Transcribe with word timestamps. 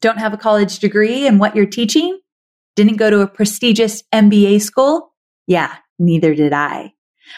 Don't 0.00 0.18
have 0.18 0.32
a 0.32 0.38
college 0.38 0.78
degree 0.78 1.26
in 1.26 1.38
what 1.38 1.56
you're 1.56 1.66
teaching? 1.66 2.20
Didn't 2.76 2.96
go 2.96 3.10
to 3.10 3.20
a 3.20 3.26
prestigious 3.26 4.04
MBA 4.14 4.62
school? 4.62 5.12
Yeah, 5.46 5.74
neither 5.98 6.34
did 6.34 6.52
I. 6.52 6.92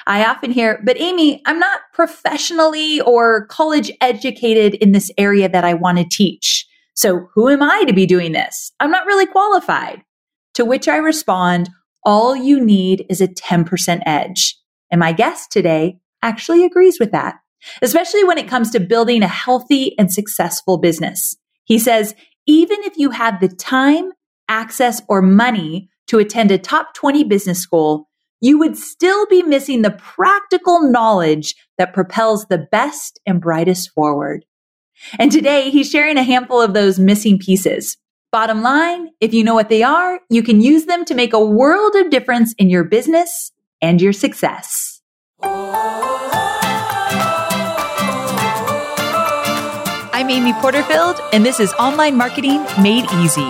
I 0.06 0.24
often 0.24 0.50
hear, 0.50 0.80
but 0.84 1.00
Amy, 1.00 1.42
I'm 1.46 1.58
not 1.58 1.80
professionally 1.92 3.00
or 3.00 3.46
college 3.46 3.90
educated 4.00 4.74
in 4.74 4.92
this 4.92 5.10
area 5.16 5.48
that 5.48 5.64
I 5.64 5.74
want 5.74 5.98
to 5.98 6.04
teach. 6.04 6.66
So 6.94 7.28
who 7.34 7.48
am 7.48 7.62
I 7.62 7.84
to 7.84 7.92
be 7.92 8.06
doing 8.06 8.32
this? 8.32 8.72
I'm 8.80 8.90
not 8.90 9.06
really 9.06 9.26
qualified. 9.26 10.02
To 10.54 10.64
which 10.64 10.86
I 10.86 10.96
respond, 10.96 11.70
all 12.04 12.36
you 12.36 12.62
need 12.62 13.06
is 13.08 13.20
a 13.20 13.28
10% 13.28 14.02
edge. 14.04 14.56
And 14.90 14.98
my 14.98 15.12
guest 15.12 15.50
today 15.50 15.98
actually 16.22 16.64
agrees 16.64 16.98
with 17.00 17.12
that, 17.12 17.36
especially 17.80 18.24
when 18.24 18.38
it 18.38 18.48
comes 18.48 18.70
to 18.72 18.80
building 18.80 19.22
a 19.22 19.28
healthy 19.28 19.96
and 19.98 20.12
successful 20.12 20.76
business. 20.76 21.36
He 21.64 21.78
says, 21.78 22.14
even 22.46 22.78
if 22.82 22.96
you 22.96 23.10
have 23.10 23.40
the 23.40 23.48
time, 23.48 24.12
access, 24.48 25.00
or 25.08 25.22
money 25.22 25.88
to 26.08 26.18
attend 26.18 26.50
a 26.50 26.58
top 26.58 26.94
20 26.94 27.24
business 27.24 27.60
school, 27.60 28.08
you 28.40 28.58
would 28.58 28.76
still 28.76 29.26
be 29.26 29.42
missing 29.42 29.82
the 29.82 29.90
practical 29.90 30.90
knowledge 30.90 31.54
that 31.78 31.92
propels 31.92 32.46
the 32.46 32.58
best 32.58 33.20
and 33.26 33.40
brightest 33.40 33.90
forward. 33.90 34.44
And 35.18 35.30
today 35.30 35.70
he's 35.70 35.90
sharing 35.90 36.16
a 36.16 36.22
handful 36.22 36.60
of 36.60 36.74
those 36.74 36.98
missing 36.98 37.38
pieces. 37.38 37.96
Bottom 38.32 38.62
line, 38.62 39.08
if 39.20 39.34
you 39.34 39.42
know 39.42 39.54
what 39.54 39.68
they 39.68 39.82
are, 39.82 40.20
you 40.30 40.42
can 40.42 40.60
use 40.60 40.84
them 40.84 41.04
to 41.06 41.14
make 41.14 41.32
a 41.32 41.44
world 41.44 41.94
of 41.96 42.10
difference 42.10 42.54
in 42.58 42.70
your 42.70 42.84
business 42.84 43.52
and 43.82 44.00
your 44.00 44.12
success. 44.12 45.00
I'm 50.30 50.46
Amy 50.46 50.52
Porterfield, 50.60 51.20
and 51.32 51.44
this 51.44 51.58
is 51.58 51.72
Online 51.72 52.16
Marketing 52.16 52.62
Made 52.80 53.04
Easy. 53.14 53.42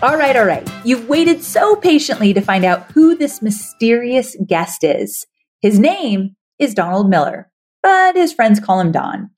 All 0.00 0.16
right, 0.16 0.34
all 0.34 0.46
right. 0.46 0.66
You've 0.82 1.10
waited 1.10 1.42
so 1.42 1.76
patiently 1.76 2.32
to 2.32 2.40
find 2.40 2.64
out 2.64 2.90
who 2.92 3.14
this 3.14 3.42
mysterious 3.42 4.34
guest 4.46 4.82
is. 4.82 5.26
His 5.60 5.78
name 5.78 6.36
is 6.58 6.72
Donald 6.72 7.10
Miller, 7.10 7.50
but 7.82 8.16
his 8.16 8.32
friends 8.32 8.60
call 8.60 8.80
him 8.80 8.92
Don. 8.92 9.28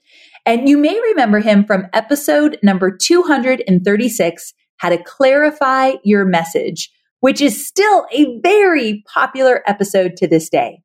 And 0.45 0.69
you 0.69 0.79
may 0.79 0.97
remember 0.97 1.41
him 1.41 1.65
from 1.65 1.89
episode 1.93 2.61
number 2.63 2.97
236, 2.97 4.53
How 4.79 4.89
to 4.91 5.03
Clarify 5.03 5.95
Your 6.05 6.25
Message, 6.25 6.91
which 7.21 7.41
is 7.41 7.67
still 7.67 8.07
a 8.13 8.39
very 8.41 9.03
popular 9.13 9.63
episode 9.67 10.17
to 10.17 10.27
this 10.27 10.49
day. 10.49 10.81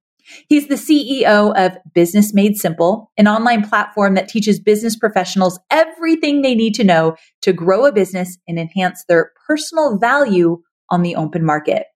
He's 0.47 0.67
the 0.67 0.75
CEO 0.75 1.53
of 1.57 1.77
Business 1.93 2.33
Made 2.33 2.55
Simple, 2.55 3.11
an 3.17 3.27
online 3.27 3.67
platform 3.67 4.13
that 4.15 4.29
teaches 4.29 4.59
business 4.59 4.95
professionals 4.95 5.59
everything 5.69 6.41
they 6.41 6.55
need 6.55 6.73
to 6.75 6.83
know 6.83 7.15
to 7.41 7.53
grow 7.53 7.85
a 7.85 7.91
business 7.91 8.37
and 8.47 8.59
enhance 8.59 9.03
their 9.07 9.31
personal 9.47 9.97
value 9.97 10.61
on 10.89 11.01
the 11.01 11.15
open 11.15 11.43
market. 11.43 11.87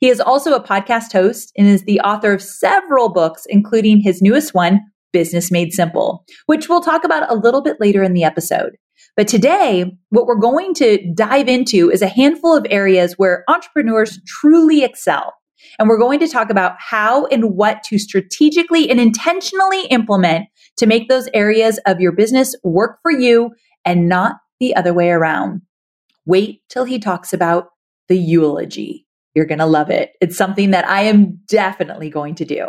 He 0.00 0.08
is 0.08 0.20
also 0.20 0.54
a 0.54 0.62
podcast 0.62 1.12
host 1.12 1.52
and 1.56 1.66
is 1.66 1.84
the 1.84 2.00
author 2.00 2.32
of 2.32 2.42
several 2.42 3.10
books, 3.10 3.44
including 3.48 4.00
his 4.00 4.22
newest 4.22 4.54
one, 4.54 4.80
Business 5.12 5.50
Made 5.50 5.72
Simple, 5.72 6.24
which 6.46 6.68
we'll 6.68 6.80
talk 6.80 7.04
about 7.04 7.30
a 7.30 7.36
little 7.36 7.62
bit 7.62 7.76
later 7.80 8.02
in 8.02 8.12
the 8.12 8.24
episode. 8.24 8.76
But 9.16 9.28
today, 9.28 9.96
what 10.10 10.26
we're 10.26 10.36
going 10.36 10.74
to 10.74 11.12
dive 11.14 11.48
into 11.48 11.90
is 11.90 12.02
a 12.02 12.08
handful 12.08 12.54
of 12.54 12.66
areas 12.68 13.14
where 13.16 13.44
entrepreneurs 13.48 14.20
truly 14.26 14.84
excel 14.84 15.32
and 15.78 15.88
we're 15.88 15.98
going 15.98 16.20
to 16.20 16.28
talk 16.28 16.50
about 16.50 16.76
how 16.78 17.26
and 17.26 17.56
what 17.56 17.82
to 17.84 17.98
strategically 17.98 18.90
and 18.90 19.00
intentionally 19.00 19.86
implement 19.86 20.46
to 20.76 20.86
make 20.86 21.08
those 21.08 21.28
areas 21.34 21.78
of 21.86 22.00
your 22.00 22.12
business 22.12 22.54
work 22.62 22.98
for 23.02 23.10
you 23.10 23.50
and 23.84 24.08
not 24.08 24.36
the 24.60 24.74
other 24.76 24.92
way 24.92 25.10
around. 25.10 25.62
Wait 26.24 26.60
till 26.68 26.84
he 26.84 26.98
talks 26.98 27.32
about 27.32 27.68
the 28.08 28.18
eulogy. 28.18 29.06
You're 29.34 29.46
going 29.46 29.58
to 29.58 29.66
love 29.66 29.90
it. 29.90 30.12
It's 30.20 30.36
something 30.36 30.70
that 30.70 30.88
I 30.88 31.02
am 31.02 31.40
definitely 31.46 32.10
going 32.10 32.34
to 32.36 32.44
do. 32.44 32.68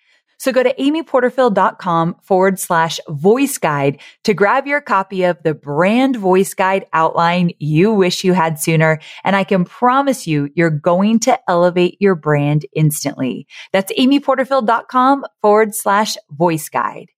So 0.41 0.51
go 0.51 0.63
to 0.63 0.73
amyporterfield.com 0.73 2.15
forward 2.23 2.57
slash 2.57 2.99
voice 3.09 3.59
guide 3.59 4.01
to 4.23 4.33
grab 4.33 4.65
your 4.65 4.81
copy 4.81 5.23
of 5.23 5.37
the 5.43 5.53
brand 5.53 6.15
voice 6.15 6.55
guide 6.55 6.87
outline 6.93 7.51
you 7.59 7.93
wish 7.93 8.23
you 8.23 8.33
had 8.33 8.57
sooner. 8.57 8.99
And 9.23 9.35
I 9.35 9.43
can 9.43 9.65
promise 9.65 10.25
you, 10.25 10.49
you're 10.55 10.71
going 10.71 11.19
to 11.19 11.39
elevate 11.47 11.95
your 11.99 12.15
brand 12.15 12.65
instantly. 12.75 13.45
That's 13.71 13.93
amyporterfield.com 13.93 15.25
forward 15.43 15.75
slash 15.75 16.17
voice 16.31 16.69
guide. 16.69 17.09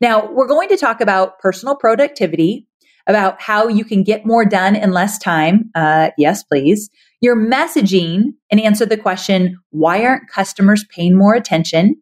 Now 0.00 0.26
we're 0.32 0.48
going 0.48 0.70
to 0.70 0.78
talk 0.78 1.02
about 1.02 1.38
personal 1.40 1.76
productivity, 1.76 2.66
about 3.06 3.38
how 3.42 3.68
you 3.68 3.84
can 3.84 4.02
get 4.02 4.24
more 4.24 4.46
done 4.46 4.76
in 4.76 4.92
less 4.92 5.18
time. 5.18 5.70
Uh, 5.74 6.08
yes, 6.16 6.42
please. 6.42 6.88
Your 7.20 7.36
messaging 7.36 8.32
and 8.50 8.60
answer 8.60 8.86
the 8.86 8.96
question, 8.96 9.58
why 9.72 10.06
aren't 10.06 10.30
customers 10.30 10.86
paying 10.88 11.18
more 11.18 11.34
attention? 11.34 12.00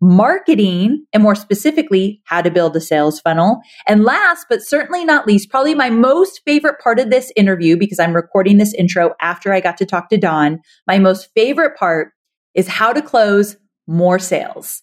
Marketing, 0.00 1.04
and 1.12 1.22
more 1.22 1.34
specifically, 1.34 2.20
how 2.24 2.42
to 2.42 2.50
build 2.50 2.76
a 2.76 2.80
sales 2.80 3.20
funnel. 3.20 3.60
And 3.86 4.04
last, 4.04 4.46
but 4.48 4.62
certainly 4.62 5.04
not 5.04 5.26
least, 5.26 5.50
probably 5.50 5.74
my 5.74 5.90
most 5.90 6.42
favorite 6.44 6.80
part 6.80 6.98
of 6.98 7.10
this 7.10 7.32
interview, 7.36 7.76
because 7.76 7.98
I'm 7.98 8.14
recording 8.14 8.58
this 8.58 8.74
intro 8.74 9.14
after 9.20 9.52
I 9.52 9.60
got 9.60 9.78
to 9.78 9.86
talk 9.86 10.10
to 10.10 10.18
Don, 10.18 10.60
my 10.86 10.98
most 10.98 11.30
favorite 11.34 11.76
part 11.76 12.12
is 12.54 12.68
how 12.68 12.92
to 12.92 13.02
close 13.02 13.56
more 13.86 14.18
sales. 14.18 14.82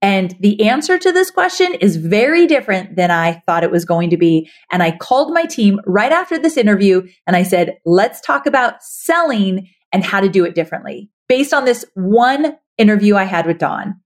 And 0.00 0.36
the 0.40 0.68
answer 0.68 0.96
to 0.96 1.10
this 1.10 1.30
question 1.30 1.74
is 1.74 1.96
very 1.96 2.46
different 2.46 2.94
than 2.94 3.10
I 3.10 3.42
thought 3.46 3.64
it 3.64 3.72
was 3.72 3.84
going 3.84 4.10
to 4.10 4.16
be. 4.16 4.48
And 4.70 4.82
I 4.82 4.96
called 4.96 5.34
my 5.34 5.44
team 5.44 5.80
right 5.86 6.12
after 6.12 6.38
this 6.38 6.56
interview 6.56 7.02
and 7.26 7.34
I 7.34 7.42
said, 7.42 7.78
let's 7.84 8.20
talk 8.20 8.46
about 8.46 8.82
selling 8.82 9.68
and 9.92 10.04
how 10.04 10.20
to 10.20 10.28
do 10.28 10.44
it 10.44 10.54
differently 10.54 11.10
based 11.28 11.52
on 11.52 11.64
this 11.64 11.84
one 11.94 12.56
interview 12.78 13.16
I 13.16 13.24
had 13.24 13.46
with 13.46 13.58
Don. 13.58 14.00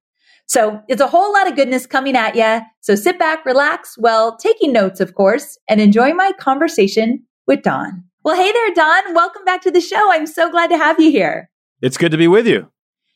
So 0.46 0.82
it's 0.88 1.00
a 1.00 1.06
whole 1.06 1.32
lot 1.32 1.48
of 1.48 1.56
goodness 1.56 1.86
coming 1.86 2.16
at 2.16 2.34
you. 2.36 2.60
So 2.80 2.94
sit 2.94 3.18
back, 3.18 3.44
relax, 3.46 3.96
well, 3.98 4.36
taking 4.36 4.72
notes, 4.72 5.00
of 5.00 5.14
course, 5.14 5.58
and 5.68 5.80
enjoy 5.80 6.12
my 6.12 6.32
conversation 6.38 7.24
with 7.46 7.62
Don. 7.62 8.04
Well, 8.24 8.36
hey 8.36 8.52
there, 8.52 8.74
Don. 8.74 9.14
Welcome 9.14 9.44
back 9.44 9.62
to 9.62 9.70
the 9.70 9.80
show. 9.80 10.12
I'm 10.12 10.26
so 10.26 10.50
glad 10.50 10.68
to 10.68 10.76
have 10.76 11.00
you 11.00 11.10
here. 11.10 11.50
It's 11.80 11.96
good 11.96 12.12
to 12.12 12.18
be 12.18 12.28
with 12.28 12.46
you. 12.46 12.68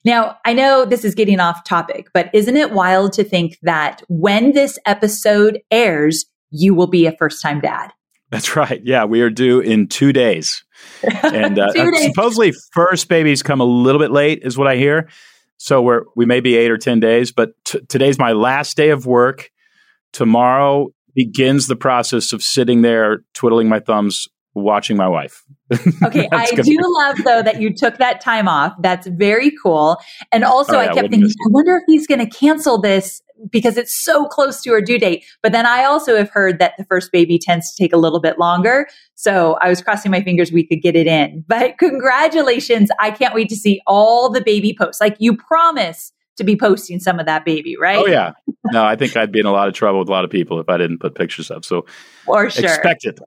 Now, 0.05 0.39
I 0.45 0.53
know 0.53 0.85
this 0.85 1.05
is 1.05 1.15
getting 1.15 1.41
off 1.41 1.65
topic, 1.65 2.09
but 2.15 2.31
isn't 2.33 2.57
it 2.57 2.71
wild 2.71 3.13
to 3.15 3.25
think 3.25 3.59
that 3.63 4.03
when 4.09 4.53
this 4.53 4.79
episode 4.87 5.61
airs, 5.71 6.27
you 6.51 6.75
will 6.75 6.87
be 6.87 7.07
a 7.07 7.17
first 7.17 7.43
time 7.43 7.61
dad? 7.61 7.91
That's 8.31 8.57
right. 8.57 8.81
Yeah, 8.85 9.05
we 9.05 9.21
are 9.21 9.31
due 9.31 9.61
in 9.61 9.89
two 9.89 10.13
days. 10.13 10.63
And 11.23 11.59
uh, 11.59 11.73
two 11.73 11.91
days. 11.91 12.05
supposedly, 12.05 12.53
first 12.73 13.09
babies 13.09 13.43
come 13.43 13.61
a 13.61 13.65
little 13.65 14.01
bit 14.01 14.11
late, 14.11 14.41
is 14.43 14.59
what 14.59 14.69
I 14.69 14.77
hear. 14.77 15.09
So 15.59 15.83
we're 15.83 16.03
we 16.15 16.27
may 16.27 16.41
be 16.41 16.57
eight 16.57 16.71
or 16.71 16.79
ten 16.79 17.01
days, 17.01 17.33
but 17.33 17.53
t- 17.65 17.81
today's 17.89 18.19
my 18.19 18.33
last 18.33 18.77
day 18.77 18.91
of 18.91 19.07
work. 19.07 19.51
Tomorrow 20.13 20.89
begins 21.15 21.67
the 21.67 21.77
process 21.77 22.33
of 22.33 22.43
sitting 22.43 22.83
there 22.83 23.25
twiddling 23.35 23.69
my 23.69 23.81
thumbs, 23.81 24.29
watching 24.55 24.97
my 24.97 25.09
wife. 25.09 25.45
Okay, 26.05 26.29
I 26.31 26.47
do 26.53 26.63
be- 26.63 26.79
love 26.83 27.17
though 27.25 27.43
that 27.43 27.61
you 27.61 27.75
took 27.75 27.99
that 27.99 28.21
time 28.21 28.47
off. 28.47 28.73
That's 28.81 29.07
very 29.09 29.51
cool. 29.63 29.99
And 30.31 30.45
also, 30.45 30.79
oh, 30.79 30.83
yeah, 30.83 30.91
I 30.91 30.95
kept 30.95 31.11
thinking, 31.11 31.29
I 31.29 31.49
wonder 31.49 31.77
if 31.77 31.83
he's 31.89 32.07
going 32.07 32.21
to 32.21 32.29
cancel 32.31 32.81
this 32.81 33.21
because 33.51 33.77
it's 33.77 34.05
so 34.05 34.27
close 34.27 34.63
to 34.63 34.71
her 34.73 34.81
due 34.81 34.99
date. 34.99 35.25
But 35.43 35.53
then 35.53 35.67
I 35.67 35.85
also 35.85 36.17
have 36.17 36.31
heard 36.31 36.59
that 36.59 36.75
the 36.79 36.85
first 36.85 37.13
baby 37.13 37.39
tends 37.39 37.75
to 37.75 37.83
take 37.83 37.93
a 37.93 37.97
little 37.97 38.21
bit 38.21 38.39
longer. 38.39 38.89
So 39.15 39.59
I 39.61 39.69
was 39.69 39.83
crossing 39.83 40.11
my 40.11 40.23
fingers 40.23 40.53
we 40.53 40.67
could 40.67 40.83
get 40.83 40.97
it 40.97 41.07
in. 41.07 41.45
But 41.57 41.79
congratulations. 41.79 42.91
I 43.01 43.11
can't 43.11 43.35
wait 43.35 43.49
to 43.49 43.57
see 43.57 43.81
all 43.87 44.29
the 44.29 44.41
baby 44.41 44.77
posts. 44.79 45.01
Like 45.01 45.17
you 45.19 45.37
promise 45.37 46.13
to 46.37 46.45
be 46.45 46.57
posting 46.57 47.01
some 47.01 47.19
of 47.19 47.27
that 47.27 47.45
baby, 47.45 47.77
right? 47.81 47.99
Oh 47.99 48.07
yeah. 48.07 48.33
No, 48.73 48.85
I 48.85 48.97
think 48.97 49.17
I'd 49.17 49.33
be 49.33 49.41
in 49.41 49.47
a 49.47 49.53
lot 49.53 49.69
of 49.69 49.75
trouble 49.75 50.01
with 50.01 50.09
a 50.09 50.13
lot 50.13 50.25
of 50.25 50.31
people 50.31 50.61
if 50.61 50.69
I 50.69 50.77
didn't 50.77 50.99
put 50.99 51.15
pictures 51.15 51.51
up. 51.51 51.65
So 51.65 51.87
for 52.25 52.51
sure. 52.51 52.65
Expect 52.65 53.05
it. 53.05 53.19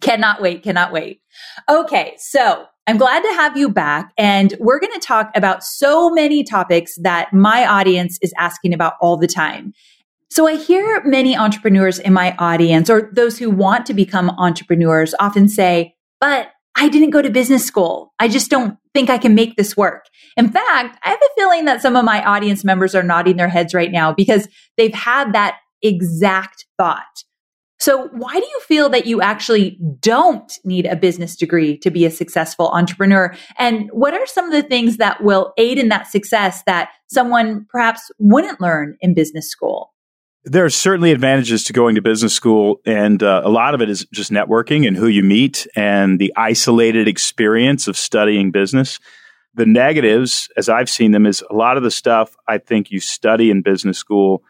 Cannot 0.00 0.40
wait, 0.40 0.62
cannot 0.62 0.92
wait. 0.92 1.20
Okay, 1.68 2.14
so 2.18 2.66
I'm 2.86 2.98
glad 2.98 3.22
to 3.22 3.32
have 3.34 3.56
you 3.56 3.68
back. 3.68 4.12
And 4.18 4.54
we're 4.58 4.80
going 4.80 4.92
to 4.92 5.06
talk 5.06 5.30
about 5.36 5.62
so 5.62 6.10
many 6.10 6.42
topics 6.42 6.94
that 7.02 7.32
my 7.32 7.66
audience 7.66 8.18
is 8.22 8.32
asking 8.38 8.74
about 8.74 8.94
all 9.00 9.16
the 9.16 9.28
time. 9.28 9.72
So 10.30 10.46
I 10.46 10.56
hear 10.56 11.02
many 11.04 11.36
entrepreneurs 11.36 11.98
in 11.98 12.14
my 12.14 12.34
audience 12.38 12.88
or 12.88 13.10
those 13.14 13.38
who 13.38 13.50
want 13.50 13.84
to 13.86 13.94
become 13.94 14.30
entrepreneurs 14.30 15.14
often 15.20 15.46
say, 15.46 15.94
but 16.20 16.48
I 16.74 16.88
didn't 16.88 17.10
go 17.10 17.20
to 17.20 17.30
business 17.30 17.66
school. 17.66 18.14
I 18.18 18.28
just 18.28 18.50
don't 18.50 18.78
think 18.94 19.10
I 19.10 19.18
can 19.18 19.34
make 19.34 19.56
this 19.56 19.76
work. 19.76 20.06
In 20.36 20.48
fact, 20.48 20.98
I 21.04 21.10
have 21.10 21.20
a 21.20 21.40
feeling 21.40 21.66
that 21.66 21.82
some 21.82 21.96
of 21.96 22.04
my 22.04 22.24
audience 22.24 22.64
members 22.64 22.94
are 22.94 23.02
nodding 23.02 23.36
their 23.36 23.48
heads 23.48 23.74
right 23.74 23.92
now 23.92 24.12
because 24.12 24.48
they've 24.78 24.94
had 24.94 25.34
that 25.34 25.58
exact 25.82 26.64
thought. 26.78 27.24
So 27.82 28.06
why 28.12 28.30
do 28.30 28.46
you 28.46 28.60
feel 28.60 28.88
that 28.90 29.06
you 29.06 29.20
actually 29.20 29.76
don't 29.98 30.56
need 30.62 30.86
a 30.86 30.94
business 30.94 31.34
degree 31.34 31.76
to 31.78 31.90
be 31.90 32.06
a 32.06 32.12
successful 32.12 32.68
entrepreneur? 32.68 33.34
And 33.58 33.90
what 33.90 34.14
are 34.14 34.24
some 34.24 34.44
of 34.44 34.52
the 34.52 34.62
things 34.62 34.98
that 34.98 35.24
will 35.24 35.52
aid 35.58 35.80
in 35.80 35.88
that 35.88 36.06
success 36.06 36.62
that 36.66 36.90
someone 37.08 37.66
perhaps 37.68 38.08
wouldn't 38.20 38.60
learn 38.60 38.96
in 39.00 39.14
business 39.14 39.50
school? 39.50 39.92
There 40.44 40.64
are 40.64 40.70
certainly 40.70 41.10
advantages 41.10 41.64
to 41.64 41.72
going 41.72 41.96
to 41.96 42.02
business 42.02 42.32
school, 42.32 42.80
and 42.86 43.20
uh, 43.20 43.42
a 43.44 43.50
lot 43.50 43.74
of 43.74 43.82
it 43.82 43.90
is 43.90 44.06
just 44.12 44.30
networking 44.30 44.86
and 44.86 44.96
who 44.96 45.08
you 45.08 45.24
meet 45.24 45.66
and 45.74 46.20
the 46.20 46.32
isolated 46.36 47.08
experience 47.08 47.88
of 47.88 47.96
studying 47.96 48.52
business. 48.52 49.00
The 49.54 49.66
negatives, 49.66 50.48
as 50.56 50.68
I've 50.68 50.88
seen 50.88 51.10
them, 51.10 51.26
is 51.26 51.42
a 51.50 51.54
lot 51.54 51.76
of 51.76 51.82
the 51.82 51.90
stuff 51.90 52.36
I 52.46 52.58
think 52.58 52.92
you 52.92 53.00
study 53.00 53.50
in 53.50 53.62
business 53.62 53.98
school 53.98 54.44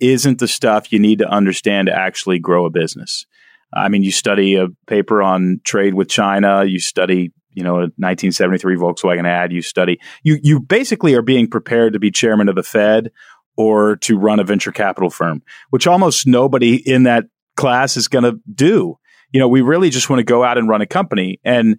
isn't 0.00 0.38
the 0.38 0.48
stuff 0.48 0.92
you 0.92 0.98
need 0.98 1.18
to 1.20 1.28
understand 1.28 1.86
to 1.86 1.94
actually 1.94 2.38
grow 2.38 2.66
a 2.66 2.70
business. 2.70 3.26
I 3.72 3.88
mean, 3.88 4.02
you 4.02 4.12
study 4.12 4.56
a 4.56 4.68
paper 4.86 5.22
on 5.22 5.60
trade 5.64 5.94
with 5.94 6.08
China, 6.08 6.64
you 6.64 6.78
study, 6.78 7.32
you 7.52 7.64
know, 7.64 7.76
a 7.76 7.90
1973 7.96 8.76
Volkswagen 8.76 9.26
ad, 9.26 9.52
you 9.52 9.62
study, 9.62 10.00
you, 10.22 10.38
you 10.42 10.60
basically 10.60 11.14
are 11.14 11.22
being 11.22 11.48
prepared 11.48 11.92
to 11.94 11.98
be 11.98 12.10
chairman 12.10 12.48
of 12.48 12.54
the 12.54 12.62
Fed 12.62 13.10
or 13.56 13.96
to 13.96 14.18
run 14.18 14.40
a 14.40 14.44
venture 14.44 14.72
capital 14.72 15.10
firm, 15.10 15.42
which 15.70 15.86
almost 15.86 16.26
nobody 16.26 16.76
in 16.76 17.04
that 17.04 17.24
class 17.56 17.96
is 17.96 18.08
going 18.08 18.24
to 18.24 18.40
do. 18.52 18.98
You 19.32 19.40
know, 19.40 19.48
we 19.48 19.62
really 19.62 19.90
just 19.90 20.10
want 20.10 20.20
to 20.20 20.24
go 20.24 20.44
out 20.44 20.58
and 20.58 20.68
run 20.68 20.80
a 20.80 20.86
company. 20.86 21.40
And 21.44 21.78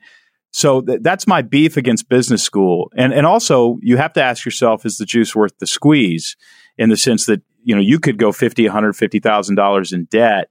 so 0.51 0.81
th- 0.81 1.00
that's 1.01 1.27
my 1.27 1.41
beef 1.41 1.77
against 1.77 2.09
business 2.09 2.44
school. 2.44 2.91
And, 2.97 3.13
and 3.13 3.25
also 3.25 3.77
you 3.81 3.97
have 3.97 4.13
to 4.13 4.23
ask 4.23 4.45
yourself, 4.45 4.85
is 4.85 4.97
the 4.97 5.06
juice 5.06 5.35
worth 5.35 5.57
the 5.59 5.67
squeeze 5.67 6.35
in 6.77 6.89
the 6.89 6.97
sense 6.97 7.25
that 7.25 7.41
you 7.65 7.75
know, 7.75 7.81
you 7.81 8.00
could 8.00 8.17
go 8.17 8.31
fifty, 8.31 8.63
one 8.63 8.71
hundred 8.71 8.94
fifty 8.94 9.19
thousand 9.19 9.56
dollars 9.56 9.91
in 9.91 10.06
debt, 10.06 10.50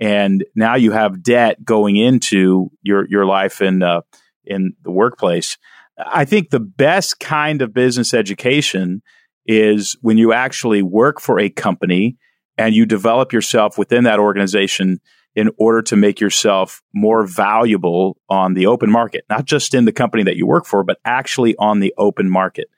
and 0.00 0.44
now 0.54 0.76
you 0.76 0.92
have 0.92 1.22
debt 1.22 1.62
going 1.64 1.96
into 1.96 2.70
your 2.82 3.06
your 3.08 3.26
life 3.26 3.60
in 3.60 3.82
uh, 3.82 4.02
in 4.44 4.74
the 4.82 4.92
workplace. 4.92 5.58
I 5.98 6.24
think 6.24 6.50
the 6.50 6.60
best 6.60 7.20
kind 7.20 7.60
of 7.60 7.74
business 7.74 8.14
education 8.14 9.02
is 9.46 9.96
when 10.00 10.16
you 10.16 10.32
actually 10.32 10.82
work 10.82 11.20
for 11.20 11.38
a 11.38 11.50
company 11.50 12.16
and 12.56 12.74
you 12.74 12.86
develop 12.86 13.32
yourself 13.32 13.76
within 13.76 14.04
that 14.04 14.18
organization 14.18 15.00
in 15.36 15.50
order 15.58 15.82
to 15.82 15.96
make 15.96 16.20
yourself 16.20 16.80
more 16.94 17.26
valuable 17.26 18.16
on 18.28 18.54
the 18.54 18.66
open 18.66 18.90
market, 18.90 19.24
not 19.28 19.44
just 19.44 19.74
in 19.74 19.84
the 19.84 19.92
company 19.92 20.22
that 20.22 20.36
you 20.36 20.46
work 20.46 20.64
for, 20.64 20.84
but 20.84 20.98
actually 21.04 21.56
on 21.56 21.80
the 21.80 21.92
open 21.98 22.30
market 22.30 22.68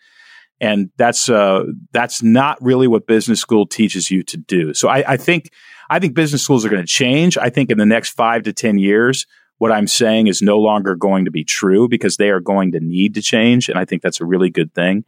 and 0.61 0.91
that's 0.97 1.29
uh, 1.29 1.65
that's 1.93 2.23
not 2.23 2.59
really 2.63 2.87
what 2.87 3.07
business 3.07 3.41
school 3.41 3.67
teaches 3.67 4.11
you 4.11 4.23
to 4.25 4.37
do. 4.37 4.75
So 4.75 4.89
I, 4.89 5.13
I 5.13 5.17
think 5.17 5.51
I 5.91 5.99
think 5.99 6.15
business 6.15 6.43
schools 6.43 6.65
are 6.65 6.69
going 6.69 6.83
to 6.83 6.89
change. 6.89 7.37
I 7.39 7.51
think 7.51 7.71
in 7.71 7.79
the 7.79 7.87
next 7.87 8.11
five 8.11 8.43
to 8.45 8.53
ten 8.53 8.79
years, 8.79 9.27
what 9.59 9.73
I'm 9.73 9.87
saying 9.87 10.27
is 10.27 10.43
no 10.43 10.59
longer 10.59 10.95
going 10.95 11.25
to 11.27 11.31
be 11.31 11.45
true 11.45 11.89
because 11.89 12.17
they 12.17 12.31
are 12.31 12.41
going 12.41 12.73
to 12.73 12.81
need 12.81 13.15
to 13.15 13.23
change, 13.23 13.69
and 13.69 13.79
I 13.79 13.85
think 13.85 14.03
that's 14.03 14.21
a 14.21 14.27
really 14.27 14.51
good 14.51 14.75
thing. 14.75 15.05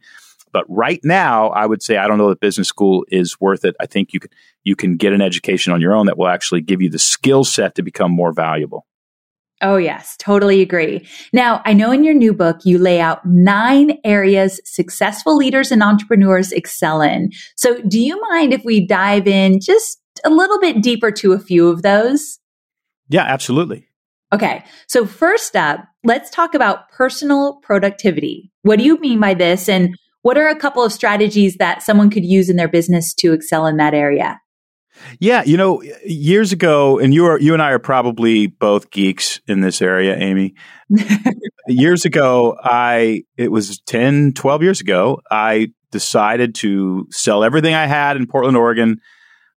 But 0.51 0.65
right 0.67 0.99
now, 1.03 1.49
I 1.49 1.65
would 1.65 1.83
say 1.83 1.97
I 1.97 2.07
don't 2.07 2.17
know 2.17 2.29
that 2.29 2.39
business 2.39 2.67
school 2.67 3.05
is 3.09 3.39
worth 3.39 3.65
it. 3.65 3.75
I 3.79 3.85
think 3.85 4.13
you 4.13 4.19
can 4.19 4.31
you 4.63 4.75
can 4.75 4.97
get 4.97 5.13
an 5.13 5.21
education 5.21 5.73
on 5.73 5.81
your 5.81 5.95
own 5.95 6.07
that 6.07 6.17
will 6.17 6.27
actually 6.27 6.61
give 6.61 6.81
you 6.81 6.89
the 6.89 6.99
skill 6.99 7.43
set 7.43 7.75
to 7.75 7.83
become 7.83 8.11
more 8.11 8.33
valuable. 8.33 8.85
Oh, 9.61 9.75
yes, 9.75 10.15
totally 10.17 10.61
agree. 10.61 11.05
Now, 11.33 11.61
I 11.65 11.73
know 11.73 11.91
in 11.91 12.05
your 12.05 12.13
new 12.13 12.33
book, 12.33 12.59
you 12.63 12.77
lay 12.77 13.01
out 13.01 13.25
nine 13.25 13.97
areas 14.05 14.61
successful 14.63 15.35
leaders 15.35 15.69
and 15.71 15.83
entrepreneurs 15.83 16.53
excel 16.53 17.01
in. 17.01 17.31
So, 17.57 17.81
do 17.81 17.99
you 17.99 18.21
mind 18.29 18.53
if 18.53 18.63
we 18.63 18.85
dive 18.85 19.27
in 19.27 19.59
just 19.59 19.99
a 20.23 20.29
little 20.29 20.59
bit 20.59 20.81
deeper 20.81 21.11
to 21.11 21.33
a 21.33 21.39
few 21.39 21.67
of 21.67 21.81
those? 21.81 22.39
Yeah, 23.09 23.23
absolutely. 23.23 23.85
Okay. 24.31 24.63
So, 24.87 25.05
first 25.05 25.57
up, 25.57 25.83
let's 26.05 26.29
talk 26.29 26.53
about 26.53 26.89
personal 26.89 27.59
productivity. 27.61 28.51
What 28.61 28.79
do 28.79 28.85
you 28.85 28.97
mean 28.99 29.19
by 29.19 29.33
this? 29.33 29.67
And 29.67 29.93
what 30.21 30.37
are 30.37 30.47
a 30.47 30.55
couple 30.55 30.83
of 30.83 30.93
strategies 30.93 31.55
that 31.57 31.83
someone 31.83 32.09
could 32.09 32.25
use 32.25 32.49
in 32.49 32.55
their 32.55 32.67
business 32.69 33.13
to 33.15 33.33
excel 33.33 33.65
in 33.65 33.75
that 33.77 33.93
area? 33.93 34.39
Yeah, 35.19 35.43
you 35.43 35.57
know, 35.57 35.81
years 36.05 36.51
ago, 36.51 36.99
and 36.99 37.13
you 37.13 37.25
are 37.25 37.39
you 37.39 37.53
and 37.53 37.61
I 37.61 37.71
are 37.71 37.79
probably 37.79 38.47
both 38.47 38.91
geeks 38.91 39.39
in 39.47 39.61
this 39.61 39.81
area, 39.81 40.17
Amy. 40.17 40.55
years 41.67 42.05
ago, 42.05 42.57
I 42.61 43.23
it 43.37 43.51
was 43.51 43.79
10, 43.81 44.33
12 44.33 44.63
years 44.63 44.81
ago, 44.81 45.21
I 45.29 45.73
decided 45.91 46.55
to 46.55 47.07
sell 47.11 47.43
everything 47.43 47.73
I 47.73 47.87
had 47.87 48.17
in 48.17 48.27
Portland, 48.27 48.57
Oregon. 48.57 48.99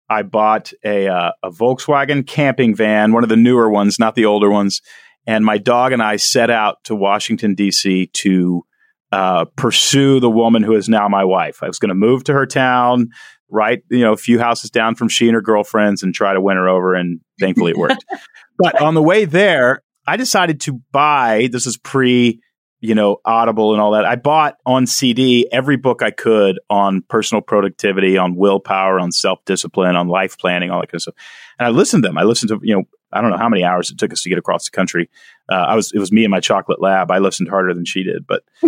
I 0.10 0.24
bought 0.24 0.74
a 0.84 1.08
uh, 1.08 1.32
a 1.44 1.52
Volkswagen 1.52 2.26
camping 2.28 2.76
van, 2.76 3.14
one 3.14 3.24
of 3.24 3.30
the 3.30 3.38
newer 3.38 3.70
ones, 3.70 4.00
not 4.00 4.16
the 4.16 4.26
older 4.26 4.50
ones, 4.50 4.82
and 5.26 5.46
my 5.46 5.58
dog 5.58 5.94
and 5.94 6.02
I 6.02 6.18
set 6.18 6.50
out 6.50 6.84
to 6.86 6.96
Washington 6.96 7.56
D.C. 7.56 8.08
to 8.14 8.66
uh, 9.12 9.46
pursue 9.56 10.20
the 10.20 10.30
woman 10.30 10.64
who 10.64 10.74
is 10.74 10.90
now 10.90 11.08
my 11.08 11.24
wife. 11.24 11.64
I 11.64 11.68
was 11.68 11.80
going 11.80 11.90
to 11.90 11.96
move 11.96 12.24
to 12.26 12.34
her 12.34 12.46
town, 12.46 13.10
right, 13.52 13.84
you 13.90 14.00
know, 14.00 14.14
a 14.14 14.18
few 14.18 14.40
houses 14.40 14.72
down 14.72 14.96
from 14.96 15.10
she 15.10 15.28
and 15.28 15.36
her 15.36 15.42
girlfriends 15.42 16.02
and 16.02 16.14
try 16.16 16.34
to 16.34 16.42
win 16.42 16.58
her 16.58 16.68
over. 16.68 16.96
And 16.96 17.20
thankfully 17.40 17.72
it 17.72 17.78
worked. 17.78 18.06
but 18.58 18.82
on 18.82 18.96
the 18.96 19.04
way 19.04 19.26
there, 19.26 19.84
I 20.08 20.18
decided 20.18 20.62
to 20.62 20.82
buy, 20.92 21.50
this 21.52 21.68
is 21.68 21.78
pre, 21.78 22.42
you 22.80 22.96
know, 22.96 23.18
Audible 23.26 23.74
and 23.74 23.82
all 23.82 23.92
that. 23.92 24.06
I 24.06 24.16
bought 24.16 24.58
on 24.66 24.88
CD 24.88 25.48
every 25.52 25.78
book 25.78 26.02
I 26.02 26.12
could 26.12 26.60
on 26.70 27.04
personal 27.04 27.42
productivity, 27.42 28.18
on 28.18 28.36
willpower, 28.36 29.00
on 29.00 29.12
self 29.12 29.44
discipline, 29.46 29.96
on 29.96 30.08
life 30.08 30.38
planning, 30.38 30.72
all 30.72 30.80
that 30.80 30.88
kind 30.88 30.96
of 30.96 31.02
stuff. 31.04 31.16
And 31.60 31.68
I 31.68 31.70
listened 31.70 32.04
to 32.04 32.10
them. 32.10 32.18
I 32.18 32.24
listened 32.24 32.50
to, 32.50 32.60
you 32.64 32.76
know, 32.76 32.84
I 33.14 33.22
don't 33.22 33.30
know 33.30 33.38
how 33.38 33.50
many 33.50 33.64
hours 33.66 33.92
it 33.92 33.98
took 33.98 34.14
us 34.14 34.22
to 34.24 34.30
get 34.30 34.38
across 34.38 34.66
the 34.66 34.72
country. 34.72 35.10
Uh, 35.52 35.56
I 35.56 35.76
was, 35.76 35.92
it 35.92 36.00
was 36.00 36.14
me 36.14 36.24
and 36.24 36.32
my 36.32 36.40
chocolate 36.40 36.82
lab. 36.82 37.12
I 37.12 37.20
listened 37.20 37.50
harder 37.50 37.74
than 37.74 37.84
she 37.84 38.04
did, 38.04 38.26
but, 38.26 38.44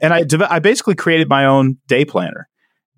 and 0.00 0.14
I, 0.14 0.24
I 0.48 0.60
basically 0.60 0.94
created 0.94 1.28
my 1.28 1.46
own 1.46 1.78
day 1.88 2.04
planner 2.04 2.48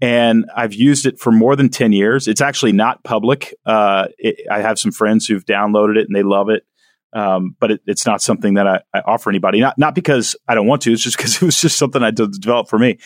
and 0.03 0.51
I've 0.55 0.75
used 0.75 1.07
it 1.07 1.21
for 1.21 1.31
more 1.31 1.55
than 1.55 1.69
10 1.69 1.93
years. 1.93 2.27
It's 2.27 2.41
actually 2.41 2.73
not 2.73 3.05
public. 3.05 3.55
Uh, 3.65 4.09
it, 4.19 4.45
I 4.51 4.61
have 4.61 4.77
some 4.77 4.91
friends 4.91 5.27
who've 5.27 5.45
downloaded 5.45 5.97
it 5.97 6.09
and 6.09 6.15
they 6.15 6.25
love 6.25 6.49
it. 6.49 6.65
Um, 7.13 7.55
but 7.61 7.71
it, 7.71 7.83
it's 7.87 8.05
not 8.05 8.21
something 8.21 8.55
that 8.55 8.67
I, 8.67 8.81
I, 8.93 9.03
offer 9.07 9.31
anybody. 9.31 9.61
Not 9.61 9.79
not 9.79 9.95
because 9.95 10.35
I 10.49 10.55
don't 10.55 10.67
want 10.67 10.83
to. 10.83 10.93
It's 10.93 11.03
just 11.03 11.17
because 11.17 11.37
it 11.41 11.43
was 11.43 11.61
just 11.61 11.79
something 11.79 12.03
I 12.03 12.11
developed 12.11 12.69
for 12.69 12.79
me. 12.79 12.99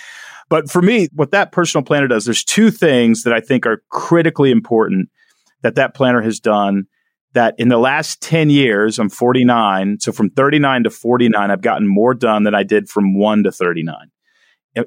But 0.49 0.71
for 0.71 0.81
me, 0.81 1.09
what 1.13 1.33
that 1.33 1.53
personal 1.53 1.85
planner 1.85 2.07
does, 2.07 2.25
there's 2.25 2.45
two 2.45 2.71
things 2.71 3.25
that 3.25 3.35
I 3.35 3.41
think 3.41 3.67
are 3.67 3.83
critically 3.91 4.51
important 4.51 5.11
that 5.63 5.75
that 5.75 5.95
planner 5.95 6.23
has 6.23 6.41
done. 6.41 6.85
That 7.33 7.57
in 7.59 7.69
the 7.69 7.77
last 7.77 8.23
10 8.23 8.49
years, 8.49 8.99
I'm 8.99 9.11
49. 9.11 9.99
So 10.01 10.13
from 10.13 10.31
39 10.31 10.85
to 10.85 10.91
49, 10.91 11.51
I've 11.51 11.61
gotten 11.61 11.87
more 11.87 12.15
done 12.15 12.45
than 12.45 12.55
I 12.55 12.63
did 12.63 12.89
from 12.89 13.19
1 13.19 13.43
to 13.43 13.53
39 13.53 14.11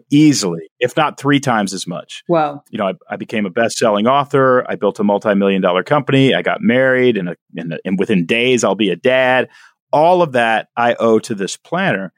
easily, 0.10 0.70
if 0.80 0.96
not 0.96 1.20
three 1.20 1.40
times 1.40 1.74
as 1.74 1.88
much. 1.88 2.24
Wow. 2.28 2.64
You 2.70 2.78
know, 2.78 2.88
I, 2.88 2.94
I 3.10 3.16
became 3.16 3.46
a 3.46 3.50
best 3.50 3.78
selling 3.78 4.08
author. 4.08 4.66
I 4.70 4.76
built 4.76 5.00
a 5.00 5.04
multi 5.04 5.34
million 5.36 5.62
dollar 5.62 5.84
company. 5.84 6.34
I 6.34 6.42
got 6.42 6.62
married, 6.62 7.18
and, 7.18 7.36
and 7.56 8.00
within 8.00 8.26
days, 8.26 8.64
I'll 8.64 8.76
be 8.76 8.90
a 8.90 8.96
dad. 8.96 9.50
All 9.92 10.22
of 10.22 10.34
that 10.34 10.68
I 10.78 10.96
owe 10.96 11.20
to 11.20 11.34
this 11.34 11.58
planner. 11.58 12.14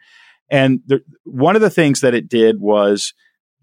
And 0.49 0.81
the, 0.85 1.01
one 1.23 1.55
of 1.55 1.61
the 1.61 1.69
things 1.69 2.01
that 2.01 2.13
it 2.13 2.27
did 2.27 2.59
was 2.59 3.13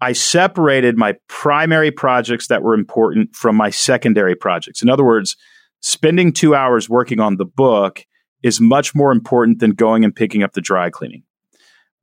I 0.01 0.13
separated 0.13 0.97
my 0.97 1.15
primary 1.27 1.91
projects 1.91 2.47
that 2.47 2.63
were 2.63 2.73
important 2.73 3.35
from 3.35 3.55
my 3.55 3.69
secondary 3.69 4.35
projects. 4.35 4.81
In 4.81 4.89
other 4.89 5.05
words, 5.05 5.37
spending 5.81 6.33
two 6.33 6.55
hours 6.55 6.89
working 6.89 7.19
on 7.19 7.37
the 7.37 7.45
book 7.45 8.05
is 8.41 8.61
much 8.61 8.95
more 8.95 9.11
important 9.11 9.59
than 9.59 9.71
going 9.71 10.03
and 10.03 10.15
picking 10.15 10.41
up 10.41 10.53
the 10.53 10.61
dry 10.61 10.89
cleaning. 10.89 11.23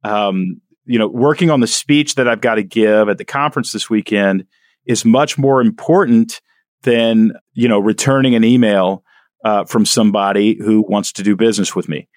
Um, 0.04 0.60
you 0.86 0.98
know, 0.98 1.08
working 1.08 1.50
on 1.50 1.60
the 1.60 1.66
speech 1.66 2.14
that 2.14 2.28
I've 2.28 2.40
got 2.40 2.54
to 2.54 2.62
give 2.62 3.08
at 3.08 3.18
the 3.18 3.24
conference 3.24 3.72
this 3.72 3.90
weekend 3.90 4.46
is 4.86 5.04
much 5.04 5.36
more 5.36 5.60
important 5.60 6.40
than 6.82 7.32
you 7.52 7.68
know 7.68 7.78
returning 7.78 8.34
an 8.34 8.44
email 8.44 9.02
uh, 9.44 9.64
from 9.64 9.84
somebody 9.84 10.56
who 10.56 10.84
wants 10.88 11.12
to 11.12 11.22
do 11.22 11.36
business 11.36 11.74
with 11.74 11.88
me. 11.88 12.08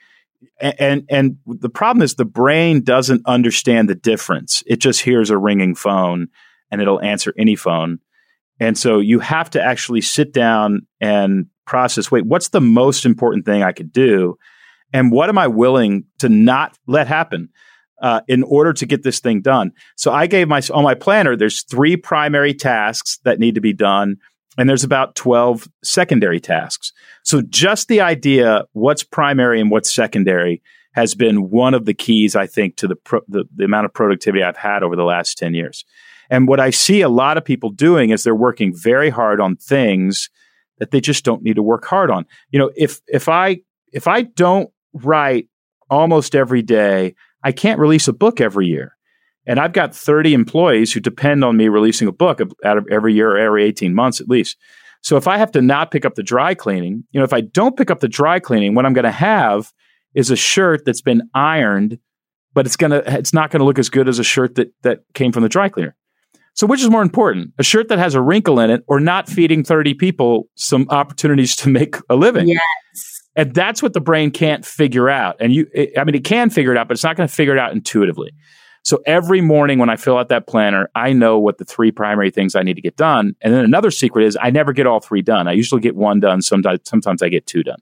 And, 0.62 0.76
and 0.80 1.04
and 1.10 1.38
the 1.46 1.70
problem 1.70 2.04
is 2.04 2.16
the 2.16 2.26
brain 2.26 2.84
doesn't 2.84 3.24
understand 3.26 3.90
the 3.90 3.96
difference. 3.96 4.64
It 4.68 4.78
just 4.78 5.02
hears 5.02 5.30
a 5.30 5.38
ringing 5.38 5.76
phone 5.76 6.28
and 6.72 6.82
it'll 6.82 7.02
answer 7.02 7.34
any 7.38 7.56
phone. 7.56 8.00
And 8.60 8.78
so 8.78 9.00
you 9.00 9.20
have 9.20 9.50
to 9.52 9.62
actually 9.62 10.02
sit 10.02 10.34
down 10.34 10.86
and 11.02 11.48
process 11.66 12.12
wait, 12.12 12.26
what's 12.26 12.50
the 12.50 12.62
most 12.62 13.06
important 13.06 13.46
thing 13.46 13.64
I 13.64 13.72
could 13.72 13.92
do? 13.92 14.38
And 14.92 15.12
what 15.12 15.30
am 15.30 15.38
I 15.38 15.48
willing 15.48 16.06
to 16.20 16.30
not 16.30 16.78
let 16.88 17.08
happen? 17.08 17.50
Uh, 18.02 18.22
in 18.28 18.44
order 18.44 18.72
to 18.72 18.86
get 18.86 19.04
this 19.04 19.20
thing 19.20 19.42
done. 19.42 19.72
So 19.98 20.14
I 20.14 20.28
gave 20.28 20.48
my 20.48 20.62
on 20.74 20.84
my 20.84 20.96
planner. 20.96 21.36
There's 21.36 21.64
three 21.64 21.98
primary 21.98 22.54
tasks 22.54 23.20
that 23.26 23.40
need 23.40 23.56
to 23.56 23.62
be 23.62 23.74
done, 23.74 24.16
and 24.58 24.70
there's 24.70 24.86
about 24.86 25.16
twelve 25.16 25.68
secondary 25.84 26.40
tasks. 26.40 26.94
So 27.24 27.42
just 27.42 27.90
the 27.90 28.00
idea 28.00 28.64
what's 28.72 29.04
primary 29.04 29.60
and 29.60 29.70
what's 29.70 29.94
secondary 29.94 30.62
has 30.94 31.14
been 31.14 31.50
one 31.50 31.74
of 31.74 31.84
the 31.84 31.94
keys, 31.94 32.36
I 32.36 32.48
think, 32.48 32.78
to 32.78 32.88
the, 32.88 32.96
pro- 32.96 33.26
the 33.28 33.44
the 33.54 33.66
amount 33.66 33.86
of 33.86 33.94
productivity 33.94 34.44
I've 34.44 34.56
had 34.56 34.82
over 34.82 34.96
the 34.96 35.04
last 35.04 35.38
ten 35.38 35.54
years. 35.54 35.84
And 36.30 36.48
what 36.48 36.60
I 36.60 36.70
see 36.70 37.02
a 37.02 37.10
lot 37.10 37.38
of 37.38 37.44
people 37.44 37.70
doing 37.70 38.12
is 38.12 38.24
they're 38.24 38.34
working 38.36 38.74
very 38.74 39.10
hard 39.10 39.42
on 39.42 39.56
things 39.58 40.30
that 40.78 40.92
they 40.92 41.02
just 41.02 41.26
don't 41.26 41.44
need 41.44 41.56
to 41.58 41.64
work 41.64 41.86
hard 41.86 42.12
on. 42.12 42.26
You 42.52 42.60
know, 42.60 42.72
if 42.76 43.02
if 43.08 43.28
I 43.28 43.58
if 43.92 44.08
I 44.08 44.22
don't 44.22 44.70
write 44.94 45.50
almost 45.90 46.36
every 46.36 46.62
day, 46.62 47.16
I 47.44 47.52
can't 47.52 47.80
release 47.80 48.08
a 48.08 48.14
book 48.14 48.42
every 48.42 48.68
year. 48.68 48.96
And 49.46 49.60
I've 49.60 49.74
got 49.74 49.96
30 49.96 50.34
employees 50.34 50.94
who 50.94 51.00
depend 51.00 51.44
on 51.44 51.58
me 51.58 51.70
releasing 51.70 52.08
a 52.08 52.12
book 52.12 52.40
out 52.64 52.78
of 52.78 52.86
every 52.92 53.14
year 53.14 53.32
or 53.32 53.38
every 53.38 53.64
18 53.64 53.96
months 53.96 54.22
at 54.22 54.28
least. 54.30 54.58
So 55.02 55.18
if 55.18 55.28
I 55.28 55.38
have 55.38 55.52
to 55.54 55.62
not 55.62 55.92
pick 55.92 56.06
up 56.06 56.16
the 56.16 56.24
dry 56.24 56.54
cleaning, 56.54 57.04
you 57.12 57.20
know, 57.20 57.24
if 57.24 57.34
I 57.34 57.42
don't 57.42 57.78
pick 57.78 57.90
up 57.90 58.00
the 58.00 58.10
dry 58.10 58.40
cleaning, 58.40 58.76
what 58.76 58.86
I'm 58.86 58.94
going 58.94 59.06
to 59.06 59.12
have 59.12 59.72
is 60.14 60.30
a 60.30 60.36
shirt 60.36 60.84
that's 60.86 61.02
been 61.02 61.24
ironed, 61.34 62.00
but 62.54 62.66
it's 62.66 62.76
going 62.76 62.92
to 62.92 63.18
it's 63.18 63.34
not 63.34 63.50
going 63.50 63.60
to 63.60 63.66
look 63.66 63.80
as 63.80 63.90
good 63.90 64.10
as 64.10 64.20
a 64.20 64.24
shirt 64.24 64.56
that 64.56 64.74
that 64.82 65.00
came 65.14 65.32
from 65.32 65.44
the 65.44 65.50
dry 65.50 65.70
cleaner. 65.70 65.96
So, 66.54 66.68
which 66.68 66.82
is 66.82 66.90
more 66.90 67.02
important, 67.02 67.54
a 67.58 67.64
shirt 67.64 67.88
that 67.88 68.00
has 68.00 68.16
a 68.16 68.22
wrinkle 68.22 68.60
in 68.60 68.70
it 68.70 68.84
or 68.88 69.00
not 69.00 69.30
feeding 69.30 69.64
30 69.64 69.94
people 69.94 70.50
some 70.56 70.88
opportunities 70.90 71.56
to 71.58 71.70
make 71.70 71.96
a 72.10 72.16
living? 72.16 72.50
Yes. 72.50 73.19
And 73.40 73.54
that's 73.54 73.82
what 73.82 73.94
the 73.94 74.02
brain 74.02 74.32
can't 74.32 74.66
figure 74.66 75.10
out. 75.10 75.38
And 75.40 75.54
you, 75.54 75.66
it, 75.74 75.98
I 75.98 76.04
mean, 76.04 76.14
it 76.14 76.26
can 76.26 76.50
figure 76.50 76.74
it 76.74 76.78
out, 76.78 76.90
but 76.90 76.96
it's 76.96 77.06
not 77.06 77.16
going 77.16 77.30
to 77.30 77.34
figure 77.34 77.54
it 77.54 77.60
out 77.60 77.72
intuitively. 77.72 78.34
So 78.84 79.02
every 79.06 79.40
morning 79.40 79.80
when 79.80 79.90
I 79.90 79.96
fill 79.96 80.18
out 80.18 80.28
that 80.28 80.46
planner, 80.46 80.90
I 80.94 81.14
know 81.14 81.40
what 81.40 81.58
the 81.58 81.64
three 81.64 81.90
primary 81.90 82.32
things 82.32 82.54
I 82.54 82.64
need 82.64 82.74
to 82.74 82.82
get 82.82 82.98
done. 82.98 83.38
And 83.40 83.54
then 83.54 83.64
another 83.64 83.92
secret 83.92 84.26
is 84.26 84.38
I 84.42 84.50
never 84.50 84.74
get 84.74 84.88
all 84.88 85.00
three 85.00 85.22
done. 85.22 85.48
I 85.48 85.54
usually 85.54 85.80
get 85.80 85.96
one 85.96 86.20
done. 86.20 86.42
Sometimes, 86.42 86.82
sometimes 86.84 87.24
I 87.24 87.30
get 87.30 87.46
two 87.46 87.64
done. 87.64 87.80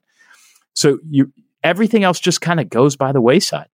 So 0.74 1.00
you, 1.10 1.34
everything 1.64 2.04
else 2.04 2.20
just 2.20 2.40
kind 2.40 2.60
of 2.60 2.70
goes 2.70 2.96
by 2.96 3.12
the 3.12 3.22
wayside. 3.22 3.70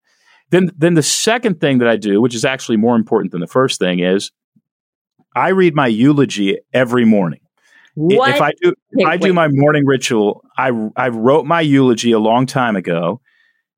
Then, 0.51 0.71
then 0.77 0.93
the 0.93 1.03
second 1.03 1.59
thing 1.59 1.79
that 1.79 1.89
I 1.89 1.97
do, 1.97 2.21
which 2.21 2.33
is 2.33 2.45
actually 2.45 2.77
more 2.77 2.95
important 2.95 3.33
than 3.33 3.41
the 3.41 3.47
first 3.47 3.77
thing, 3.77 3.99
is 3.99 4.31
I 5.35 5.49
read 5.49 5.75
my 5.75 5.87
eulogy 5.87 6.59
every 6.73 7.03
morning. 7.03 7.41
What? 7.95 8.29
If 8.29 8.41
I 8.41 8.51
do, 8.61 8.73
if 8.91 9.07
I 9.07 9.17
do 9.17 9.33
my 9.33 9.47
morning 9.49 9.85
ritual, 9.85 10.43
I 10.57 10.71
I 10.95 11.09
wrote 11.09 11.45
my 11.45 11.61
eulogy 11.61 12.11
a 12.11 12.19
long 12.19 12.45
time 12.45 12.75
ago, 12.75 13.21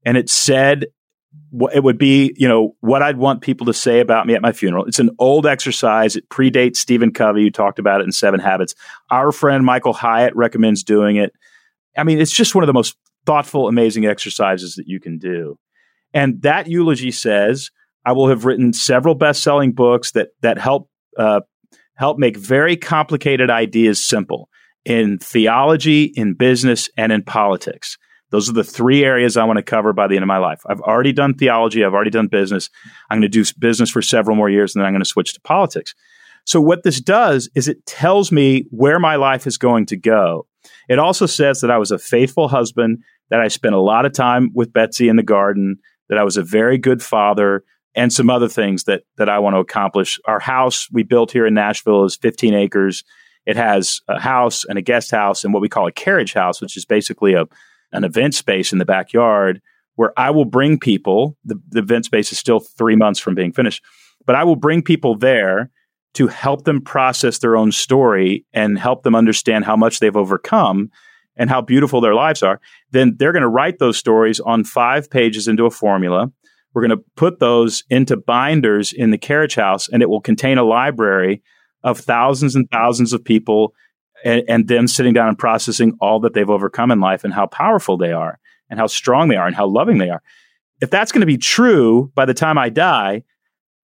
and 0.06 0.18
it 0.18 0.30
said 0.30 0.88
what 1.50 1.76
it 1.76 1.84
would 1.84 1.98
be 1.98 2.34
you 2.38 2.48
know 2.48 2.76
what 2.80 3.02
I'd 3.02 3.18
want 3.18 3.42
people 3.42 3.66
to 3.66 3.74
say 3.74 4.00
about 4.00 4.26
me 4.26 4.34
at 4.34 4.42
my 4.42 4.54
funeral. 4.54 4.86
It's 4.86 5.00
an 5.00 5.10
old 5.20 5.46
exercise. 5.46 6.16
It 6.16 6.30
predates 6.30 6.78
Stephen 6.78 7.12
Covey, 7.12 7.44
who 7.44 7.52
talked 7.52 7.80
about 7.80 8.02
it 8.02 8.06
in 8.06 8.12
Seven 8.12 8.40
Habits. 8.40 8.74
Our 9.10 9.32
friend 9.32 9.66
Michael 9.66 9.94
Hyatt 9.94 10.36
recommends 10.36 10.84
doing 10.84 11.18
it. 11.18 11.34
I 11.98 12.04
mean, 12.04 12.20
it's 12.20 12.34
just 12.34 12.56
one 12.56 12.64
of 12.64 12.68
the 12.68 12.74
most 12.74 12.96
thoughtful, 13.26 13.68
amazing 13.68 14.06
exercises 14.06 14.76
that 14.76 14.88
you 14.88 15.00
can 15.00 15.18
do. 15.18 15.58
And 16.14 16.42
that 16.44 16.68
eulogy 16.68 17.12
says, 17.12 17.72
I 18.06 18.14
will 18.14 18.30
have 18.30 18.46
written 18.46 18.72
several 18.72 19.16
best 19.16 19.44
selling 19.44 19.74
books 19.74 20.12
that 20.12 20.30
that 20.42 20.58
help 20.58 20.90
uh, 21.18 21.42
help 21.96 22.18
make 22.18 22.38
very 22.38 22.78
complicated 22.78 23.50
ideas 23.50 24.06
simple 24.06 24.50
in 24.86 25.18
theology, 25.18 26.04
in 26.16 26.36
business, 26.36 26.90
and 26.98 27.12
in 27.12 27.24
politics. 27.24 27.98
Those 28.32 28.50
are 28.50 28.54
the 28.54 28.64
three 28.64 29.04
areas 29.04 29.38
I 29.38 29.46
want 29.46 29.58
to 29.58 29.64
cover 29.64 29.94
by 29.94 30.08
the 30.08 30.16
end 30.16 30.24
of 30.24 30.28
my 30.28 30.38
life. 30.38 30.62
I've 30.68 30.82
already 30.82 31.14
done 31.14 31.36
theology, 31.36 31.84
I've 31.84 31.94
already 31.94 32.12
done 32.12 32.28
business. 32.28 32.70
I'm 33.10 33.20
going 33.20 33.30
to 33.32 33.44
do 33.44 33.46
business 33.60 33.90
for 33.90 34.02
several 34.02 34.36
more 34.36 34.50
years, 34.50 34.76
and 34.76 34.82
then 34.82 34.88
I'm 34.88 34.94
going 34.94 35.04
to 35.04 35.10
switch 35.10 35.34
to 35.34 35.42
politics. 35.42 35.94
So, 36.46 36.62
what 36.62 36.84
this 36.84 37.02
does 37.02 37.50
is 37.56 37.68
it 37.68 37.86
tells 37.86 38.32
me 38.32 38.66
where 38.70 39.00
my 39.00 39.16
life 39.16 39.48
is 39.48 39.58
going 39.58 39.88
to 39.88 39.98
go. 39.98 40.48
It 40.90 41.00
also 41.00 41.26
says 41.26 41.62
that 41.62 41.72
I 41.72 41.78
was 41.78 41.92
a 41.92 42.00
faithful 42.00 42.48
husband, 42.48 43.00
that 43.30 43.40
I 43.40 43.48
spent 43.48 43.76
a 43.76 43.80
lot 43.80 44.06
of 44.06 44.14
time 44.14 44.52
with 44.54 44.74
Betsy 44.74 45.08
in 45.08 45.16
the 45.16 45.24
garden, 45.24 45.78
that 46.10 46.18
I 46.18 46.24
was 46.24 46.38
a 46.38 46.44
very 46.44 46.78
good 46.78 47.02
father, 47.02 47.64
and 47.96 48.12
some 48.12 48.30
other 48.30 48.50
things 48.50 48.84
that 48.84 49.04
that 49.18 49.30
I 49.30 49.40
want 49.40 49.56
to 49.56 49.60
accomplish. 49.60 50.20
Our 50.26 50.40
house 50.40 50.90
we 50.92 51.04
built 51.04 51.32
here 51.32 51.46
in 51.46 51.54
Nashville 51.54 52.04
is 52.06 52.16
15 52.16 52.54
acres. 52.54 53.04
It 53.46 53.56
has 53.56 54.02
a 54.08 54.20
house 54.20 54.66
and 54.66 54.78
a 54.78 54.82
guest 54.82 55.12
house 55.12 55.44
and 55.44 55.54
what 55.54 55.62
we 55.62 55.70
call 55.70 55.88
a 55.88 55.92
carriage 55.92 56.34
house, 56.34 56.62
which 56.62 56.78
is 56.78 56.86
basically 56.86 57.34
a 57.34 57.46
an 57.92 58.04
event 58.04 58.36
space 58.36 58.74
in 58.74 58.80
the 58.80 58.86
backyard 58.86 59.62
where 59.96 60.12
I 60.18 60.32
will 60.32 60.46
bring 60.46 60.78
people. 60.78 61.38
The, 61.46 61.56
the 61.70 61.80
event 61.80 62.06
space 62.06 62.32
is 62.32 62.40
still 62.40 62.60
three 62.60 62.96
months 62.96 63.20
from 63.20 63.36
being 63.36 63.54
finished, 63.54 63.84
but 64.26 64.36
I 64.36 64.44
will 64.44 64.58
bring 64.58 64.82
people 64.82 65.18
there 65.18 65.72
to 66.16 66.28
help 66.28 66.64
them 66.64 66.82
process 66.82 67.40
their 67.40 67.56
own 67.56 67.72
story 67.72 68.46
and 68.54 68.80
help 68.80 69.04
them 69.04 69.16
understand 69.16 69.66
how 69.66 69.76
much 69.76 70.00
they've 70.00 70.16
overcome 70.16 70.90
and 71.38 71.50
how 71.50 71.62
beautiful 71.62 72.02
their 72.02 72.16
lives 72.16 72.42
are. 72.42 72.60
Then 72.92 73.16
they're 73.18 73.34
going 73.34 73.42
to 73.42 73.50
write 73.50 73.80
those 73.80 73.98
stories 73.98 74.40
on 74.40 74.64
five 74.64 75.10
pages 75.10 75.48
into 75.48 75.66
a 75.66 75.72
formula 75.72 76.32
we're 76.76 76.86
going 76.86 77.00
to 77.00 77.06
put 77.16 77.40
those 77.40 77.86
into 77.90 78.18
binders 78.18 78.92
in 78.92 79.10
the 79.10 79.18
carriage 79.18 79.56
house, 79.56 79.88
and 79.88 80.04
it 80.04 80.10
will 80.10 80.20
contain 80.20 80.58
a 80.58 80.64
library 80.64 81.42
of 81.84 81.98
thousands 81.98 82.56
and 82.56 82.70
thousands 82.70 83.14
of 83.14 83.24
people 83.24 83.74
and, 84.26 84.44
and 84.50 84.68
them 84.68 84.88
sitting 84.88 85.14
down 85.14 85.30
and 85.30 85.40
processing 85.40 85.98
all 86.02 86.20
that 86.20 86.34
they've 86.34 86.50
overcome 86.50 86.92
in 86.92 87.00
life 87.00 87.24
and 87.24 87.34
how 87.34 87.48
powerful 87.48 87.96
they 87.96 88.12
are 88.12 88.40
and 88.70 88.78
how 88.78 88.88
strong 88.88 89.30
they 89.30 89.38
are 89.38 89.48
and 89.48 89.56
how 89.56 89.66
loving 89.66 90.00
they 90.00 90.10
are. 90.10 90.22
If 90.82 90.90
that's 90.90 91.14
going 91.14 91.22
to 91.22 91.28
be 91.28 91.38
true 91.38 92.12
by 92.14 92.26
the 92.26 92.34
time 92.34 92.58
I 92.58 92.70
die, 92.70 93.24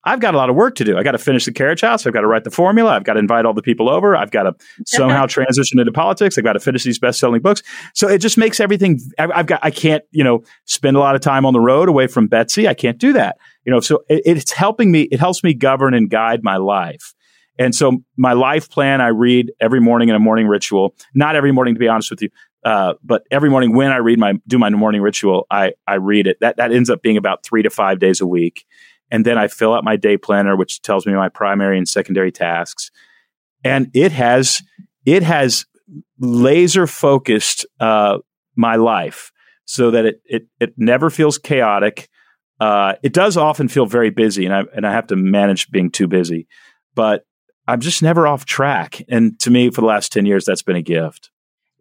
I've 0.03 0.19
got 0.19 0.33
a 0.33 0.37
lot 0.37 0.49
of 0.49 0.55
work 0.55 0.75
to 0.75 0.83
do. 0.83 0.97
I 0.97 1.03
got 1.03 1.11
to 1.11 1.19
finish 1.19 1.45
the 1.45 1.51
carriage 1.51 1.81
house. 1.81 2.07
I've 2.07 2.13
got 2.13 2.21
to 2.21 2.27
write 2.27 2.43
the 2.43 2.51
formula. 2.51 2.91
I've 2.91 3.03
got 3.03 3.13
to 3.13 3.19
invite 3.19 3.45
all 3.45 3.53
the 3.53 3.61
people 3.61 3.89
over. 3.89 4.15
I've 4.15 4.31
got 4.31 4.43
to 4.43 4.55
somehow 4.85 5.27
transition 5.27 5.79
into 5.79 5.91
politics. 5.91 6.37
I've 6.37 6.43
got 6.43 6.53
to 6.53 6.59
finish 6.59 6.83
these 6.83 6.97
best 6.97 7.19
selling 7.19 7.41
books. 7.41 7.61
So 7.93 8.07
it 8.07 8.17
just 8.17 8.37
makes 8.37 8.59
everything, 8.59 8.99
I've 9.19 9.45
got, 9.45 9.59
I 9.63 9.69
can't, 9.69 10.03
you 10.11 10.23
know, 10.23 10.43
spend 10.65 10.97
a 10.97 10.99
lot 10.99 11.15
of 11.15 11.21
time 11.21 11.45
on 11.45 11.53
the 11.53 11.59
road 11.59 11.87
away 11.87 12.07
from 12.07 12.27
Betsy. 12.27 12.67
I 12.67 12.73
can't 12.73 12.97
do 12.97 13.13
that. 13.13 13.37
You 13.63 13.71
know, 13.71 13.79
so 13.79 14.03
it, 14.09 14.23
it's 14.25 14.51
helping 14.51 14.91
me, 14.91 15.03
it 15.03 15.19
helps 15.19 15.43
me 15.43 15.53
govern 15.53 15.93
and 15.93 16.09
guide 16.09 16.43
my 16.43 16.57
life. 16.57 17.13
And 17.59 17.75
so 17.75 18.03
my 18.17 18.33
life 18.33 18.71
plan, 18.71 19.01
I 19.01 19.09
read 19.09 19.51
every 19.59 19.81
morning 19.81 20.09
in 20.09 20.15
a 20.15 20.19
morning 20.19 20.47
ritual. 20.47 20.95
Not 21.13 21.35
every 21.35 21.51
morning, 21.51 21.75
to 21.75 21.79
be 21.79 21.87
honest 21.87 22.09
with 22.09 22.23
you, 22.23 22.29
uh, 22.63 22.93
but 23.03 23.23
every 23.29 23.49
morning 23.49 23.75
when 23.75 23.91
I 23.91 23.97
read 23.97 24.19
my 24.19 24.33
do 24.47 24.57
my 24.57 24.69
morning 24.69 25.01
ritual, 25.01 25.47
I 25.49 25.73
I 25.87 25.95
read 25.95 26.27
it. 26.27 26.37
That 26.41 26.57
that 26.57 26.71
ends 26.71 26.89
up 26.89 27.01
being 27.01 27.17
about 27.17 27.43
three 27.43 27.63
to 27.63 27.69
five 27.69 27.99
days 27.99 28.21
a 28.21 28.27
week 28.27 28.65
and 29.11 29.25
then 29.25 29.37
I 29.37 29.47
fill 29.47 29.73
out 29.73 29.83
my 29.83 29.97
day 29.97 30.17
planner, 30.17 30.55
which 30.55 30.81
tells 30.81 31.05
me 31.05 31.13
my 31.13 31.29
primary 31.29 31.77
and 31.77 31.87
secondary 31.87 32.31
tasks. 32.31 32.89
And 33.63 33.91
it 33.93 34.11
has 34.13 34.63
it 35.05 35.23
has 35.23 35.65
laser 36.19 36.87
focused 36.87 37.65
uh, 37.79 38.19
my 38.55 38.75
life 38.75 39.31
so 39.65 39.91
that 39.91 40.05
it 40.05 40.21
it 40.25 40.47
it 40.59 40.73
never 40.77 41.09
feels 41.09 41.37
chaotic. 41.37 42.09
Uh, 42.59 42.93
it 43.03 43.13
does 43.13 43.37
often 43.37 43.67
feel 43.67 43.85
very 43.85 44.09
busy, 44.09 44.45
and 44.45 44.53
I 44.53 44.63
and 44.75 44.87
I 44.87 44.91
have 44.91 45.07
to 45.07 45.15
manage 45.15 45.69
being 45.69 45.91
too 45.91 46.07
busy, 46.07 46.47
but 46.95 47.25
I'm 47.67 47.79
just 47.79 48.01
never 48.01 48.27
off 48.27 48.45
track. 48.45 49.03
And 49.09 49.39
to 49.39 49.51
me, 49.51 49.69
for 49.69 49.81
the 49.81 49.87
last 49.87 50.11
ten 50.11 50.25
years, 50.25 50.45
that's 50.45 50.63
been 50.63 50.75
a 50.75 50.81
gift 50.81 51.30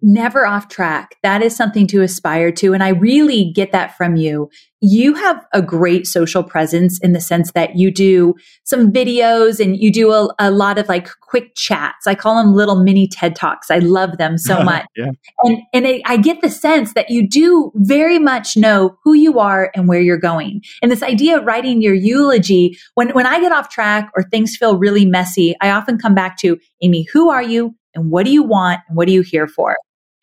never 0.02 0.46
off 0.46 0.68
track. 0.68 1.16
That 1.22 1.42
is 1.42 1.54
something 1.54 1.86
to 1.88 2.02
aspire 2.02 2.52
to. 2.52 2.72
And 2.72 2.82
I 2.82 2.88
really 2.90 3.52
get 3.54 3.72
that 3.72 3.96
from 3.96 4.16
you. 4.16 4.50
You 4.82 5.12
have 5.14 5.44
a 5.52 5.60
great 5.60 6.06
social 6.06 6.42
presence 6.42 6.98
in 7.00 7.12
the 7.12 7.20
sense 7.20 7.52
that 7.52 7.76
you 7.76 7.90
do 7.90 8.34
some 8.64 8.90
videos 8.90 9.62
and 9.62 9.76
you 9.76 9.92
do 9.92 10.10
a, 10.10 10.34
a 10.38 10.50
lot 10.50 10.78
of 10.78 10.88
like 10.88 11.08
quick 11.20 11.54
chats. 11.54 12.06
I 12.06 12.14
call 12.14 12.36
them 12.36 12.54
little 12.54 12.82
mini 12.82 13.06
TED 13.06 13.36
Talks. 13.36 13.70
I 13.70 13.78
love 13.78 14.16
them 14.16 14.38
so 14.38 14.62
much. 14.64 14.86
yeah. 14.96 15.10
And, 15.42 15.58
and 15.74 15.86
it, 15.86 16.02
I 16.06 16.16
get 16.16 16.40
the 16.40 16.48
sense 16.48 16.94
that 16.94 17.10
you 17.10 17.28
do 17.28 17.70
very 17.74 18.18
much 18.18 18.56
know 18.56 18.96
who 19.04 19.12
you 19.12 19.38
are 19.38 19.70
and 19.74 19.86
where 19.86 20.00
you're 20.00 20.16
going. 20.16 20.62
And 20.80 20.90
this 20.90 21.02
idea 21.02 21.38
of 21.38 21.44
writing 21.44 21.82
your 21.82 21.94
eulogy, 21.94 22.78
when, 22.94 23.10
when 23.10 23.26
I 23.26 23.38
get 23.38 23.52
off 23.52 23.68
track 23.68 24.10
or 24.16 24.22
things 24.22 24.56
feel 24.56 24.78
really 24.78 25.04
messy, 25.04 25.54
I 25.60 25.70
often 25.70 25.98
come 25.98 26.14
back 26.14 26.38
to, 26.38 26.58
Amy, 26.80 27.06
who 27.12 27.28
are 27.28 27.42
you? 27.42 27.74
And 27.94 28.10
what 28.10 28.24
do 28.24 28.32
you 28.32 28.42
want? 28.42 28.80
And 28.88 28.96
what 28.96 29.08
are 29.08 29.12
you 29.12 29.22
here 29.22 29.46
for? 29.48 29.76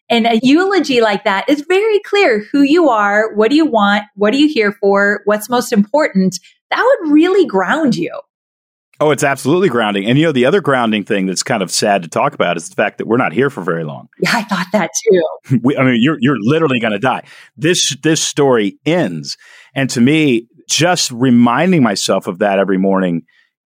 And 0.10 0.26
a 0.26 0.40
eulogy 0.42 1.02
like 1.02 1.24
that 1.26 1.50
is 1.50 1.66
very 1.68 2.00
clear 2.00 2.46
who 2.52 2.62
you 2.62 2.90
are, 2.90 3.34
what 3.36 3.50
do 3.50 3.58
you 3.58 3.66
want, 3.66 4.04
what 4.16 4.34
are 4.34 4.38
you 4.38 4.48
here 4.48 4.72
for, 4.72 5.22
what's 5.26 5.50
most 5.50 5.74
important. 5.74 6.40
That 6.70 6.84
would 6.84 7.12
really 7.12 7.46
ground 7.46 7.96
you. 7.96 8.12
Oh, 9.00 9.12
it's 9.12 9.24
absolutely 9.24 9.70
grounding. 9.70 10.06
And 10.06 10.18
you 10.18 10.26
know, 10.26 10.32
the 10.32 10.46
other 10.46 10.60
grounding 10.60 11.04
thing 11.04 11.28
that's 11.28 11.44
kind 11.44 11.62
of 11.62 11.70
sad 11.70 12.02
to 12.02 12.10
talk 12.10 12.34
about 12.34 12.58
is 12.58 12.70
the 12.70 12.76
fact 12.76 12.98
that 12.98 13.06
we're 13.06 13.18
not 13.18 13.32
here 13.32 13.50
for 13.50 13.62
very 13.62 13.84
long. 13.84 14.10
Yeah, 14.20 14.32
I 14.34 14.44
thought 14.44 14.66
that 14.72 14.90
too. 15.10 15.60
we, 15.64 15.78
I 15.78 15.84
mean, 15.84 15.98
you're 16.00 16.18
you're 16.20 16.40
literally 16.40 16.80
going 16.80 16.94
to 16.94 17.00
die. 17.00 17.24
This 17.56 17.96
this 18.02 18.22
story 18.22 18.80
ends, 18.86 19.38
and 19.76 19.88
to 19.92 20.02
me, 20.02 20.48
just 20.68 21.12
reminding 21.12 21.84
myself 21.84 22.26
of 22.26 22.40
that 22.40 22.58
every 22.58 22.80
morning. 22.80 23.24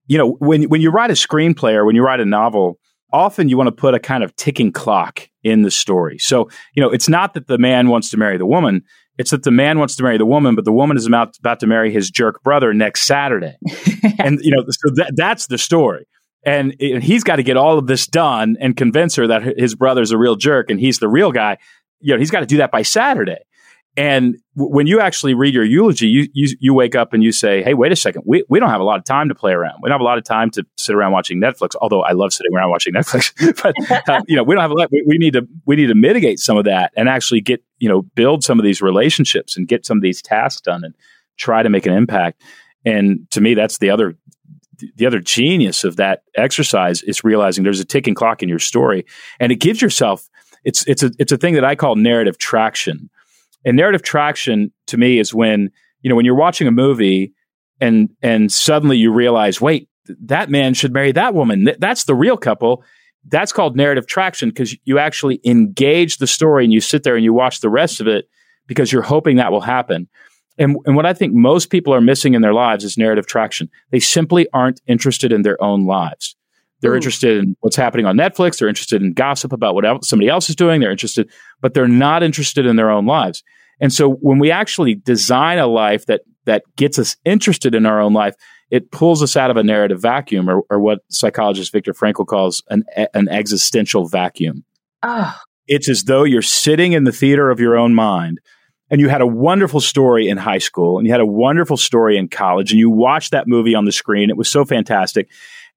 You 0.09 0.19
know, 0.19 0.33
when 0.41 0.65
when 0.65 0.81
you 0.81 0.91
write 0.91 1.11
a 1.11 1.15
screenplay 1.15 1.75
or 1.75 1.85
when 1.85 1.95
you 1.95 2.03
write 2.03 2.19
a 2.19 2.25
novel, 2.25 2.81
often 3.13 3.49
you 3.49 3.57
want 3.57 3.69
to 3.69 3.73
put 3.73 3.95
a 3.95 4.01
kind 4.01 4.25
of 4.25 4.35
ticking 4.35 4.73
clock 4.73 5.29
in 5.43 5.63
the 5.63 5.71
story. 5.71 6.19
So, 6.19 6.49
you 6.75 6.83
know, 6.83 6.91
it's 6.91 7.09
not 7.09 7.35
that 7.35 7.47
the 7.47 7.59
man 7.59 7.89
wants 7.89 8.11
to 8.11 8.17
marry 8.17 8.39
the 8.39 8.47
woman. 8.47 8.83
It's 9.19 9.31
that 9.31 9.43
the 9.43 9.51
man 9.51 9.79
wants 9.79 9.97
to 9.97 10.03
marry 10.03 10.19
the 10.19 10.27
woman, 10.27 10.55
but 10.55 10.65
the 10.65 10.73
woman 10.73 10.97
is 10.97 11.07
about, 11.07 11.37
about 11.39 11.61
to 11.61 11.67
marry 11.67 11.93
his 11.93 12.11
jerk 12.11 12.43
brother 12.43 12.73
next 12.73 13.07
Saturday. 13.07 13.57
and, 14.19 14.41
you 14.43 14.55
know, 14.55 14.65
so 14.71 14.95
that, 14.95 15.13
that's 15.17 15.47
the 15.47 15.59
story. 15.59 16.07
And, 16.45 16.75
and 16.81 17.03
he's 17.03 17.23
got 17.23 17.37
to 17.37 17.43
get 17.43 17.57
all 17.57 17.79
of 17.79 17.87
this 17.87 18.07
done 18.07 18.57
and 18.61 18.77
convince 18.77 19.15
her 19.17 19.27
that 19.29 19.59
his 19.59 19.75
brother's 19.75 20.11
a 20.11 20.19
real 20.19 20.37
jerk 20.37 20.71
and 20.71 20.81
he's 20.81 20.99
the 20.99 21.09
real 21.09 21.31
guy. 21.31 21.59
You 22.01 22.15
know, 22.15 22.19
he's 22.19 22.31
got 22.31 22.41
to 22.41 22.47
do 22.47 22.57
that 22.57 22.73
by 22.73 22.83
Saturday. 22.83 23.39
And 23.97 24.39
w- 24.57 24.75
when 24.75 24.87
you 24.87 25.01
actually 25.01 25.35
read 25.35 25.53
your 25.53 25.65
eulogy, 25.65 26.07
you, 26.07 26.27
you, 26.33 26.57
you 26.61 26.75
wake 26.75 26.95
up 26.95 27.13
and 27.13 27.23
you 27.23 27.31
say, 27.31 27.63
"Hey, 27.63 27.75
wait 27.75 27.93
a 27.93 27.97
second. 27.97 28.23
We 28.25 28.43
we 28.49 28.59
don't 28.59 28.71
have 28.71 28.81
a 28.81 28.85
lot 28.85 28.99
of 28.99 29.05
time 29.05 29.29
to 29.29 29.35
play 29.35 29.53
around. 29.53 29.81
We 29.83 29.89
don't 29.89 29.97
have 29.97 30.01
a 30.01 30.05
lot 30.05 30.17
of 30.17 30.25
time 30.25 30.51
to 30.53 30.65
sit 30.79 30.95
around 30.95 31.13
watching 31.13 31.41
Netflix. 31.41 31.75
Although 31.81 32.03
I 32.03 32.13
love 32.13 32.33
sitting 32.33 32.55
around 32.57 32.71
watching 32.71 32.95
Netflix, 32.95 33.33
but 33.63 34.09
uh, 34.09 34.23
you 34.27 34.37
know, 34.37 34.45
we 34.45 34.55
don't 34.55 34.63
have 34.63 34.71
a 34.71 34.75
lot. 34.75 34.89
We, 34.91 35.05
we, 35.07 35.19
need 35.19 35.35
to 35.35 35.47
we 35.67 35.77
need 35.77 35.89
to 35.89 35.95
mitigate 35.95 36.39
some 36.39 36.57
of 36.57 36.65
that 36.65 36.93
and 36.97 37.09
actually 37.09 37.43
get 37.43 37.63
you 37.81 37.89
know 37.89 38.03
build 38.03 38.45
some 38.45 38.59
of 38.59 38.65
these 38.65 38.81
relationships 38.81 39.57
and 39.57 39.69
get 39.69 39.85
some 39.85 39.99
of 39.99 40.03
these 40.03 40.23
tasks 40.23 40.63
done 40.63 40.85
and 40.85 40.95
try 41.37 41.63
to 41.63 41.69
make 41.69 41.85
an 41.85 41.93
impact. 41.93 42.41
And 42.87 43.31
to 43.31 43.43
me, 43.43 43.53
that's 43.53 43.77
the 43.77 43.91
other 43.91 44.17
the 44.97 45.07
other 45.07 45.21
genius 45.21 45.85
of 45.85 45.97
that 45.97 46.23
exercise 46.35 47.03
is 47.03 47.23
realizing 47.23 47.63
there's 47.63 47.79
a 47.79 47.85
ticking 47.85 48.15
clock 48.15 48.43
in 48.43 48.49
your 48.49 48.59
story, 48.59 49.05
and 49.39 49.53
it 49.53 49.57
gives 49.57 49.83
yourself 49.83 50.31
it's 50.65 50.87
it's 50.87 51.03
a 51.03 51.11
it's 51.19 51.33
a 51.33 51.37
thing 51.37 51.55
that 51.55 51.65
I 51.65 51.75
call 51.75 51.97
narrative 51.97 52.39
traction 52.39 53.11
and 53.65 53.77
narrative 53.77 54.03
traction 54.03 54.73
to 54.89 54.97
me 54.97 55.19
is 55.19 55.33
when, 55.33 55.71
you 56.01 56.11
know, 56.11 56.17
when 56.17 56.25
you're 56.25 56.35
watching 56.35 56.67
a 56.67 56.73
movie 56.73 57.33
and 57.81 58.11
and 58.23 58.51
suddenly 58.53 58.97
you 58.97 59.13
realize, 59.13 59.61
wait, 59.61 59.89
that 60.25 60.51
man 60.51 60.75
should 60.75 60.93
marry 60.93 61.13
that 61.13 61.35
woman. 61.35 61.69
That's 61.79 62.05
the 62.05 62.15
real 62.15 62.37
couple. 62.37 62.85
That's 63.29 63.53
called 63.53 63.77
narrative 63.77 64.07
traction 64.07 64.49
because 64.49 64.77
you 64.85 64.99
actually 64.99 65.41
engage 65.45 66.17
the 66.17 66.27
story 66.27 66.65
and 66.65 66.73
you 66.73 66.81
sit 66.81 67.05
there 67.05 67.15
and 67.15 67.25
you 67.25 67.33
watch 67.33 67.61
the 67.61 67.71
rest 67.71 68.01
of 68.01 68.09
it 68.09 68.29
because 68.67 68.93
you're 68.93 69.03
hoping 69.03 69.37
that 69.37 69.53
will 69.53 69.61
happen. 69.61 70.09
And, 70.59 70.77
and 70.85 70.97
what 70.97 71.07
I 71.07 71.15
think 71.15 71.33
most 71.33 71.71
people 71.71 71.95
are 71.95 72.01
missing 72.01 72.35
in 72.35 72.43
their 72.43 72.53
lives 72.53 72.85
is 72.85 72.99
narrative 72.99 73.27
traction. 73.27 73.71
They 73.91 74.01
simply 74.01 74.49
aren't 74.53 74.81
interested 74.87 75.33
in 75.33 75.43
their 75.43 75.63
own 75.63 75.87
lives. 75.87 76.37
They're 76.83 76.93
Ooh. 76.93 76.97
interested 76.97 77.39
in 77.39 77.57
what's 77.61 77.77
happening 77.77 78.05
on 78.05 78.17
Netflix. 78.17 78.59
They're 78.59 78.69
interested 78.69 79.01
in 79.01 79.15
gossip 79.15 79.53
about 79.53 79.75
what 79.75 80.05
somebody 80.05 80.29
else 80.29 80.51
is 80.51 80.57
doing. 80.57 80.81
They're 80.81 80.91
interested, 80.91 81.31
but 81.61 81.73
they're 81.73 81.89
not 81.89 82.23
interested 82.23 82.67
in 82.67 82.77
their 82.77 82.91
own 82.91 83.07
lives. 83.07 83.43
And 83.81 83.93
so 83.93 84.11
when 84.11 84.39
we 84.39 84.51
actually 84.51 84.95
design 84.95 85.59
a 85.59 85.67
life 85.67 86.07
that 86.07 86.23
that 86.45 86.65
gets 86.77 86.99
us 86.99 87.17
interested 87.25 87.75
in 87.75 87.87
our 87.87 88.01
own 88.01 88.13
life, 88.13 88.35
it 88.71 88.91
pulls 88.91 89.23
us 89.23 89.37
out 89.37 89.51
of 89.51 89.57
a 89.57 89.63
narrative 89.63 90.01
vacuum, 90.01 90.51
or, 90.51 90.63
or 90.71 90.81
what 90.81 91.01
psychologist 91.09 91.73
Viktor 91.73 91.95
Frankl 91.95 92.27
calls 92.27 92.63
an 92.69 92.85
an 93.15 93.29
existential 93.29 94.07
vacuum. 94.07 94.65
Oh. 95.03 95.39
It's 95.69 95.89
as 95.89 96.03
though 96.05 96.25
you're 96.25 96.43
sitting 96.43 96.93
in 96.93 97.05
the 97.05 97.13
theater 97.13 97.51
of 97.51 97.61
your 97.61 97.79
own 97.79 97.95
mind 97.95 98.41
and 98.91 99.01
you 99.01 99.09
had 99.09 99.21
a 99.21 99.27
wonderful 99.27 99.81
story 99.81 100.29
in 100.29 100.37
high 100.37 100.59
school 100.59 100.99
and 100.99 101.07
you 101.07 101.13
had 101.13 101.21
a 101.21 101.27
wonderful 101.27 101.77
story 101.77 102.19
in 102.19 102.29
college 102.29 102.73
and 102.73 102.79
you 102.79 102.91
watched 102.91 103.31
that 103.31 103.47
movie 103.47 103.75
on 103.75 103.85
the 103.85 103.93
screen. 103.93 104.29
It 104.29 104.37
was 104.37 104.51
so 104.51 104.65
fantastic 104.65 105.31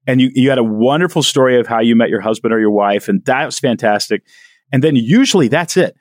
and 0.06 0.20
you, 0.20 0.30
you 0.34 0.48
had 0.48 0.58
a 0.58 0.64
wonderful 0.64 1.22
story 1.22 1.58
of 1.58 1.66
how 1.66 1.80
you 1.80 1.96
met 1.96 2.10
your 2.10 2.20
husband 2.20 2.54
or 2.54 2.60
your 2.60 2.70
wife, 2.70 3.08
and 3.08 3.24
that 3.24 3.44
was 3.44 3.58
fantastic. 3.58 4.22
And 4.72 4.82
then 4.82 4.96
usually 4.96 5.48
that's 5.48 5.76
it. 5.76 5.96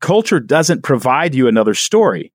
Culture 0.00 0.40
doesn't 0.40 0.82
provide 0.82 1.34
you 1.34 1.48
another 1.48 1.74
story. 1.74 2.32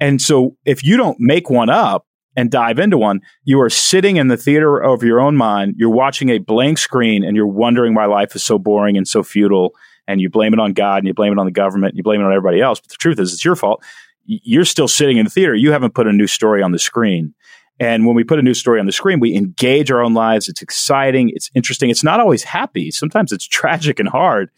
And 0.00 0.20
so 0.20 0.56
if 0.64 0.82
you 0.82 0.96
don't 0.96 1.18
make 1.20 1.48
one 1.48 1.70
up 1.70 2.06
and 2.36 2.50
dive 2.50 2.78
into 2.78 2.98
one, 2.98 3.20
you 3.44 3.60
are 3.60 3.70
sitting 3.70 4.16
in 4.16 4.28
the 4.28 4.36
theater 4.36 4.78
of 4.78 5.02
your 5.02 5.20
own 5.20 5.36
mind. 5.36 5.74
You're 5.76 5.90
watching 5.90 6.30
a 6.30 6.38
blank 6.38 6.78
screen 6.78 7.22
and 7.22 7.36
you're 7.36 7.46
wondering 7.46 7.94
why 7.94 8.06
life 8.06 8.34
is 8.34 8.42
so 8.42 8.58
boring 8.58 8.96
and 8.96 9.06
so 9.06 9.22
futile. 9.22 9.74
And 10.08 10.20
you 10.20 10.28
blame 10.28 10.52
it 10.52 10.58
on 10.58 10.72
God 10.72 10.98
and 10.98 11.06
you 11.06 11.14
blame 11.14 11.32
it 11.32 11.38
on 11.38 11.46
the 11.46 11.52
government 11.52 11.92
and 11.92 11.98
you 11.98 12.02
blame 12.02 12.20
it 12.20 12.24
on 12.24 12.32
everybody 12.32 12.60
else. 12.60 12.80
But 12.80 12.90
the 12.90 12.96
truth 12.96 13.20
is, 13.20 13.32
it's 13.32 13.44
your 13.44 13.54
fault. 13.54 13.84
You're 14.24 14.64
still 14.64 14.88
sitting 14.88 15.18
in 15.18 15.24
the 15.24 15.30
theater. 15.30 15.54
You 15.54 15.72
haven't 15.72 15.94
put 15.94 16.08
a 16.08 16.12
new 16.12 16.26
story 16.26 16.62
on 16.62 16.72
the 16.72 16.78
screen. 16.78 17.34
And 17.80 18.06
when 18.06 18.14
we 18.14 18.24
put 18.24 18.38
a 18.38 18.42
new 18.42 18.54
story 18.54 18.78
on 18.78 18.86
the 18.86 18.92
screen, 18.92 19.18
we 19.18 19.34
engage 19.34 19.90
our 19.90 20.02
own 20.02 20.14
lives. 20.14 20.48
It's 20.48 20.62
exciting. 20.62 21.30
It's 21.34 21.50
interesting. 21.54 21.90
It's 21.90 22.04
not 22.04 22.20
always 22.20 22.42
happy. 22.44 22.90
Sometimes 22.90 23.32
it's 23.32 23.46
tragic 23.48 23.98
and 23.98 24.08
hard, 24.08 24.50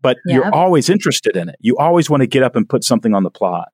but 0.00 0.18
yep. 0.26 0.34
you're 0.34 0.54
always 0.54 0.88
interested 0.88 1.36
in 1.36 1.48
it. 1.48 1.56
You 1.60 1.76
always 1.76 2.08
want 2.08 2.22
to 2.22 2.26
get 2.26 2.42
up 2.42 2.56
and 2.56 2.68
put 2.68 2.84
something 2.84 3.14
on 3.14 3.22
the 3.22 3.30
plot. 3.30 3.68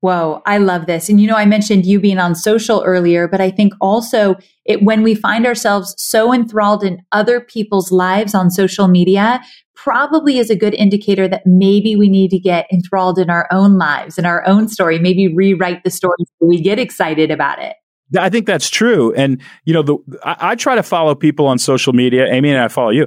Whoa, 0.00 0.40
I 0.46 0.56
love 0.56 0.86
this. 0.86 1.10
And 1.10 1.20
you 1.20 1.26
know, 1.26 1.36
I 1.36 1.44
mentioned 1.44 1.84
you 1.84 2.00
being 2.00 2.18
on 2.18 2.34
social 2.34 2.82
earlier, 2.86 3.28
but 3.28 3.42
I 3.42 3.50
think 3.50 3.74
also 3.82 4.36
it, 4.64 4.82
when 4.82 5.02
we 5.02 5.14
find 5.14 5.46
ourselves 5.46 5.94
so 5.98 6.32
enthralled 6.32 6.82
in 6.82 7.02
other 7.12 7.38
people's 7.38 7.92
lives 7.92 8.34
on 8.34 8.50
social 8.50 8.88
media, 8.88 9.42
probably 9.74 10.38
is 10.38 10.48
a 10.48 10.56
good 10.56 10.72
indicator 10.74 11.28
that 11.28 11.42
maybe 11.44 11.96
we 11.96 12.08
need 12.08 12.30
to 12.30 12.38
get 12.38 12.66
enthralled 12.72 13.18
in 13.18 13.28
our 13.28 13.46
own 13.50 13.76
lives 13.76 14.16
and 14.16 14.26
our 14.26 14.46
own 14.46 14.68
story, 14.68 14.98
maybe 14.98 15.28
rewrite 15.28 15.84
the 15.84 15.90
story 15.90 16.16
so 16.18 16.46
we 16.46 16.62
get 16.62 16.78
excited 16.78 17.30
about 17.30 17.60
it. 17.62 17.76
I 18.18 18.28
think 18.28 18.46
that's 18.46 18.68
true. 18.68 19.12
And, 19.14 19.40
you 19.64 19.74
know, 19.74 19.82
the, 19.82 19.98
I, 20.24 20.36
I, 20.50 20.54
try 20.54 20.74
to 20.74 20.82
follow 20.82 21.14
people 21.14 21.46
on 21.46 21.58
social 21.58 21.92
media, 21.92 22.26
Amy 22.32 22.50
and 22.50 22.58
I 22.58 22.68
follow 22.68 22.90
you, 22.90 23.06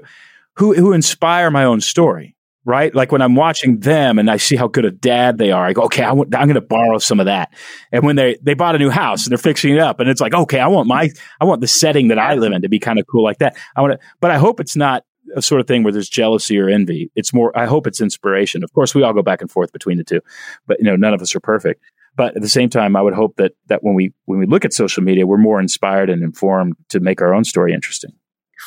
who, 0.56 0.74
who 0.74 0.94
inspire 0.94 1.52
my 1.52 1.66
own 1.66 1.82
story, 1.82 2.36
right? 2.63 2.94
Like 2.94 3.12
when 3.12 3.22
I'm 3.22 3.36
watching 3.36 3.80
them 3.80 4.20
and 4.20 4.30
I 4.30 4.38
see 4.38 4.56
how 4.56 4.68
good 4.68 4.86
a 4.86 4.92
dad 4.92 5.38
they 5.38 5.52
are, 5.52 5.66
I 5.66 5.74
go, 5.74 5.84
okay, 5.84 6.04
I 6.04 6.12
am 6.12 6.30
going 6.30 6.54
to 6.54 6.62
borrow 6.62 7.00
some 7.00 7.20
of 7.20 7.26
that. 7.26 7.54
And 7.92 8.04
when 8.04 8.16
they, 8.16 8.38
they 8.42 8.54
bought 8.54 8.76
a 8.76 8.80
new 8.80 8.89
house 8.89 9.26
and 9.26 9.32
they're 9.32 9.38
fixing 9.38 9.74
it 9.74 9.80
up 9.80 10.00
and 10.00 10.10
it's 10.10 10.22
like, 10.22 10.34
okay, 10.34 10.60
I 10.60 10.68
want 10.68 10.88
my, 10.88 11.10
I 11.42 11.46
want 11.46 11.62
the 11.62 11.68
setting 11.68 12.10
that 12.10 12.20
I 12.20 12.36
live 12.36 12.54
in 12.54 12.62
to 12.62 12.70
be 12.70 12.80
kind 12.80 13.00
of 13.00 13.08
cool 13.08 13.24
like 13.24 13.39
that. 13.39 13.58
I 13.76 13.82
want 13.82 13.94
to, 13.94 14.08
but 14.22 14.32
I 14.32 14.38
hope 14.38 14.60
it's 14.60 14.76
not 14.76 15.04
a 15.36 15.42
sort 15.42 15.62
of 15.62 15.68
thing 15.68 15.84
where 15.84 15.94
there's 15.94 16.10
jealousy 16.10 16.58
or 16.60 16.70
envy. 16.70 17.12
It's 17.16 17.34
more, 17.34 17.58
I 17.58 17.66
hope 17.66 17.88
it's 17.88 18.02
inspiration. 18.02 18.63
Of 18.63 18.74
course, 18.74 18.94
we 18.94 19.04
all 19.04 19.13
go 19.13 19.22
back 19.22 19.42
and 19.42 19.50
forth 19.50 19.72
between 19.72 19.98
the 19.98 20.04
two, 20.04 20.22
but 20.68 20.80
you 20.80 20.86
know, 20.86 20.96
none 20.96 21.13
of 21.13 21.22
us 21.22 21.36
are 21.36 21.39
perfect. 21.39 21.82
But 22.15 22.36
at 22.36 22.41
the 22.41 22.49
same 22.49 22.69
time, 22.69 22.95
I 22.95 23.02
would 23.02 23.13
hope 23.13 23.38
that 23.38 23.54
that 23.67 23.84
when 23.84 23.95
we 23.95 24.13
when 24.26 24.39
we 24.39 24.45
look 24.45 24.65
at 24.65 24.73
social 24.73 25.04
media, 25.04 25.26
we're 25.26 25.38
more 25.38 25.60
inspired 25.60 26.10
and 26.10 26.23
informed 26.23 26.76
to 26.89 26.99
make 26.99 27.21
our 27.21 27.34
own 27.34 27.43
story 27.43 27.73
interesting. 27.73 28.12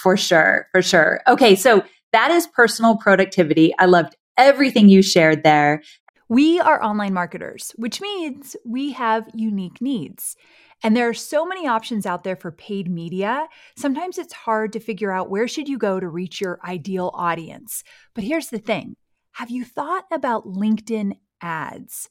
For 0.02 0.16
sure, 0.16 0.68
for 0.72 0.82
sure. 0.82 1.20
Okay, 1.26 1.54
so 1.54 1.84
that 2.12 2.30
is 2.30 2.46
personal 2.46 2.96
productivity. 2.96 3.72
I 3.78 3.86
loved 3.86 4.16
everything 4.36 4.88
you 4.88 5.02
shared 5.02 5.42
there. 5.42 5.82
We 6.28 6.58
are 6.60 6.82
online 6.82 7.14
marketers, 7.14 7.72
which 7.76 8.00
means 8.00 8.56
we 8.64 8.92
have 8.92 9.28
unique 9.32 9.80
needs. 9.80 10.36
And 10.82 10.96
there 10.96 11.08
are 11.08 11.14
so 11.14 11.46
many 11.46 11.66
options 11.66 12.04
out 12.04 12.24
there 12.24 12.36
for 12.36 12.50
paid 12.50 12.90
media. 12.90 13.46
Sometimes 13.76 14.18
it's 14.18 14.32
hard 14.32 14.72
to 14.72 14.80
figure 14.80 15.10
out 15.10 15.30
where 15.30 15.48
should 15.48 15.68
you 15.68 15.78
go 15.78 15.98
to 15.98 16.08
reach 16.08 16.40
your 16.40 16.58
ideal 16.64 17.10
audience. 17.14 17.82
But 18.14 18.24
here's 18.24 18.48
the 18.48 18.58
thing. 18.58 18.96
Have 19.32 19.50
you 19.50 19.64
thought 19.64 20.04
about 20.10 20.46
LinkedIn 20.46 21.12
ads? 21.40 22.10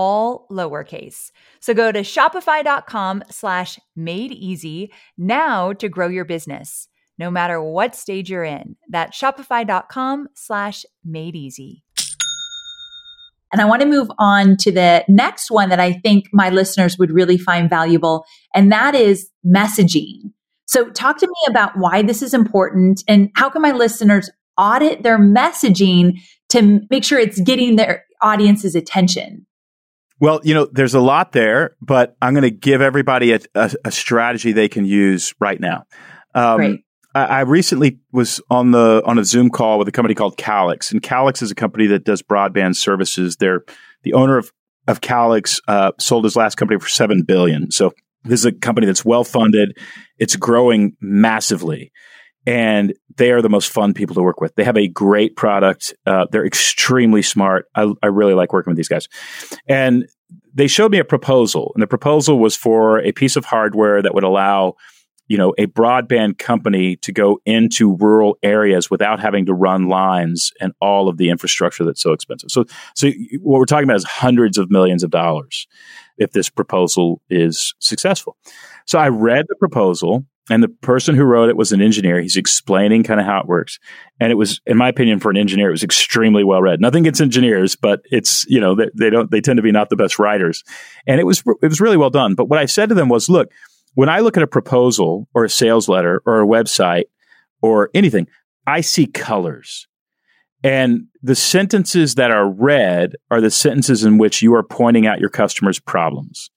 all 0.00 0.46
lowercase. 0.50 1.30
So 1.60 1.74
go 1.74 1.92
to 1.92 2.00
shopify.com 2.00 3.24
slash 3.30 3.78
made 3.94 4.32
easy 4.32 4.90
now 5.18 5.74
to 5.74 5.90
grow 5.90 6.08
your 6.08 6.24
business, 6.24 6.88
no 7.18 7.30
matter 7.30 7.62
what 7.62 7.94
stage 7.94 8.30
you're 8.30 8.44
in. 8.44 8.76
That's 8.88 9.20
shopify.com 9.20 10.28
slash 10.34 10.86
made 11.04 11.36
easy. 11.36 11.84
And 13.52 13.60
I 13.60 13.66
want 13.66 13.82
to 13.82 13.88
move 13.88 14.10
on 14.18 14.56
to 14.60 14.72
the 14.72 15.04
next 15.06 15.50
one 15.50 15.68
that 15.68 15.80
I 15.80 15.92
think 15.92 16.26
my 16.32 16.48
listeners 16.48 16.96
would 16.98 17.10
really 17.10 17.36
find 17.36 17.68
valuable, 17.68 18.24
and 18.54 18.72
that 18.72 18.94
is 18.94 19.28
messaging. 19.44 20.32
So 20.66 20.88
talk 20.90 21.18
to 21.18 21.26
me 21.26 21.34
about 21.50 21.72
why 21.76 22.00
this 22.00 22.22
is 22.22 22.32
important 22.32 23.02
and 23.06 23.30
how 23.34 23.50
can 23.50 23.60
my 23.60 23.72
listeners 23.72 24.30
audit 24.56 25.02
their 25.02 25.18
messaging 25.18 26.20
to 26.50 26.80
make 26.90 27.04
sure 27.04 27.18
it's 27.18 27.40
getting 27.40 27.76
their 27.76 28.04
audience's 28.22 28.74
attention? 28.74 29.46
Well, 30.20 30.40
you 30.44 30.54
know, 30.54 30.66
there's 30.70 30.94
a 30.94 31.00
lot 31.00 31.32
there, 31.32 31.76
but 31.80 32.16
I'm 32.20 32.34
going 32.34 32.42
to 32.42 32.50
give 32.50 32.82
everybody 32.82 33.32
a, 33.32 33.40
a, 33.54 33.72
a, 33.86 33.90
strategy 33.90 34.52
they 34.52 34.68
can 34.68 34.84
use 34.84 35.34
right 35.40 35.60
now. 35.60 35.84
Um. 36.34 36.82
I, 37.12 37.24
I 37.24 37.40
recently 37.40 37.98
was 38.12 38.40
on 38.50 38.70
the 38.70 39.02
on 39.04 39.18
a 39.18 39.24
Zoom 39.24 39.50
call 39.50 39.80
with 39.80 39.88
a 39.88 39.90
company 39.90 40.14
called 40.14 40.36
Calix, 40.36 40.92
and 40.92 41.02
Calix 41.02 41.42
is 41.42 41.50
a 41.50 41.56
company 41.56 41.88
that 41.88 42.04
does 42.04 42.22
broadband 42.22 42.76
services. 42.76 43.34
They're 43.36 43.64
the 44.04 44.12
owner 44.12 44.38
of 44.38 44.52
of 44.86 45.00
Calix 45.00 45.60
uh, 45.68 45.92
sold 45.98 46.24
his 46.24 46.36
last 46.36 46.56
company 46.56 46.78
for 46.78 46.88
seven 46.88 47.22
billion. 47.22 47.70
So 47.70 47.92
this 48.24 48.40
is 48.40 48.46
a 48.46 48.52
company 48.52 48.86
that's 48.86 49.04
well 49.04 49.24
funded. 49.24 49.76
It's 50.18 50.36
growing 50.36 50.96
massively. 51.00 51.92
And 52.46 52.94
they 53.16 53.30
are 53.32 53.42
the 53.42 53.50
most 53.50 53.70
fun 53.70 53.92
people 53.92 54.14
to 54.14 54.22
work 54.22 54.40
with. 54.40 54.54
They 54.54 54.64
have 54.64 54.76
a 54.76 54.88
great 54.88 55.36
product. 55.36 55.94
Uh, 56.06 56.26
they're 56.30 56.46
extremely 56.46 57.22
smart. 57.22 57.66
I, 57.74 57.92
I 58.02 58.06
really 58.06 58.34
like 58.34 58.52
working 58.52 58.70
with 58.70 58.76
these 58.76 58.88
guys. 58.88 59.08
And 59.68 60.06
they 60.54 60.66
showed 60.66 60.90
me 60.90 60.98
a 60.98 61.04
proposal, 61.04 61.72
and 61.74 61.82
the 61.82 61.86
proposal 61.86 62.38
was 62.38 62.56
for 62.56 63.00
a 63.00 63.12
piece 63.12 63.36
of 63.36 63.44
hardware 63.44 64.02
that 64.02 64.14
would 64.14 64.24
allow 64.24 64.74
you 65.28 65.36
know 65.36 65.54
a 65.58 65.66
broadband 65.66 66.38
company 66.38 66.96
to 66.96 67.12
go 67.12 67.38
into 67.46 67.96
rural 67.96 68.36
areas 68.42 68.90
without 68.90 69.20
having 69.20 69.46
to 69.46 69.54
run 69.54 69.88
lines 69.88 70.52
and 70.60 70.72
all 70.80 71.08
of 71.08 71.18
the 71.18 71.30
infrastructure 71.30 71.84
that's 71.84 72.02
so 72.02 72.12
expensive 72.12 72.50
so 72.50 72.64
so 72.96 73.10
what 73.40 73.60
we're 73.60 73.64
talking 73.64 73.84
about 73.84 73.96
is 73.96 74.04
hundreds 74.04 74.58
of 74.58 74.72
millions 74.72 75.04
of 75.04 75.10
dollars 75.10 75.68
if 76.20 76.32
this 76.32 76.48
proposal 76.50 77.20
is 77.28 77.74
successful. 77.80 78.36
So 78.86 78.98
I 78.98 79.08
read 79.08 79.46
the 79.48 79.56
proposal 79.56 80.24
and 80.48 80.62
the 80.62 80.68
person 80.68 81.14
who 81.14 81.24
wrote 81.24 81.48
it 81.48 81.56
was 81.56 81.72
an 81.72 81.82
engineer. 81.82 82.20
He's 82.20 82.36
explaining 82.36 83.04
kind 83.04 83.20
of 83.20 83.26
how 83.26 83.40
it 83.40 83.46
works. 83.46 83.78
And 84.18 84.32
it 84.32 84.36
was, 84.36 84.60
in 84.66 84.76
my 84.76 84.88
opinion, 84.88 85.20
for 85.20 85.30
an 85.30 85.36
engineer, 85.36 85.68
it 85.68 85.72
was 85.72 85.84
extremely 85.84 86.44
well 86.44 86.62
read. 86.62 86.80
Nothing 86.80 87.02
against 87.02 87.20
engineers, 87.20 87.76
but 87.76 88.00
it's, 88.10 88.44
you 88.48 88.60
know, 88.60 88.74
they, 88.74 88.90
they 88.98 89.10
don't, 89.10 89.30
they 89.30 89.40
tend 89.40 89.58
to 89.58 89.62
be 89.62 89.72
not 89.72 89.90
the 89.90 89.96
best 89.96 90.18
writers. 90.18 90.64
And 91.06 91.20
it 91.20 91.24
was, 91.24 91.42
it 91.62 91.68
was 91.68 91.80
really 91.80 91.96
well 91.96 92.10
done. 92.10 92.34
But 92.34 92.46
what 92.46 92.58
I 92.58 92.66
said 92.66 92.88
to 92.88 92.94
them 92.94 93.08
was, 93.08 93.28
look, 93.28 93.50
when 93.94 94.08
I 94.08 94.20
look 94.20 94.36
at 94.36 94.42
a 94.42 94.48
proposal 94.48 95.28
or 95.34 95.44
a 95.44 95.50
sales 95.50 95.88
letter 95.88 96.22
or 96.24 96.40
a 96.40 96.46
website 96.46 97.04
or 97.60 97.90
anything, 97.94 98.26
I 98.66 98.80
see 98.80 99.06
colors. 99.06 99.86
And 100.62 101.06
the 101.22 101.34
sentences 101.34 102.16
that 102.16 102.30
are 102.30 102.48
red 102.48 103.14
are 103.30 103.40
the 103.40 103.50
sentences 103.50 104.04
in 104.04 104.18
which 104.18 104.42
you 104.42 104.54
are 104.54 104.62
pointing 104.62 105.06
out 105.06 105.20
your 105.20 105.30
customer's 105.30 105.78
problems. 105.78 106.50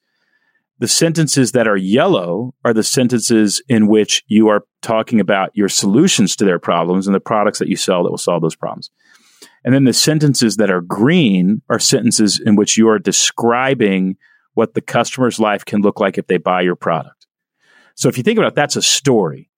The 0.84 0.90
sentences 0.90 1.54
that 1.54 1.66
are 1.66 1.78
yellow 1.78 2.54
are 2.66 2.74
the 2.74 2.84
sentences 2.84 3.62
in 3.70 3.88
which 3.88 4.22
you 4.28 4.50
are 4.50 4.66
talking 4.82 5.22
about 5.22 5.56
your 5.56 5.70
solutions 5.70 6.36
to 6.36 6.44
their 6.44 6.60
problems 6.60 7.08
and 7.08 7.16
the 7.16 7.22
products 7.22 7.60
that 7.60 7.70
you 7.70 7.78
sell 7.78 8.04
that 8.04 8.10
will 8.10 8.18
solve 8.18 8.42
those 8.42 8.58
problems. 8.58 8.90
And 9.64 9.74
then 9.74 9.86
the 9.86 9.94
sentences 9.94 10.58
that 10.58 10.70
are 10.70 10.82
green 10.82 11.62
are 11.70 11.80
sentences 11.80 12.38
in 12.38 12.58
which 12.58 12.78
you 12.78 12.90
are 12.90 13.00
describing 13.00 14.18
what 14.56 14.74
the 14.74 14.82
customer's 14.82 15.40
life 15.40 15.64
can 15.64 15.80
look 15.80 16.02
like 16.02 16.18
if 16.18 16.28
they 16.28 16.36
buy 16.36 16.60
your 16.60 16.76
product. 16.76 17.28
So 17.96 18.10
if 18.10 18.18
you 18.18 18.24
think 18.24 18.38
about 18.38 18.52
it, 18.52 18.56
that's 18.56 18.76
a 18.76 18.82
story 18.82 19.50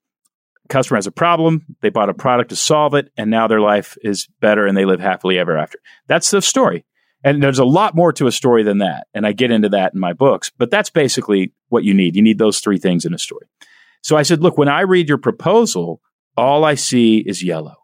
customer 0.70 0.98
has 0.98 1.08
a 1.08 1.12
problem, 1.12 1.66
they 1.82 1.90
bought 1.90 2.10
a 2.10 2.14
product 2.14 2.52
to 2.52 2.56
solve 2.56 2.94
it, 2.94 3.12
and 3.18 3.32
now 3.32 3.48
their 3.48 3.62
life 3.62 3.98
is 4.04 4.28
better 4.42 4.68
and 4.68 4.78
they 4.78 4.86
live 4.86 5.00
happily 5.00 5.40
ever 5.40 5.58
after. 5.58 5.80
That's 6.06 6.30
the 6.30 6.44
story. 6.44 6.86
And 7.26 7.42
there's 7.42 7.60
a 7.60 7.66
lot 7.66 7.96
more 7.96 8.14
to 8.14 8.28
a 8.28 8.32
story 8.32 8.62
than 8.62 8.78
that. 8.78 9.08
And 9.16 9.26
I 9.26 9.32
get 9.32 9.50
into 9.50 9.70
that 9.70 9.96
in 9.96 10.00
my 10.00 10.14
books, 10.14 10.52
but 10.58 10.70
that's 10.70 10.92
basically 10.92 11.52
what 11.70 11.84
you 11.84 11.94
need. 11.94 12.16
You 12.16 12.22
need 12.22 12.38
those 12.38 12.60
three 12.60 12.78
things 12.78 13.04
in 13.04 13.16
a 13.16 13.18
story. 13.18 13.48
So 14.04 14.16
I 14.16 14.22
said, 14.22 14.44
look, 14.44 14.60
when 14.60 14.70
I 14.70 14.82
read 14.82 15.10
your 15.10 15.18
proposal, 15.18 16.02
all 16.38 16.64
I 16.64 16.76
see 16.76 17.18
is 17.18 17.44
yellow. 17.44 17.78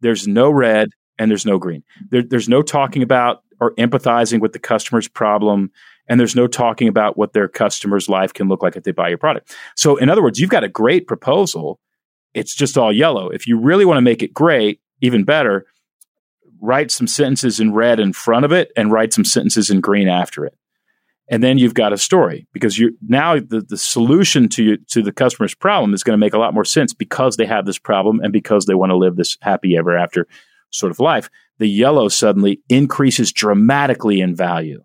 There's 0.00 0.28
no 0.28 0.50
red 0.50 0.90
and 1.18 1.30
there's 1.30 1.46
no 1.46 1.58
green. 1.58 1.84
There, 2.10 2.22
there's 2.22 2.48
no 2.48 2.60
talking 2.60 3.02
about 3.02 3.42
or 3.60 3.74
empathizing 3.76 4.40
with 4.40 4.52
the 4.52 4.58
customer's 4.58 5.08
problem 5.08 5.70
and 6.06 6.20
there's 6.20 6.36
no 6.36 6.46
talking 6.46 6.88
about 6.88 7.16
what 7.16 7.32
their 7.32 7.48
customer's 7.48 8.10
life 8.10 8.34
can 8.34 8.48
look 8.48 8.62
like 8.62 8.76
if 8.76 8.82
they 8.82 8.92
buy 8.92 9.08
your 9.08 9.16
product. 9.16 9.56
So, 9.74 9.96
in 9.96 10.10
other 10.10 10.22
words, 10.22 10.38
you've 10.38 10.50
got 10.50 10.64
a 10.64 10.68
great 10.68 11.06
proposal. 11.06 11.80
It's 12.34 12.54
just 12.54 12.76
all 12.76 12.92
yellow. 12.92 13.30
If 13.30 13.46
you 13.46 13.58
really 13.58 13.86
want 13.86 13.96
to 13.96 14.02
make 14.02 14.22
it 14.22 14.34
great, 14.34 14.80
even 15.00 15.24
better, 15.24 15.66
write 16.64 16.90
some 16.90 17.06
sentences 17.06 17.60
in 17.60 17.72
red 17.72 18.00
in 18.00 18.12
front 18.12 18.44
of 18.44 18.52
it 18.52 18.72
and 18.76 18.90
write 18.90 19.12
some 19.12 19.24
sentences 19.24 19.70
in 19.70 19.80
green 19.80 20.08
after 20.08 20.44
it. 20.44 20.56
And 21.28 21.42
then 21.42 21.56
you've 21.56 21.74
got 21.74 21.92
a 21.92 21.98
story 21.98 22.46
because 22.52 22.78
you 22.78 22.96
now 23.06 23.36
the, 23.36 23.64
the 23.66 23.78
solution 23.78 24.48
to 24.50 24.62
you, 24.62 24.76
to 24.88 25.02
the 25.02 25.12
customer's 25.12 25.54
problem 25.54 25.94
is 25.94 26.02
going 26.02 26.12
to 26.12 26.24
make 26.24 26.34
a 26.34 26.38
lot 26.38 26.54
more 26.54 26.64
sense 26.64 26.92
because 26.92 27.36
they 27.36 27.46
have 27.46 27.64
this 27.64 27.78
problem 27.78 28.20
and 28.20 28.32
because 28.32 28.66
they 28.66 28.74
want 28.74 28.90
to 28.90 28.96
live 28.96 29.16
this 29.16 29.38
happy 29.40 29.76
ever 29.76 29.96
after 29.96 30.26
sort 30.70 30.90
of 30.90 31.00
life. 31.00 31.30
The 31.58 31.68
yellow 31.68 32.08
suddenly 32.08 32.60
increases 32.68 33.32
dramatically 33.32 34.20
in 34.20 34.34
value 34.34 34.82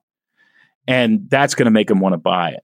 and 0.89 1.29
that's 1.29 1.53
going 1.53 1.65
to 1.65 1.71
make 1.71 1.87
them 1.87 1.99
want 1.99 2.13
to 2.13 2.17
buy 2.17 2.49
it. 2.49 2.63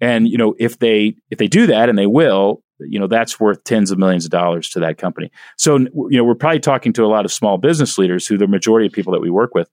And 0.00 0.26
you 0.26 0.36
know, 0.36 0.54
if 0.58 0.78
they 0.78 1.14
if 1.30 1.38
they 1.38 1.46
do 1.46 1.68
that, 1.68 1.88
and 1.88 1.96
they 1.96 2.06
will, 2.06 2.62
you 2.88 2.98
know, 2.98 3.06
that's 3.06 3.38
worth 3.38 3.64
tens 3.64 3.90
of 3.90 3.98
millions 3.98 4.24
of 4.24 4.30
dollars 4.30 4.68
to 4.70 4.80
that 4.80 4.98
company. 4.98 5.30
So 5.56 5.78
you 5.78 6.08
know, 6.10 6.24
we're 6.24 6.34
probably 6.34 6.60
talking 6.60 6.92
to 6.94 7.04
a 7.04 7.06
lot 7.06 7.24
of 7.24 7.32
small 7.32 7.58
business 7.58 7.98
leaders, 7.98 8.26
who 8.26 8.38
the 8.38 8.46
majority 8.46 8.86
of 8.86 8.92
people 8.92 9.12
that 9.12 9.20
we 9.20 9.30
work 9.30 9.54
with. 9.54 9.68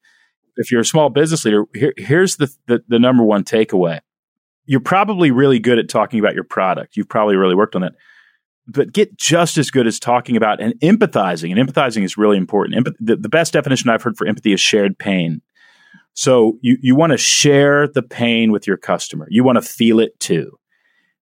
If 0.56 0.72
you're 0.72 0.82
a 0.82 0.86
small 0.86 1.10
business 1.10 1.46
leader, 1.46 1.66
here, 1.76 1.94
here's 1.98 2.38
the, 2.38 2.52
the 2.68 2.84
the 2.88 3.00
number 3.00 3.24
one 3.24 3.44
takeaway: 3.44 4.00
you're 4.66 4.80
probably 4.80 5.32
really 5.32 5.60
good 5.60 5.78
at 5.78 5.90
talking 5.90 6.20
about 6.20 6.34
your 6.34 6.44
product. 6.44 6.98
You've 6.98 7.10
probably 7.10 7.36
really 7.36 7.56
worked 7.56 7.76
on 7.76 7.84
it 7.84 7.94
but 8.68 8.92
get 8.92 9.18
just 9.18 9.58
as 9.58 9.72
good 9.72 9.88
as 9.88 10.00
talking 10.00 10.36
about 10.36 10.62
and 10.62 10.74
empathizing. 10.82 11.58
And 11.58 11.70
empathizing 11.70 12.04
is 12.04 12.18
really 12.18 12.38
important. 12.38 12.88
The, 13.00 13.16
the, 13.16 13.30
best 13.30 13.54
definition 13.54 13.90
I've 13.90 14.04
heard 14.04 14.18
for 14.18 14.28
empathy 14.28 14.52
is 14.52 14.60
shared 14.60 15.00
pain. 15.00 15.42
So 16.14 16.58
you, 16.62 16.78
you 16.82 16.96
want 16.96 17.12
to 17.12 17.18
share 17.18 17.88
the 17.88 18.02
pain 18.02 18.52
with 18.52 18.68
your 18.68 18.78
customer. 18.78 19.28
You 19.30 19.44
want 19.44 19.58
to 19.58 19.62
feel 19.62 20.00
it 20.00 20.20
too. 20.20 20.58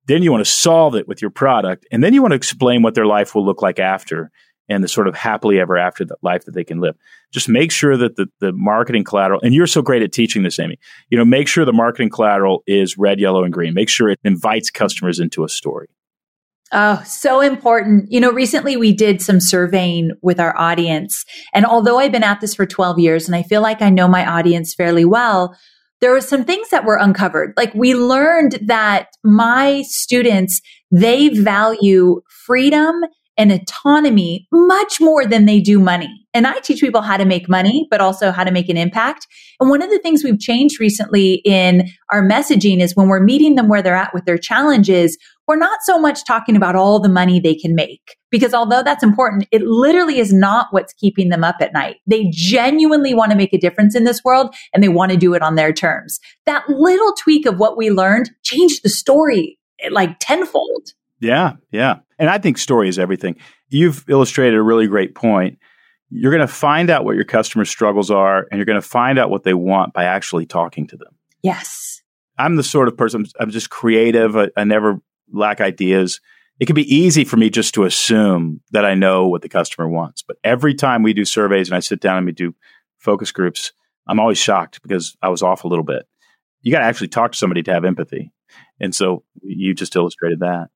Then 0.07 0.23
you 0.23 0.31
want 0.31 0.45
to 0.45 0.51
solve 0.51 0.95
it 0.95 1.07
with 1.07 1.21
your 1.21 1.31
product. 1.31 1.85
And 1.91 2.03
then 2.03 2.13
you 2.13 2.21
want 2.21 2.31
to 2.31 2.35
explain 2.35 2.81
what 2.81 2.95
their 2.95 3.05
life 3.05 3.33
will 3.33 3.45
look 3.45 3.61
like 3.61 3.79
after. 3.79 4.31
and 4.69 4.83
the 4.83 4.87
sort 4.87 5.07
of 5.07 5.15
happily 5.15 5.59
ever 5.59 5.77
after 5.77 6.05
the 6.05 6.15
life 6.21 6.45
that 6.45 6.53
they 6.53 6.63
can 6.63 6.79
live. 6.79 6.95
Just 7.31 7.49
make 7.49 7.71
sure 7.71 7.97
that 7.97 8.15
the, 8.15 8.27
the 8.39 8.53
marketing 8.53 9.03
collateral, 9.03 9.41
and 9.43 9.53
you're 9.53 9.67
so 9.67 9.81
great 9.81 10.01
at 10.01 10.11
teaching 10.11 10.43
this, 10.43 10.59
Amy, 10.59 10.79
you 11.09 11.17
know, 11.17 11.25
make 11.25 11.47
sure 11.47 11.65
the 11.65 11.73
marketing 11.73 12.09
collateral 12.09 12.63
is 12.65 12.97
red, 12.97 13.19
yellow, 13.19 13.43
and 13.43 13.53
green. 13.53 13.73
Make 13.73 13.89
sure 13.89 14.09
it 14.09 14.19
invites 14.23 14.69
customers 14.69 15.19
into 15.19 15.43
a 15.43 15.49
story. 15.49 15.87
Oh, 16.71 17.03
so 17.05 17.39
important. 17.41 18.11
You 18.11 18.19
know, 18.19 18.31
recently 18.31 18.77
we 18.77 18.93
did 18.93 19.21
some 19.21 19.39
surveying 19.39 20.11
with 20.23 20.39
our 20.39 20.57
audience. 20.57 21.23
And 21.53 21.65
although 21.65 21.99
I've 21.99 22.11
been 22.11 22.23
at 22.23 22.41
this 22.41 22.55
for 22.55 22.65
12 22.65 22.97
years 22.97 23.27
and 23.27 23.35
I 23.35 23.43
feel 23.43 23.61
like 23.61 23.81
I 23.81 23.91
know 23.91 24.07
my 24.07 24.25
audience 24.25 24.73
fairly 24.73 25.05
well, 25.05 25.55
there 26.03 26.11
were 26.11 26.19
some 26.19 26.43
things 26.43 26.69
that 26.69 26.83
were 26.83 26.97
uncovered. 26.97 27.53
Like 27.55 27.73
we 27.73 27.95
learned 27.95 28.59
that 28.65 29.07
my 29.23 29.83
students, 29.87 30.61
they 30.91 31.29
value 31.29 32.19
freedom 32.45 33.03
and 33.37 33.51
autonomy 33.51 34.47
much 34.51 34.99
more 34.99 35.25
than 35.25 35.45
they 35.45 35.59
do 35.59 35.79
money. 35.79 36.27
And 36.33 36.47
I 36.47 36.59
teach 36.59 36.81
people 36.81 37.01
how 37.01 37.17
to 37.17 37.25
make 37.25 37.47
money, 37.47 37.87
but 37.91 38.01
also 38.01 38.31
how 38.31 38.43
to 38.43 38.51
make 38.51 38.69
an 38.69 38.77
impact. 38.77 39.27
And 39.59 39.69
one 39.69 39.81
of 39.81 39.89
the 39.89 39.99
things 39.99 40.23
we've 40.23 40.39
changed 40.39 40.79
recently 40.79 41.41
in 41.45 41.89
our 42.11 42.23
messaging 42.23 42.81
is 42.81 42.95
when 42.95 43.07
we're 43.07 43.23
meeting 43.23 43.55
them 43.55 43.67
where 43.67 43.81
they're 43.81 43.95
at 43.95 44.13
with 44.13 44.25
their 44.25 44.37
challenges, 44.37 45.17
we're 45.47 45.57
not 45.57 45.79
so 45.83 45.99
much 45.99 46.25
talking 46.25 46.55
about 46.55 46.75
all 46.75 46.99
the 46.99 47.09
money 47.09 47.39
they 47.39 47.53
can 47.53 47.75
make. 47.75 48.15
Because 48.31 48.53
although 48.53 48.81
that's 48.81 49.03
important, 49.03 49.47
it 49.51 49.61
literally 49.61 50.17
is 50.17 50.33
not 50.33 50.67
what's 50.71 50.93
keeping 50.93 51.29
them 51.29 51.43
up 51.43 51.57
at 51.59 51.73
night. 51.73 51.97
They 52.07 52.29
genuinely 52.31 53.13
want 53.13 53.31
to 53.31 53.37
make 53.37 53.53
a 53.53 53.59
difference 53.59 53.95
in 53.95 54.05
this 54.05 54.23
world 54.23 54.55
and 54.73 54.83
they 54.83 54.89
want 54.89 55.11
to 55.11 55.17
do 55.17 55.33
it 55.35 55.43
on 55.43 55.55
their 55.55 55.73
terms. 55.73 56.19
That 56.45 56.67
little 56.67 57.13
tweak 57.13 57.45
of 57.45 57.59
what 57.59 57.77
we 57.77 57.91
learned 57.91 58.31
changed 58.43 58.81
the 58.83 58.89
story 58.89 59.59
like 59.91 60.17
tenfold. 60.19 60.89
Yeah, 61.19 61.53
yeah. 61.71 61.97
And 62.23 62.29
I 62.29 62.38
think 62.38 62.57
story 62.57 62.88
is 62.88 62.97
everything. 62.97 63.36
You've 63.67 64.05
illustrated 64.07 64.55
a 64.55 64.62
really 64.62 64.88
great 64.88 65.13
point. 65.13 65.59
You're 66.09 66.31
going 66.31 66.39
to 66.39 66.47
find 66.47 66.89
out 66.89 67.03
what 67.03 67.15
your 67.15 67.25
customer 67.25 67.65
struggles 67.65 68.09
are 68.09 68.47
and 68.49 68.57
you're 68.57 68.65
going 68.65 68.81
to 68.81 68.88
find 68.88 69.19
out 69.19 69.29
what 69.29 69.43
they 69.43 69.53
want 69.53 69.91
by 69.91 70.05
actually 70.05 70.45
talking 70.45 70.88
to 70.88 70.95
them. 70.95 71.17
Yes. 71.41 72.01
I'm 72.38 72.55
the 72.55 72.63
sort 72.63 72.88
of 72.88 72.95
person, 72.95 73.25
I'm 73.41 73.51
just 73.51 73.69
creative. 73.69 74.38
I, 74.38 74.47
I 74.55 74.63
never 74.63 75.01
lack 75.33 75.59
ideas. 75.59 76.21
It 76.62 76.67
can 76.67 76.75
be 76.75 76.95
easy 76.95 77.25
for 77.25 77.36
me 77.36 77.49
just 77.49 77.73
to 77.73 77.83
assume 77.83 78.62
that 78.71 78.86
I 78.86 78.95
know 78.95 79.27
what 79.27 79.41
the 79.41 79.49
customer 79.49 79.89
wants. 79.89 80.23
But 80.25 80.38
every 80.45 80.75
time 80.75 81.03
we 81.03 81.12
do 81.12 81.25
surveys 81.25 81.67
and 81.67 81.75
I 81.75 81.81
sit 81.81 81.99
down 81.99 82.15
and 82.15 82.25
we 82.25 82.31
do 82.31 82.55
focus 82.99 83.33
groups, 83.33 83.73
I'm 84.07 84.21
always 84.21 84.38
shocked 84.38 84.81
because 84.81 85.17
I 85.21 85.27
was 85.27 85.43
off 85.43 85.65
a 85.65 85.67
little 85.67 85.83
bit. 85.83 86.07
You 86.62 86.71
got 86.71 86.79
to 86.79 86.86
actually 86.86 87.09
talk 87.09 87.33
to 87.33 87.38
somebody 87.38 87.63
to 87.63 87.73
have 87.73 87.83
empathy. 87.83 88.31
And 88.79 88.95
so 88.95 89.25
you 89.41 89.73
just 89.73 89.97
illustrated 89.97 90.39
that. 90.39 90.69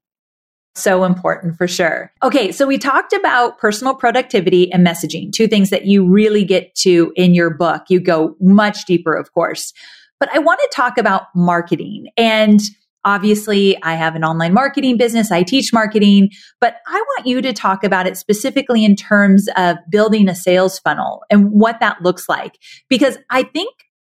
So 0.78 1.04
important 1.04 1.56
for 1.58 1.68
sure. 1.68 2.12
Okay, 2.22 2.52
so 2.52 2.68
we 2.68 2.78
talked 2.78 3.12
about 3.12 3.58
personal 3.58 3.96
productivity 3.96 4.72
and 4.72 4.86
messaging, 4.86 5.32
two 5.32 5.48
things 5.48 5.72
that 5.72 5.86
you 5.86 6.06
really 6.06 6.46
get 6.46 6.76
to 6.76 7.12
in 7.16 7.34
your 7.34 7.50
book. 7.50 7.84
You 7.90 8.00
go 8.00 8.36
much 8.40 8.86
deeper, 8.86 9.16
of 9.16 9.34
course. 9.34 9.74
But 10.20 10.30
I 10.34 10.40
want 10.40 10.60
to 10.60 10.70
talk 10.72 11.00
about 11.00 11.24
marketing. 11.36 12.10
And 12.16 12.60
obviously, 13.04 13.82
I 13.82 13.96
have 13.96 14.16
an 14.16 14.24
online 14.24 14.54
marketing 14.54 14.98
business, 14.98 15.32
I 15.32 15.42
teach 15.42 15.74
marketing, 15.74 16.30
but 16.62 16.76
I 16.86 16.94
want 16.94 17.26
you 17.26 17.42
to 17.42 17.54
talk 17.54 17.84
about 17.84 18.06
it 18.06 18.16
specifically 18.16 18.86
in 18.86 18.96
terms 18.96 19.48
of 19.58 19.78
building 19.90 20.30
a 20.30 20.36
sales 20.36 20.78
funnel 20.78 21.24
and 21.32 21.52
what 21.52 21.80
that 21.80 22.04
looks 22.04 22.30
like. 22.30 22.60
Because 22.88 23.18
I 23.32 23.44
think 23.44 23.74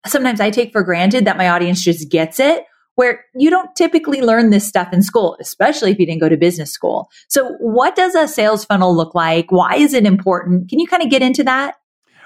sometimes 0.07 0.41
I 0.41 0.51
take 0.51 0.73
for 0.73 0.83
granted 0.83 1.25
that 1.27 1.37
my 1.37 1.49
audience 1.49 1.85
just 1.85 2.11
gets 2.11 2.41
it 2.41 2.65
where 2.99 3.25
you 3.33 3.49
don't 3.49 3.77
typically 3.77 4.21
learn 4.23 4.51
this 4.51 4.67
stuff 4.67 4.93
in 4.93 5.03
school, 5.03 5.37
especially 5.39 5.93
if 5.93 6.01
you 6.01 6.05
didn't 6.05 6.21
go 6.21 6.29
to 6.29 6.37
business 6.37 6.73
school. 6.73 7.09
So 7.29 7.53
what 7.61 7.95
does 7.95 8.17
a 8.17 8.27
sales 8.27 8.65
funnel 8.65 8.93
look 8.93 9.15
like? 9.15 9.53
Why 9.53 9.77
is 9.77 9.95
it 9.95 10.05
important? 10.05 10.69
Can 10.69 10.81
you 10.81 10.89
kind 10.89 11.05
of 11.05 11.09
get 11.09 11.23
into 11.23 11.45
that? 11.45 11.77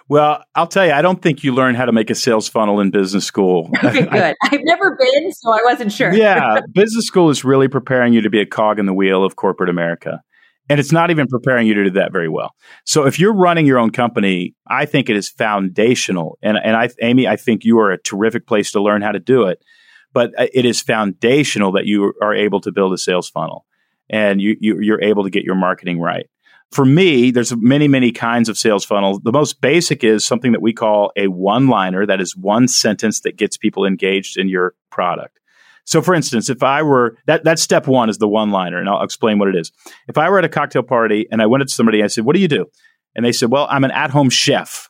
Well, 0.09 0.43
I'll 0.55 0.67
tell 0.67 0.87
you, 0.87 0.93
I 0.93 1.03
don't 1.03 1.21
think 1.21 1.45
you 1.45 1.53
learn 1.53 1.75
how 1.75 1.85
to 1.85 1.93
make 1.93 2.09
a 2.09 2.15
sales 2.15 2.49
funnel 2.49 2.81
in 2.81 2.91
business 2.91 3.27
school. 3.27 3.71
Okay, 3.85 4.07
good. 4.11 4.35
I, 4.43 4.49
have 4.49 4.61
never 4.63 4.97
been, 4.97 5.33
so 5.33 5.53
I 5.53 5.59
wasn't 5.63 5.93
sure. 5.93 6.11
yeah, 6.11 6.61
business 6.73 7.05
school 7.05 7.29
is 7.29 7.45
really 7.45 7.69
preparing 7.69 8.15
you 8.15 8.23
to 8.23 8.31
be 8.31 8.41
a 8.41 8.47
cog 8.47 8.79
in 8.79 8.87
the 8.87 8.95
wheel 8.95 9.25
of 9.25 9.37
corporate 9.37 9.69
America. 9.69 10.23
And 10.71 10.81
it's 10.81 10.91
not 10.91 11.11
even 11.11 11.27
preparing 11.27 11.67
you 11.67 11.75
to 11.75 11.85
do 11.85 11.91
that 11.91 12.13
very 12.13 12.31
well. 12.31 12.55
So 12.87 13.05
if 13.05 13.19
you're 13.19 13.35
running 13.35 13.67
your 13.67 13.79
own 13.79 13.91
company, 13.91 14.55
I 14.67 14.87
think 14.87 15.11
it 15.11 15.17
is 15.17 15.29
foundational. 15.29 16.39
And, 16.41 16.57
and 16.57 16.77
I, 16.77 16.89
Amy, 17.03 17.29
I 17.29 17.37
think 17.37 17.63
you 17.63 17.79
are 17.79 17.91
a 17.91 17.99
terrific 17.99 18.47
place 18.47 18.73
to 18.73 18.81
learn 18.81 19.03
how 19.03 19.13
to 19.13 19.21
do 19.21 19.43
it 19.43 19.63
but 20.12 20.33
uh, 20.38 20.46
it 20.53 20.64
is 20.64 20.81
foundational 20.81 21.72
that 21.72 21.87
you 21.87 22.14
are 22.22 22.35
able 22.35 22.61
to 22.61 22.72
build 22.72 22.92
a 22.92 22.98
sales 22.98 23.29
funnel 23.29 23.66
and 24.11 24.40
you, 24.40 24.57
you 24.61 24.81
you're 24.81 25.03
able 25.03 25.25
to 25.25 25.31
get 25.31 25.44
your 25.44 25.55
marketing 25.55 26.01
right 26.01 26.27
for 26.72 26.87
me, 26.87 27.31
there's 27.31 27.55
many, 27.55 27.87
many 27.87 28.11
kinds 28.12 28.48
of 28.48 28.57
sales 28.57 28.85
funnels. 28.85 29.20
The 29.22 29.33
most 29.33 29.61
basic 29.61 30.03
is 30.03 30.25
something 30.25 30.53
that 30.53 30.62
we 30.62 30.72
call 30.72 31.12
a 31.16 31.29
one 31.29 31.68
liner. 31.68 32.07
That 32.07 32.20
is 32.20 32.35
one 32.35 32.66
sentence 32.66 33.20
that 33.20 33.37
gets 33.37 33.57
people 33.59 33.85
engaged 33.85 34.38
in 34.38 34.48
your 34.48 34.75
product. 34.90 35.38
So 35.85 36.01
for 36.01 36.14
instance, 36.14 36.48
if 36.48 36.62
I 36.62 36.83
were 36.83 37.18
that, 37.27 37.44
that's 37.44 37.61
step 37.61 37.87
one 37.87 38.09
is 38.09 38.18
the 38.18 38.29
one 38.29 38.51
liner 38.51 38.79
and 38.79 38.88
I'll 38.88 39.03
explain 39.03 39.38
what 39.38 39.48
it 39.48 39.57
is. 39.57 39.70
If 40.09 40.16
I 40.16 40.31
were 40.31 40.38
at 40.38 40.44
a 40.44 40.48
cocktail 40.48 40.83
party 40.83 41.27
and 41.31 41.42
I 41.42 41.46
went 41.46 41.62
to 41.62 41.75
somebody, 41.75 41.98
and 41.98 42.05
I 42.05 42.09
said, 42.09 42.25
what 42.25 42.35
do 42.35 42.40
you 42.40 42.48
do? 42.48 42.66
And 43.14 43.25
they 43.25 43.33
said, 43.33 43.51
well, 43.51 43.66
I'm 43.68 43.85
an 43.85 43.90
at 43.90 44.11
home 44.11 44.31
chef. 44.31 44.88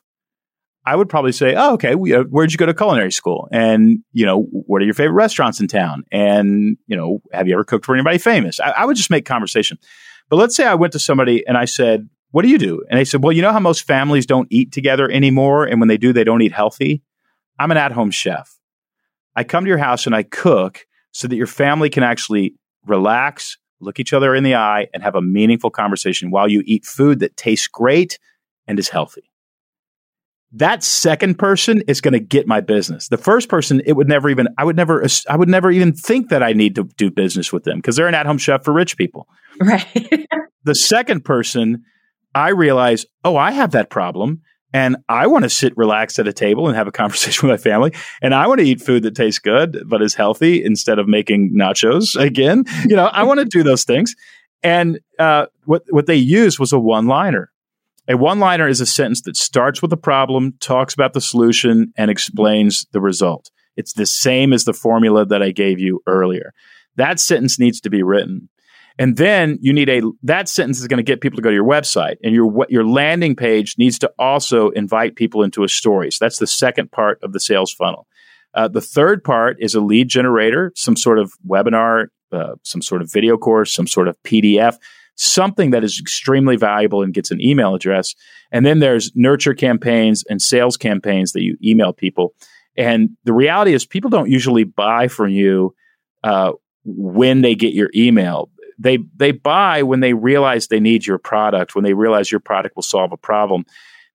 I 0.85 0.95
would 0.95 1.07
probably 1.07 1.31
say, 1.31 1.55
"Oh, 1.55 1.73
okay. 1.73 1.95
We, 1.95 2.13
uh, 2.13 2.23
where'd 2.23 2.51
you 2.51 2.57
go 2.57 2.65
to 2.65 2.73
culinary 2.73 3.11
school? 3.11 3.47
And 3.51 3.99
you 4.11 4.25
know, 4.25 4.43
what 4.51 4.81
are 4.81 4.85
your 4.85 4.93
favorite 4.93 5.15
restaurants 5.15 5.61
in 5.61 5.67
town? 5.67 6.03
And 6.11 6.77
you 6.87 6.97
know, 6.97 7.21
have 7.31 7.47
you 7.47 7.53
ever 7.53 7.63
cooked 7.63 7.85
for 7.85 7.95
anybody 7.95 8.17
famous?" 8.17 8.59
I, 8.59 8.71
I 8.71 8.85
would 8.85 8.97
just 8.97 9.09
make 9.09 9.25
conversation. 9.25 9.77
But 10.29 10.37
let's 10.37 10.55
say 10.55 10.65
I 10.65 10.75
went 10.75 10.93
to 10.93 10.99
somebody 10.99 11.45
and 11.47 11.57
I 11.57 11.65
said, 11.65 12.09
"What 12.31 12.41
do 12.41 12.49
you 12.49 12.57
do?" 12.57 12.83
And 12.89 12.99
they 12.99 13.05
said, 13.05 13.23
"Well, 13.23 13.31
you 13.31 13.41
know 13.41 13.51
how 13.51 13.59
most 13.59 13.87
families 13.87 14.25
don't 14.25 14.47
eat 14.49 14.71
together 14.71 15.09
anymore, 15.09 15.65
and 15.65 15.79
when 15.79 15.87
they 15.87 15.97
do, 15.97 16.11
they 16.11 16.23
don't 16.23 16.41
eat 16.41 16.53
healthy. 16.53 17.01
I'm 17.59 17.71
an 17.71 17.77
at-home 17.77 18.11
chef. 18.11 18.57
I 19.35 19.43
come 19.43 19.63
to 19.63 19.69
your 19.69 19.77
house 19.77 20.05
and 20.05 20.15
I 20.15 20.23
cook 20.23 20.85
so 21.11 21.27
that 21.27 21.35
your 21.35 21.47
family 21.47 21.89
can 21.89 22.03
actually 22.03 22.55
relax, 22.85 23.57
look 23.79 23.99
each 23.99 24.13
other 24.13 24.35
in 24.35 24.43
the 24.43 24.55
eye, 24.55 24.87
and 24.93 25.01
have 25.01 25.15
a 25.15 25.21
meaningful 25.21 25.69
conversation 25.69 26.29
while 26.29 26.49
you 26.49 26.61
eat 26.65 26.85
food 26.85 27.19
that 27.19 27.37
tastes 27.37 27.67
great 27.67 28.19
and 28.67 28.77
is 28.77 28.89
healthy." 28.89 29.29
That 30.53 30.83
second 30.83 31.39
person 31.39 31.81
is 31.87 31.99
going 31.99 32.13
to 32.13 32.19
get 32.19 32.47
my 32.47 32.61
business. 32.61 33.07
The 33.07 33.17
first 33.17 33.49
person, 33.49 33.81
it 33.85 33.93
would 33.93 34.07
never 34.07 34.29
even, 34.29 34.47
I 34.57 34.63
would 34.63 34.75
never, 34.75 35.05
I 35.27 35.35
would 35.35 35.49
never 35.49 35.71
even 35.71 35.93
think 35.93 36.29
that 36.29 36.43
I 36.43 36.53
need 36.53 36.75
to 36.75 36.83
do 36.95 37.09
business 37.09 37.51
with 37.51 37.63
them 37.63 37.77
because 37.77 37.95
they're 37.95 38.07
an 38.07 38.13
at 38.13 38.27
home 38.27 38.37
chef 38.37 38.63
for 38.63 38.71
rich 38.71 38.95
people. 38.95 39.27
Right. 39.59 40.27
the 40.63 40.75
second 40.75 41.25
person, 41.25 41.83
I 42.35 42.49
realize, 42.49 43.05
oh, 43.23 43.35
I 43.35 43.51
have 43.51 43.71
that 43.71 43.89
problem. 43.89 44.41
And 44.75 44.97
I 45.07 45.27
want 45.27 45.43
to 45.43 45.49
sit 45.49 45.75
relaxed 45.77 46.17
at 46.19 46.27
a 46.27 46.33
table 46.33 46.67
and 46.67 46.75
have 46.75 46.87
a 46.87 46.91
conversation 47.03 47.47
with 47.47 47.59
my 47.59 47.71
family. 47.71 47.93
And 48.21 48.33
I 48.33 48.47
want 48.47 48.59
to 48.59 48.65
eat 48.65 48.81
food 48.81 49.03
that 49.03 49.15
tastes 49.15 49.39
good, 49.39 49.83
but 49.87 50.01
is 50.01 50.13
healthy 50.13 50.63
instead 50.63 50.99
of 50.99 51.07
making 51.07 51.53
nachos 51.55 52.15
again. 52.19 52.65
You 52.87 52.95
know, 52.95 53.05
I 53.05 53.23
want 53.23 53.39
to 53.39 53.45
do 53.45 53.63
those 53.63 53.85
things. 53.85 54.15
And 54.61 54.99
uh, 55.19 55.47
what, 55.65 55.83
what 55.89 56.05
they 56.05 56.15
used 56.15 56.59
was 56.59 56.73
a 56.73 56.79
one 56.79 57.07
liner. 57.07 57.51
A 58.09 58.17
one 58.17 58.39
liner 58.39 58.67
is 58.67 58.81
a 58.81 58.85
sentence 58.85 59.21
that 59.21 59.37
starts 59.37 59.81
with 59.81 59.93
a 59.93 59.97
problem, 59.97 60.53
talks 60.59 60.93
about 60.93 61.13
the 61.13 61.21
solution, 61.21 61.93
and 61.95 62.11
explains 62.11 62.85
the 62.91 62.99
result. 62.99 63.49
It's 63.77 63.93
the 63.93 64.05
same 64.05 64.51
as 64.51 64.65
the 64.65 64.73
formula 64.73 65.25
that 65.25 65.41
I 65.41 65.51
gave 65.51 65.79
you 65.79 66.01
earlier. 66.05 66.53
That 66.97 67.19
sentence 67.19 67.57
needs 67.57 67.79
to 67.81 67.89
be 67.89 68.03
written. 68.03 68.49
And 68.99 69.17
then 69.17 69.57
you 69.61 69.73
need 69.73 69.89
a 69.89 70.01
that 70.21 70.47
sentence 70.47 70.79
is 70.79 70.87
going 70.87 70.97
to 70.97 71.03
get 71.03 71.21
people 71.21 71.37
to 71.37 71.41
go 71.41 71.49
to 71.49 71.55
your 71.55 71.67
website 71.67 72.17
and 72.23 72.35
your 72.35 72.65
your 72.69 72.85
landing 72.85 73.35
page 73.35 73.75
needs 73.77 73.97
to 73.99 74.11
also 74.19 74.69
invite 74.69 75.15
people 75.15 75.41
into 75.41 75.63
a 75.63 75.69
story. 75.69 76.11
So 76.11 76.23
that's 76.23 76.37
the 76.37 76.45
second 76.45 76.91
part 76.91 77.19
of 77.23 77.33
the 77.33 77.39
sales 77.39 77.73
funnel. 77.73 78.05
Uh, 78.53 78.67
the 78.67 78.81
third 78.81 79.23
part 79.23 79.57
is 79.59 79.73
a 79.73 79.81
lead 79.81 80.09
generator, 80.09 80.71
some 80.75 80.95
sort 80.95 81.17
of 81.17 81.33
webinar, 81.47 82.07
uh, 82.31 82.53
some 82.63 82.83
sort 82.83 83.01
of 83.01 83.11
video 83.11 83.35
course, 83.35 83.73
some 83.73 83.87
sort 83.87 84.07
of 84.07 84.15
PDF 84.23 84.77
something 85.15 85.71
that 85.71 85.83
is 85.83 85.99
extremely 85.99 86.55
valuable 86.55 87.03
and 87.03 87.13
gets 87.13 87.31
an 87.31 87.41
email 87.41 87.75
address. 87.75 88.15
And 88.51 88.65
then 88.65 88.79
there's 88.79 89.11
nurture 89.15 89.53
campaigns 89.53 90.23
and 90.29 90.41
sales 90.41 90.77
campaigns 90.77 91.33
that 91.33 91.43
you 91.43 91.57
email 91.63 91.93
people. 91.93 92.33
And 92.75 93.11
the 93.23 93.33
reality 93.33 93.73
is, 93.73 93.85
people 93.85 94.09
don't 94.09 94.29
usually 94.29 94.63
buy 94.63 95.07
from 95.07 95.29
you 95.29 95.75
uh, 96.23 96.53
when 96.83 97.41
they 97.41 97.55
get 97.55 97.73
your 97.73 97.89
email. 97.95 98.49
They 98.79 98.97
they 99.15 99.31
buy 99.31 99.83
when 99.83 99.99
they 99.99 100.13
realize 100.13 100.67
they 100.67 100.79
need 100.79 101.05
your 101.05 101.19
product, 101.19 101.75
when 101.75 101.83
they 101.83 101.93
realize 101.93 102.31
your 102.31 102.39
product 102.39 102.75
will 102.75 102.83
solve 102.83 103.11
a 103.11 103.17
problem. 103.17 103.65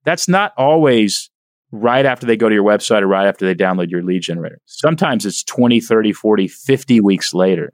That's 0.04 0.28
not 0.28 0.52
always 0.56 1.30
right 1.70 2.06
after 2.06 2.26
they 2.26 2.36
go 2.36 2.48
to 2.48 2.54
your 2.54 2.64
website 2.64 3.02
or 3.02 3.06
right 3.06 3.26
after 3.26 3.44
they 3.44 3.54
download 3.54 3.90
your 3.90 4.02
lead 4.02 4.22
generator. 4.22 4.60
Sometimes 4.64 5.26
it's 5.26 5.44
20, 5.44 5.80
30, 5.80 6.12
40, 6.12 6.48
50 6.48 7.00
weeks 7.00 7.34
later. 7.34 7.72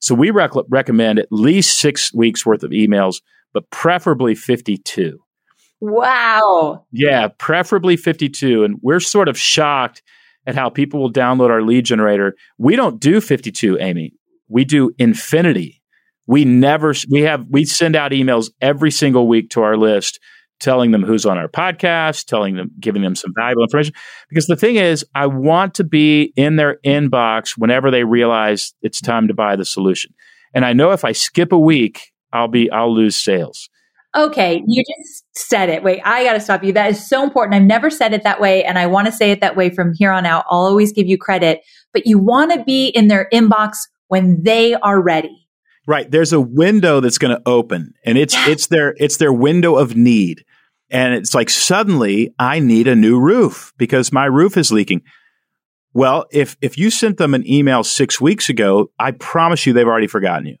So 0.00 0.14
we 0.14 0.30
rec- 0.30 0.52
recommend 0.68 1.18
at 1.18 1.28
least 1.30 1.78
six 1.78 2.12
weeks 2.12 2.44
worth 2.44 2.62
of 2.62 2.70
emails, 2.70 3.16
but 3.52 3.70
preferably 3.70 4.34
52. 4.34 5.18
Wow. 5.80 6.84
Yeah, 6.92 7.28
preferably 7.38 7.96
52. 7.96 8.64
And 8.64 8.78
we're 8.82 9.00
sort 9.00 9.28
of 9.28 9.38
shocked 9.38 10.02
at 10.46 10.54
how 10.54 10.70
people 10.70 11.00
will 11.00 11.12
download 11.12 11.50
our 11.50 11.62
lead 11.62 11.84
generator. 11.84 12.36
We 12.58 12.76
don't 12.76 13.00
do 13.00 13.20
52, 13.20 13.78
Amy. 13.80 14.12
We 14.48 14.64
do 14.64 14.92
infinity. 14.98 15.82
We 16.26 16.44
never, 16.44 16.94
we 17.10 17.22
have, 17.22 17.46
we 17.50 17.64
send 17.64 17.96
out 17.96 18.12
emails 18.12 18.50
every 18.60 18.90
single 18.90 19.28
week 19.28 19.50
to 19.50 19.62
our 19.62 19.76
list 19.76 20.18
telling 20.60 20.90
them 20.90 21.02
who's 21.02 21.26
on 21.26 21.38
our 21.38 21.48
podcast, 21.48 22.26
telling 22.26 22.56
them, 22.56 22.70
giving 22.80 23.02
them 23.02 23.14
some 23.14 23.32
valuable 23.36 23.62
information. 23.62 23.94
Because 24.28 24.46
the 24.46 24.56
thing 24.56 24.76
is, 24.76 25.04
I 25.14 25.26
want 25.26 25.74
to 25.74 25.84
be 25.84 26.32
in 26.36 26.56
their 26.56 26.78
inbox 26.84 27.58
whenever 27.58 27.90
they 27.90 28.04
realize 28.04 28.74
it's 28.82 29.00
time 29.00 29.28
to 29.28 29.34
buy 29.34 29.56
the 29.56 29.64
solution. 29.64 30.14
And 30.54 30.64
I 30.64 30.72
know 30.72 30.92
if 30.92 31.04
I 31.04 31.12
skip 31.12 31.52
a 31.52 31.58
week, 31.58 32.12
I'll 32.32 32.48
be, 32.48 32.70
I'll 32.70 32.94
lose 32.94 33.16
sales. 33.16 33.68
Okay, 34.16 34.62
you 34.66 34.82
just 34.82 35.24
said 35.36 35.68
it. 35.68 35.82
Wait, 35.82 36.00
I 36.02 36.24
got 36.24 36.32
to 36.32 36.40
stop 36.40 36.64
you. 36.64 36.72
That 36.72 36.90
is 36.90 37.06
so 37.06 37.22
important. 37.22 37.54
I've 37.54 37.62
never 37.62 37.90
said 37.90 38.14
it 38.14 38.22
that 38.22 38.40
way, 38.40 38.64
and 38.64 38.78
I 38.78 38.86
want 38.86 39.06
to 39.06 39.12
say 39.12 39.30
it 39.30 39.42
that 39.42 39.56
way 39.56 39.68
from 39.68 39.92
here 39.92 40.10
on 40.10 40.24
out. 40.24 40.46
I'll 40.50 40.60
always 40.60 40.90
give 40.90 41.06
you 41.06 41.18
credit, 41.18 41.60
but 41.92 42.06
you 42.06 42.18
want 42.18 42.50
to 42.52 42.64
be 42.64 42.88
in 42.88 43.08
their 43.08 43.28
inbox 43.30 43.76
when 44.08 44.42
they 44.42 44.72
are 44.74 45.02
ready. 45.02 45.46
Right. 45.86 46.10
There's 46.10 46.32
a 46.32 46.40
window 46.40 47.00
that's 47.00 47.18
going 47.18 47.36
to 47.36 47.42
open, 47.44 47.92
and 48.06 48.16
it's 48.16 48.32
yes. 48.32 48.48
it's 48.48 48.66
their 48.68 48.94
it's 48.96 49.18
their 49.18 49.34
window 49.34 49.76
of 49.76 49.96
need, 49.96 50.45
and 50.90 51.14
it's 51.14 51.34
like 51.34 51.50
suddenly 51.50 52.34
I 52.38 52.60
need 52.60 52.88
a 52.88 52.96
new 52.96 53.18
roof 53.18 53.72
because 53.76 54.12
my 54.12 54.26
roof 54.26 54.56
is 54.56 54.70
leaking. 54.70 55.02
Well, 55.92 56.26
if 56.30 56.56
if 56.60 56.76
you 56.76 56.90
sent 56.90 57.16
them 57.16 57.34
an 57.34 57.48
email 57.50 57.82
six 57.82 58.20
weeks 58.20 58.48
ago, 58.48 58.90
I 58.98 59.12
promise 59.12 59.66
you 59.66 59.72
they've 59.72 59.86
already 59.86 60.06
forgotten 60.06 60.46
you. 60.46 60.56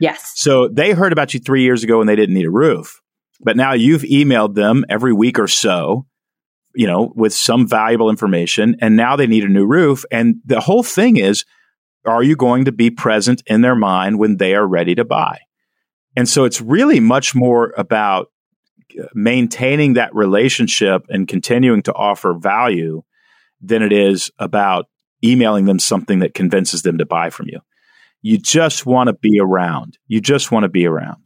Yes. 0.00 0.32
So 0.34 0.66
they 0.66 0.92
heard 0.92 1.12
about 1.12 1.32
you 1.32 1.40
three 1.40 1.62
years 1.62 1.84
ago 1.84 2.00
and 2.00 2.08
they 2.08 2.16
didn't 2.16 2.34
need 2.34 2.46
a 2.46 2.50
roof. 2.50 3.00
But 3.40 3.56
now 3.56 3.72
you've 3.72 4.02
emailed 4.02 4.54
them 4.54 4.84
every 4.88 5.12
week 5.12 5.38
or 5.38 5.46
so, 5.46 6.06
you 6.74 6.86
know, 6.86 7.12
with 7.14 7.32
some 7.32 7.68
valuable 7.68 8.10
information. 8.10 8.76
And 8.80 8.96
now 8.96 9.14
they 9.14 9.28
need 9.28 9.44
a 9.44 9.48
new 9.48 9.64
roof. 9.64 10.04
And 10.10 10.36
the 10.44 10.60
whole 10.60 10.82
thing 10.82 11.16
is, 11.16 11.44
are 12.04 12.22
you 12.22 12.34
going 12.34 12.64
to 12.64 12.72
be 12.72 12.90
present 12.90 13.42
in 13.46 13.60
their 13.60 13.76
mind 13.76 14.18
when 14.18 14.38
they 14.38 14.54
are 14.56 14.66
ready 14.66 14.96
to 14.96 15.04
buy? 15.04 15.38
And 16.16 16.28
so 16.28 16.44
it's 16.44 16.60
really 16.60 16.98
much 16.98 17.34
more 17.34 17.72
about 17.76 18.31
maintaining 19.14 19.94
that 19.94 20.14
relationship 20.14 21.06
and 21.08 21.28
continuing 21.28 21.82
to 21.82 21.94
offer 21.94 22.34
value 22.34 23.02
than 23.60 23.82
it 23.82 23.92
is 23.92 24.30
about 24.38 24.86
emailing 25.24 25.66
them 25.66 25.78
something 25.78 26.18
that 26.20 26.34
convinces 26.34 26.82
them 26.82 26.98
to 26.98 27.06
buy 27.06 27.30
from 27.30 27.46
you. 27.48 27.60
You 28.22 28.38
just 28.38 28.86
want 28.86 29.08
to 29.08 29.14
be 29.14 29.38
around. 29.40 29.98
You 30.06 30.20
just 30.20 30.50
want 30.50 30.64
to 30.64 30.68
be 30.68 30.86
around. 30.86 31.22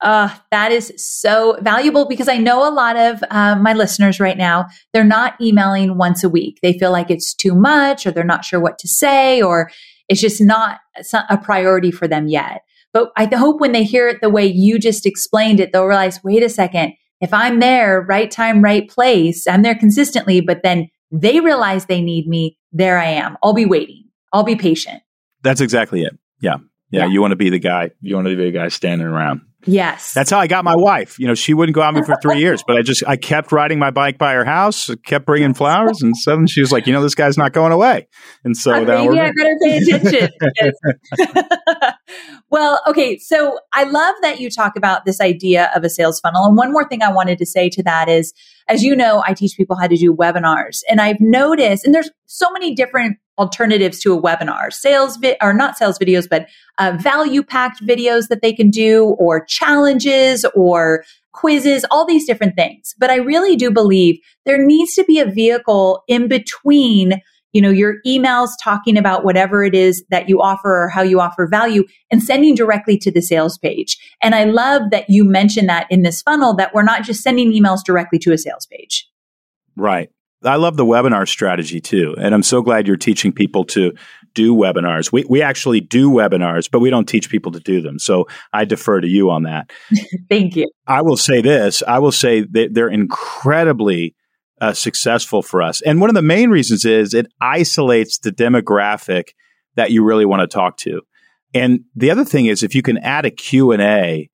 Uh, 0.00 0.34
that 0.50 0.72
is 0.72 0.92
so 0.96 1.58
valuable 1.60 2.06
because 2.08 2.28
I 2.28 2.38
know 2.38 2.66
a 2.66 2.72
lot 2.72 2.96
of 2.96 3.22
uh, 3.30 3.56
my 3.56 3.74
listeners 3.74 4.18
right 4.18 4.38
now, 4.38 4.66
they're 4.92 5.04
not 5.04 5.38
emailing 5.40 5.98
once 5.98 6.24
a 6.24 6.28
week. 6.28 6.58
They 6.62 6.78
feel 6.78 6.90
like 6.90 7.10
it's 7.10 7.34
too 7.34 7.54
much 7.54 8.06
or 8.06 8.10
they're 8.10 8.24
not 8.24 8.44
sure 8.44 8.60
what 8.60 8.78
to 8.78 8.88
say 8.88 9.42
or 9.42 9.70
it's 10.08 10.20
just 10.20 10.40
not 10.40 10.80
a 11.28 11.36
priority 11.36 11.90
for 11.90 12.08
them 12.08 12.28
yet. 12.28 12.62
But 12.92 13.12
I 13.16 13.26
hope 13.26 13.60
when 13.60 13.72
they 13.72 13.84
hear 13.84 14.08
it 14.08 14.20
the 14.20 14.30
way 14.30 14.46
you 14.46 14.78
just 14.78 15.06
explained 15.06 15.60
it, 15.60 15.72
they'll 15.72 15.86
realize, 15.86 16.22
wait 16.24 16.42
a 16.42 16.48
second, 16.48 16.94
if 17.20 17.32
I'm 17.32 17.60
there, 17.60 18.00
right 18.00 18.30
time, 18.30 18.62
right 18.62 18.88
place, 18.88 19.46
I'm 19.46 19.62
there 19.62 19.74
consistently, 19.74 20.40
but 20.40 20.62
then 20.62 20.88
they 21.10 21.40
realize 21.40 21.86
they 21.86 22.00
need 22.00 22.26
me, 22.26 22.56
there 22.72 22.98
I 22.98 23.06
am. 23.06 23.36
I'll 23.42 23.52
be 23.52 23.66
waiting. 23.66 24.04
I'll 24.32 24.44
be 24.44 24.56
patient. 24.56 25.02
That's 25.42 25.60
exactly 25.60 26.02
it. 26.02 26.12
Yeah. 26.40 26.56
Yeah. 26.90 27.04
yeah. 27.04 27.06
You 27.06 27.20
want 27.20 27.32
to 27.32 27.36
be 27.36 27.50
the 27.50 27.58
guy. 27.58 27.90
You 28.00 28.16
want 28.16 28.28
to 28.28 28.36
be 28.36 28.44
the 28.44 28.50
guy 28.50 28.68
standing 28.68 29.06
around. 29.06 29.42
Yes. 29.66 30.14
That's 30.14 30.30
how 30.30 30.38
I 30.38 30.46
got 30.46 30.64
my 30.64 30.76
wife. 30.76 31.18
You 31.18 31.26
know, 31.26 31.34
she 31.34 31.52
wouldn't 31.52 31.74
go 31.74 31.82
out 31.82 31.94
with 31.94 32.08
me 32.08 32.14
for 32.14 32.20
three 32.20 32.38
years, 32.40 32.62
but 32.66 32.76
I 32.76 32.82
just, 32.82 33.04
I 33.06 33.16
kept 33.16 33.52
riding 33.52 33.78
my 33.78 33.90
bike 33.90 34.16
by 34.16 34.32
her 34.32 34.44
house, 34.44 34.90
kept 35.04 35.26
bringing 35.26 35.52
flowers, 35.52 36.00
and 36.02 36.16
suddenly 36.16 36.48
she 36.48 36.60
was 36.60 36.72
like, 36.72 36.86
you 36.86 36.92
know, 36.92 37.02
this 37.02 37.14
guy's 37.14 37.36
not 37.36 37.52
going 37.52 37.72
away. 37.72 38.08
And 38.44 38.56
so 38.56 38.72
uh, 38.72 38.80
maybe 38.80 39.20
I 39.20 39.32
better 39.32 39.56
pay 39.62 39.78
attention. 39.78 40.30
well, 42.50 42.80
okay. 42.86 43.16
So 43.18 43.60
I 43.72 43.84
love 43.84 44.14
that 44.22 44.40
you 44.40 44.50
talk 44.50 44.76
about 44.76 45.04
this 45.04 45.20
idea 45.20 45.70
of 45.74 45.84
a 45.84 45.88
sales 45.88 46.18
funnel. 46.18 46.44
And 46.44 46.56
one 46.56 46.72
more 46.72 46.86
thing 46.88 47.02
I 47.02 47.12
wanted 47.12 47.38
to 47.38 47.46
say 47.46 47.70
to 47.70 47.82
that 47.84 48.08
is, 48.08 48.34
as 48.68 48.82
you 48.82 48.94
know, 48.96 49.22
I 49.24 49.34
teach 49.34 49.56
people 49.56 49.76
how 49.76 49.86
to 49.86 49.96
do 49.96 50.14
webinars 50.14 50.80
and 50.88 51.00
I've 51.00 51.20
noticed, 51.20 51.84
and 51.84 51.94
there's 51.94 52.10
so 52.26 52.50
many 52.50 52.74
different 52.74 53.18
alternatives 53.38 54.00
to 54.00 54.12
a 54.12 54.20
webinar, 54.20 54.72
sales 54.72 55.16
vi- 55.16 55.36
or 55.40 55.54
not 55.54 55.78
sales 55.78 55.98
videos, 55.98 56.28
but 56.28 56.46
uh, 56.78 56.96
value 57.00 57.42
packed 57.42 57.82
videos 57.86 58.28
that 58.28 58.42
they 58.42 58.52
can 58.52 58.68
do 58.68 59.16
or 59.18 59.44
challenges 59.44 60.44
or 60.54 61.04
quizzes, 61.32 61.84
all 61.90 62.04
these 62.04 62.26
different 62.26 62.56
things. 62.56 62.94
But 62.98 63.10
I 63.10 63.16
really 63.16 63.56
do 63.56 63.70
believe 63.70 64.18
there 64.44 64.62
needs 64.62 64.94
to 64.94 65.04
be 65.04 65.20
a 65.20 65.24
vehicle 65.24 66.02
in 66.08 66.28
between 66.28 67.22
you 67.52 67.60
know, 67.60 67.70
your 67.70 67.96
emails 68.06 68.50
talking 68.62 68.96
about 68.96 69.24
whatever 69.24 69.64
it 69.64 69.74
is 69.74 70.04
that 70.10 70.28
you 70.28 70.40
offer 70.40 70.84
or 70.84 70.88
how 70.88 71.02
you 71.02 71.20
offer 71.20 71.46
value 71.46 71.84
and 72.10 72.22
sending 72.22 72.54
directly 72.54 72.96
to 72.98 73.10
the 73.10 73.22
sales 73.22 73.58
page. 73.58 73.98
And 74.22 74.34
I 74.34 74.44
love 74.44 74.90
that 74.90 75.08
you 75.08 75.24
mentioned 75.24 75.68
that 75.68 75.86
in 75.90 76.02
this 76.02 76.22
funnel 76.22 76.54
that 76.56 76.74
we're 76.74 76.82
not 76.82 77.02
just 77.02 77.22
sending 77.22 77.52
emails 77.52 77.84
directly 77.84 78.18
to 78.20 78.32
a 78.32 78.38
sales 78.38 78.66
page. 78.66 79.08
Right. 79.76 80.10
I 80.42 80.56
love 80.56 80.76
the 80.76 80.86
webinar 80.86 81.28
strategy 81.28 81.80
too. 81.80 82.14
And 82.18 82.34
I'm 82.34 82.42
so 82.42 82.62
glad 82.62 82.86
you're 82.86 82.96
teaching 82.96 83.32
people 83.32 83.64
to 83.66 83.92
do 84.34 84.54
webinars. 84.54 85.12
We, 85.12 85.24
we 85.28 85.42
actually 85.42 85.80
do 85.80 86.10
webinars, 86.10 86.70
but 86.70 86.80
we 86.80 86.88
don't 86.88 87.06
teach 87.06 87.28
people 87.28 87.52
to 87.52 87.60
do 87.60 87.82
them. 87.82 87.98
So 87.98 88.26
I 88.52 88.64
defer 88.64 89.00
to 89.00 89.08
you 89.08 89.30
on 89.30 89.42
that. 89.42 89.70
Thank 90.30 90.56
you. 90.56 90.70
I 90.86 91.02
will 91.02 91.16
say 91.16 91.42
this 91.42 91.82
I 91.86 91.98
will 91.98 92.12
say 92.12 92.42
that 92.52 92.72
they're 92.72 92.88
incredibly 92.88 94.14
uh, 94.60 94.72
successful 94.72 95.42
for 95.42 95.62
us. 95.62 95.80
And 95.82 96.00
one 96.00 96.10
of 96.10 96.14
the 96.14 96.22
main 96.22 96.50
reasons 96.50 96.84
is 96.84 97.14
it 97.14 97.26
isolates 97.40 98.18
the 98.18 98.32
demographic 98.32 99.30
that 99.76 99.90
you 99.90 100.04
really 100.04 100.26
want 100.26 100.40
to 100.40 100.46
talk 100.46 100.76
to. 100.78 101.02
And 101.54 101.80
the 101.96 102.10
other 102.10 102.24
thing 102.24 102.46
is 102.46 102.62
if 102.62 102.74
you 102.74 102.82
can 102.82 102.98
add 102.98 103.24
a 103.24 103.30
Q&A 103.30 104.30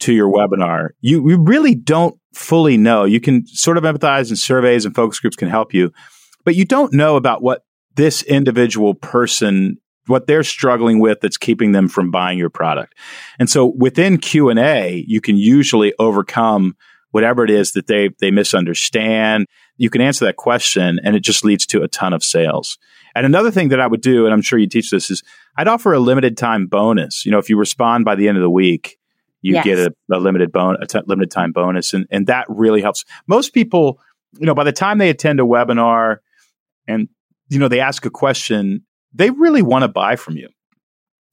to 0.00 0.12
your 0.12 0.30
webinar, 0.30 0.90
you, 1.00 1.28
you 1.28 1.42
really 1.42 1.74
don't 1.74 2.18
fully 2.34 2.76
know. 2.76 3.04
You 3.04 3.20
can 3.20 3.46
sort 3.46 3.78
of 3.78 3.84
empathize 3.84 4.28
and 4.28 4.38
surveys 4.38 4.84
and 4.84 4.94
focus 4.94 5.20
groups 5.20 5.36
can 5.36 5.48
help 5.48 5.72
you, 5.72 5.92
but 6.44 6.54
you 6.54 6.64
don't 6.64 6.92
know 6.92 7.16
about 7.16 7.42
what 7.42 7.62
this 7.94 8.22
individual 8.22 8.94
person 8.94 9.78
what 10.08 10.26
they're 10.26 10.42
struggling 10.42 11.00
with 11.00 11.20
that's 11.20 11.36
keeping 11.36 11.72
them 11.72 11.86
from 11.86 12.10
buying 12.10 12.38
your 12.38 12.48
product. 12.50 12.94
And 13.38 13.48
so 13.48 13.66
within 13.76 14.16
Q&A, 14.16 15.04
you 15.06 15.20
can 15.20 15.36
usually 15.36 15.92
overcome 15.98 16.76
whatever 17.10 17.44
it 17.44 17.50
is 17.50 17.72
that 17.72 17.86
they 17.86 18.10
they 18.20 18.30
misunderstand. 18.30 19.46
You 19.78 19.88
can 19.88 20.00
answer 20.00 20.26
that 20.26 20.36
question 20.36 21.00
and 21.02 21.16
it 21.16 21.20
just 21.20 21.44
leads 21.44 21.64
to 21.66 21.82
a 21.82 21.88
ton 21.88 22.12
of 22.12 22.22
sales. 22.22 22.78
And 23.14 23.24
another 23.24 23.50
thing 23.50 23.68
that 23.70 23.80
I 23.80 23.86
would 23.86 24.00
do, 24.00 24.26
and 24.26 24.34
I'm 24.34 24.42
sure 24.42 24.58
you 24.58 24.68
teach 24.68 24.90
this, 24.90 25.10
is 25.10 25.22
I'd 25.56 25.68
offer 25.68 25.92
a 25.92 25.98
limited 25.98 26.36
time 26.36 26.66
bonus. 26.66 27.24
You 27.24 27.32
know, 27.32 27.38
if 27.38 27.48
you 27.48 27.56
respond 27.56 28.04
by 28.04 28.14
the 28.14 28.28
end 28.28 28.36
of 28.36 28.42
the 28.42 28.50
week, 28.50 28.98
you 29.40 29.54
yes. 29.54 29.64
get 29.64 29.78
a, 29.78 29.94
a 30.12 30.18
limited 30.18 30.52
bon- 30.52 30.76
a 30.82 30.86
t- 30.86 31.00
limited 31.06 31.30
time 31.30 31.52
bonus, 31.52 31.94
and 31.94 32.06
and 32.10 32.26
that 32.26 32.46
really 32.48 32.82
helps. 32.82 33.04
Most 33.28 33.54
people, 33.54 34.00
you 34.38 34.46
know, 34.46 34.54
by 34.54 34.64
the 34.64 34.72
time 34.72 34.98
they 34.98 35.10
attend 35.10 35.38
a 35.38 35.44
webinar, 35.44 36.18
and 36.88 37.08
you 37.48 37.60
know 37.60 37.68
they 37.68 37.80
ask 37.80 38.04
a 38.04 38.10
question, 38.10 38.84
they 39.12 39.30
really 39.30 39.62
want 39.62 39.82
to 39.82 39.88
buy 39.88 40.16
from 40.16 40.36
you. 40.36 40.48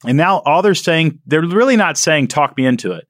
And 0.06 0.18
now 0.18 0.40
all 0.46 0.62
they're 0.62 0.76
saying, 0.76 1.20
they're 1.26 1.42
really 1.42 1.78
not 1.78 1.98
saying, 1.98 2.28
talk 2.28 2.56
me 2.58 2.66
into 2.68 2.92
it 2.92 3.08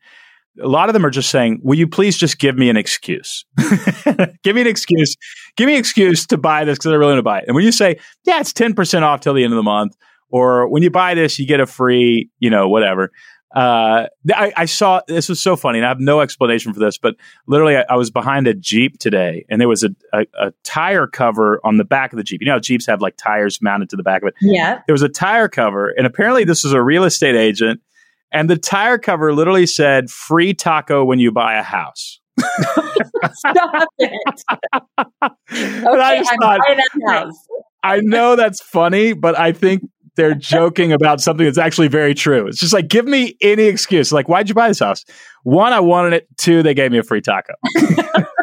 a 0.62 0.68
lot 0.68 0.90
of 0.90 0.94
them 0.94 1.06
are 1.06 1.10
just 1.10 1.30
saying, 1.30 1.60
"Will 1.64 1.78
you 1.78 1.88
please 1.88 2.18
just 2.18 2.40
give 2.40 2.58
me 2.58 2.70
an 2.70 2.78
excuse? 2.78 3.46
give 4.44 4.56
me 4.56 4.62
an 4.62 4.68
excuse. 4.68 5.16
Give 5.56 5.68
me 5.68 5.74
an 5.74 5.80
excuse 5.80 6.26
to 6.28 6.38
buy 6.38 6.66
this 6.66 6.78
because 6.78 6.92
I 6.92 6.96
really 6.96 7.14
want 7.14 7.20
to 7.20 7.24
buy 7.24 7.40
it." 7.40 7.46
And 7.48 7.56
when 7.56 7.66
you 7.66 7.72
say, 7.72 8.00
"Yeah, 8.26 8.40
it's 8.40 8.54
ten 8.54 8.74
percent 8.74 9.06
off 9.06 9.22
till 9.22 9.34
the 9.34 9.44
end 9.44 9.54
of 9.54 9.58
the 9.58 9.64
month," 9.64 9.96
or 10.30 10.68
when 10.68 10.84
you 10.84 10.90
buy 10.90 11.14
this, 11.14 11.40
you 11.40 11.48
get 11.48 11.60
a 11.60 11.66
free, 11.66 12.30
you 12.40 12.50
know, 12.50 12.70
whatever. 12.70 13.12
Uh, 13.56 14.08
I, 14.34 14.52
I, 14.58 14.66
saw 14.66 15.00
this 15.08 15.30
was 15.30 15.42
so 15.42 15.56
funny, 15.56 15.80
and 15.80 15.86
I 15.86 15.88
have 15.88 16.02
no 16.02 16.20
explanation 16.20 16.74
for 16.74 16.82
this, 16.82 16.98
but 16.98 17.16
literally, 17.48 17.78
I, 17.78 17.86
I 17.92 17.96
was 17.96 18.12
behind 18.12 18.48
a 18.48 18.54
Jeep 18.54 19.00
today, 19.00 19.46
and 19.50 19.62
there 19.62 19.70
was 19.70 19.82
a, 19.82 19.92
a, 20.12 20.26
a, 20.38 20.54
tire 20.66 21.08
cover 21.08 21.62
on 21.64 21.78
the 21.78 21.86
back 21.86 22.12
of 22.12 22.18
the 22.18 22.24
Jeep. 22.24 22.42
You 22.42 22.48
know, 22.48 22.60
Jeeps 22.60 22.86
have 22.88 23.00
like 23.00 23.16
tires 23.16 23.62
mounted 23.62 23.90
to 23.92 23.96
the 23.96 24.04
back 24.04 24.24
of 24.24 24.28
it. 24.28 24.34
Yeah, 24.42 24.82
there 24.88 24.94
was 24.94 25.04
a 25.04 25.10
tire 25.10 25.48
cover, 25.48 25.88
and 25.88 26.06
apparently, 26.06 26.44
this 26.44 26.66
was 26.66 26.74
a 26.74 26.82
real 26.82 27.06
estate 27.06 27.36
agent 27.36 27.80
and 28.36 28.50
the 28.50 28.58
tire 28.58 28.98
cover 28.98 29.34
literally 29.34 29.66
said 29.66 30.10
free 30.10 30.54
taco 30.54 31.06
when 31.06 31.20
you 31.20 31.32
buy 31.32 31.56
a 31.56 31.64
house. 31.64 32.20
Stop 33.34 33.88
it. 33.98 34.42
okay, 34.52 35.32
I 35.54 36.16
am 36.16 36.26
thought, 36.26 36.60
buying 36.60 36.78
that 36.78 36.90
house. 37.08 37.48
I 37.82 38.02
know 38.02 38.36
that's 38.36 38.62
funny, 38.62 39.14
but 39.14 39.40
I 39.40 39.54
think 39.54 39.84
they're 40.18 40.36
joking 40.36 40.92
about 40.92 41.22
something 41.22 41.46
that's 41.46 41.58
actually 41.58 41.88
very 41.88 42.14
true. 42.14 42.46
It's 42.48 42.60
just 42.60 42.74
like, 42.74 42.90
give 42.90 43.06
me 43.06 43.38
any 43.42 43.64
excuse. 43.64 44.12
Like, 44.12 44.28
why'd 44.28 44.50
you 44.50 44.56
buy 44.56 44.68
this 44.68 44.80
house? 44.80 45.06
One, 45.44 45.72
I 45.72 45.80
wanted 45.80 46.12
it. 46.12 46.28
Two, 46.36 46.62
they 46.62 46.74
gave 46.74 46.92
me 46.92 46.98
a 46.98 47.04
free 47.04 47.22
taco. 47.22 47.54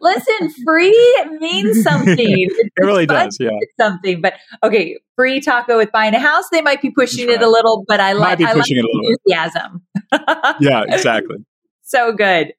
Listen, 0.00 0.50
free 0.64 1.26
means 1.40 1.82
something. 1.82 2.16
it 2.18 2.72
really 2.78 3.06
does. 3.06 3.36
Yeah. 3.40 3.50
Something. 3.78 4.20
But 4.20 4.34
okay, 4.62 4.98
free 5.16 5.40
taco 5.40 5.76
with 5.76 5.92
buying 5.92 6.14
a 6.14 6.18
house, 6.18 6.44
they 6.50 6.62
might 6.62 6.82
be 6.82 6.90
pushing 6.90 7.28
right. 7.28 7.36
it 7.36 7.42
a 7.42 7.48
little, 7.48 7.84
but 7.86 8.00
I 8.00 8.12
like 8.12 8.40
I 8.40 8.52
like 8.52 8.70
enthusiasm. 8.70 9.82
yeah, 10.60 10.84
exactly. 10.88 11.36
so 11.82 12.12
good. 12.12 12.52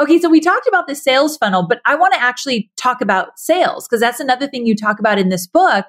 Okay, 0.00 0.18
so 0.18 0.28
we 0.30 0.40
talked 0.40 0.66
about 0.66 0.86
the 0.86 0.94
sales 0.94 1.36
funnel, 1.36 1.66
but 1.66 1.80
I 1.84 1.94
want 1.94 2.14
to 2.14 2.20
actually 2.20 2.70
talk 2.76 3.00
about 3.00 3.38
sales 3.38 3.86
because 3.86 4.00
that's 4.00 4.20
another 4.20 4.46
thing 4.46 4.66
you 4.66 4.74
talk 4.74 4.98
about 4.98 5.18
in 5.18 5.28
this 5.28 5.46
book. 5.46 5.84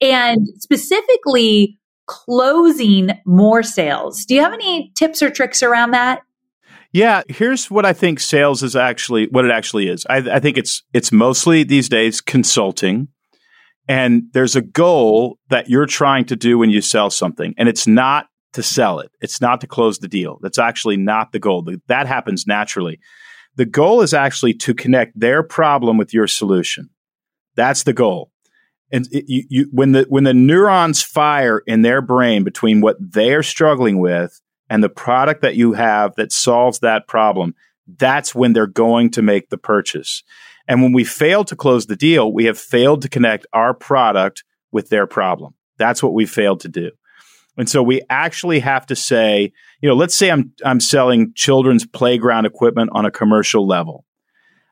And 0.00 0.46
specifically, 0.58 1.78
closing 2.06 3.10
more 3.24 3.62
sales. 3.62 4.24
Do 4.24 4.34
you 4.34 4.42
have 4.42 4.52
any 4.52 4.92
tips 4.94 5.22
or 5.22 5.30
tricks 5.30 5.62
around 5.62 5.92
that? 5.92 6.20
Yeah, 6.96 7.24
here's 7.28 7.70
what 7.70 7.84
I 7.84 7.92
think 7.92 8.20
sales 8.20 8.62
is 8.62 8.74
actually 8.74 9.26
what 9.26 9.44
it 9.44 9.50
actually 9.50 9.86
is. 9.86 10.06
I, 10.08 10.16
I 10.16 10.40
think 10.40 10.56
it's 10.56 10.82
it's 10.94 11.12
mostly 11.12 11.62
these 11.62 11.90
days 11.90 12.22
consulting, 12.22 13.08
and 13.86 14.22
there's 14.32 14.56
a 14.56 14.62
goal 14.62 15.38
that 15.50 15.68
you're 15.68 15.84
trying 15.84 16.24
to 16.24 16.36
do 16.36 16.56
when 16.56 16.70
you 16.70 16.80
sell 16.80 17.10
something, 17.10 17.52
and 17.58 17.68
it's 17.68 17.86
not 17.86 18.28
to 18.54 18.62
sell 18.62 18.98
it. 19.00 19.10
It's 19.20 19.42
not 19.42 19.60
to 19.60 19.66
close 19.66 19.98
the 19.98 20.08
deal. 20.08 20.38
That's 20.40 20.58
actually 20.58 20.96
not 20.96 21.32
the 21.32 21.38
goal. 21.38 21.68
That 21.86 22.06
happens 22.06 22.46
naturally. 22.46 22.98
The 23.56 23.66
goal 23.66 24.00
is 24.00 24.14
actually 24.14 24.54
to 24.54 24.72
connect 24.72 25.20
their 25.20 25.42
problem 25.42 25.98
with 25.98 26.14
your 26.14 26.26
solution. 26.26 26.88
That's 27.56 27.82
the 27.82 27.92
goal. 27.92 28.30
And 28.90 29.06
it, 29.12 29.26
you, 29.28 29.44
you, 29.50 29.68
when 29.70 29.92
the 29.92 30.06
when 30.08 30.24
the 30.24 30.32
neurons 30.32 31.02
fire 31.02 31.62
in 31.66 31.82
their 31.82 32.00
brain 32.00 32.42
between 32.42 32.80
what 32.80 32.96
they 32.98 33.34
are 33.34 33.42
struggling 33.42 33.98
with 33.98 34.40
and 34.68 34.82
the 34.82 34.88
product 34.88 35.42
that 35.42 35.56
you 35.56 35.72
have 35.74 36.14
that 36.16 36.32
solves 36.32 36.80
that 36.80 37.06
problem, 37.06 37.54
that's 37.86 38.34
when 38.34 38.52
they're 38.52 38.66
going 38.66 39.10
to 39.10 39.22
make 39.22 39.48
the 39.48 39.58
purchase. 39.58 40.22
And 40.68 40.82
when 40.82 40.92
we 40.92 41.04
fail 41.04 41.44
to 41.44 41.56
close 41.56 41.86
the 41.86 41.96
deal, 41.96 42.32
we 42.32 42.46
have 42.46 42.58
failed 42.58 43.02
to 43.02 43.08
connect 43.08 43.46
our 43.52 43.72
product 43.72 44.44
with 44.72 44.88
their 44.88 45.06
problem. 45.06 45.54
That's 45.78 46.02
what 46.02 46.14
we 46.14 46.26
failed 46.26 46.60
to 46.60 46.68
do. 46.68 46.90
And 47.56 47.68
so 47.68 47.82
we 47.82 48.02
actually 48.10 48.58
have 48.60 48.86
to 48.86 48.96
say, 48.96 49.52
you 49.80 49.88
know, 49.88 49.94
let's 49.94 50.14
say 50.14 50.30
I'm 50.30 50.52
I'm 50.64 50.80
selling 50.80 51.32
children's 51.34 51.86
playground 51.86 52.44
equipment 52.44 52.90
on 52.92 53.06
a 53.06 53.10
commercial 53.10 53.66
level. 53.66 54.04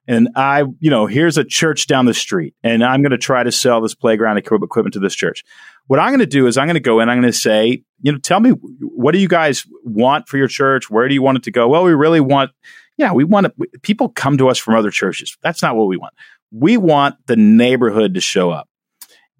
And 0.07 0.29
I, 0.37 0.65
you 0.81 0.91
know, 0.91 1.07
here's 1.07 1.39
a 1.39 1.45
church 1.45 1.87
down 1.87 2.05
the 2.05 2.15
street 2.15 2.55
and 2.63 2.85
I'm 2.85 3.03
going 3.03 3.13
to 3.13 3.19
try 3.19 3.43
to 3.43 3.53
sell 3.53 3.81
this 3.81 3.95
playground 3.95 4.37
equipment 4.37 4.93
to 4.95 5.01
this 5.01 5.15
church. 5.15 5.45
What 5.87 5.99
I'm 5.99 6.11
going 6.11 6.21
to 6.21 6.27
do 6.27 6.47
is 6.47 6.57
I'm 6.57 6.67
going 6.67 6.75
to 6.75 6.81
go 6.81 7.01
in, 7.01 7.09
I'm 7.09 7.21
going 7.21 7.33
to 7.33 7.39
say, 7.39 7.83
you 8.01 8.13
know, 8.13 8.19
tell 8.19 8.41
me 8.41 8.51
what 8.51 9.13
do 9.13 9.19
you 9.19 9.29
guys 9.29 9.67
want 9.83 10.29
for 10.29 10.37
your 10.37 10.49
church? 10.49 10.91
Where 10.91 11.09
do 11.09 11.15
you 11.15 11.23
want 11.23 11.39
it 11.39 11.45
to 11.45 11.51
go? 11.51 11.69
Well, 11.69 11.85
we 11.85 11.93
really 11.93 12.21
want, 12.21 12.51
yeah, 12.97 13.13
we 13.13 13.25
want 13.25 13.47
to, 13.47 13.67
people 13.83 14.11
come 14.11 14.39
to 14.39 14.49
us 14.49 14.59
from 14.59 14.75
other 14.75 14.91
churches. 14.91 15.37
That's 15.43 15.63
not 15.63 15.77
what 15.77 15.87
we 15.87 15.97
want. 15.97 16.15
We 16.51 16.77
want 16.77 17.17
the 17.27 17.37
neighborhood 17.37 18.15
to 18.15 18.21
show 18.21 18.51
up. 18.51 18.69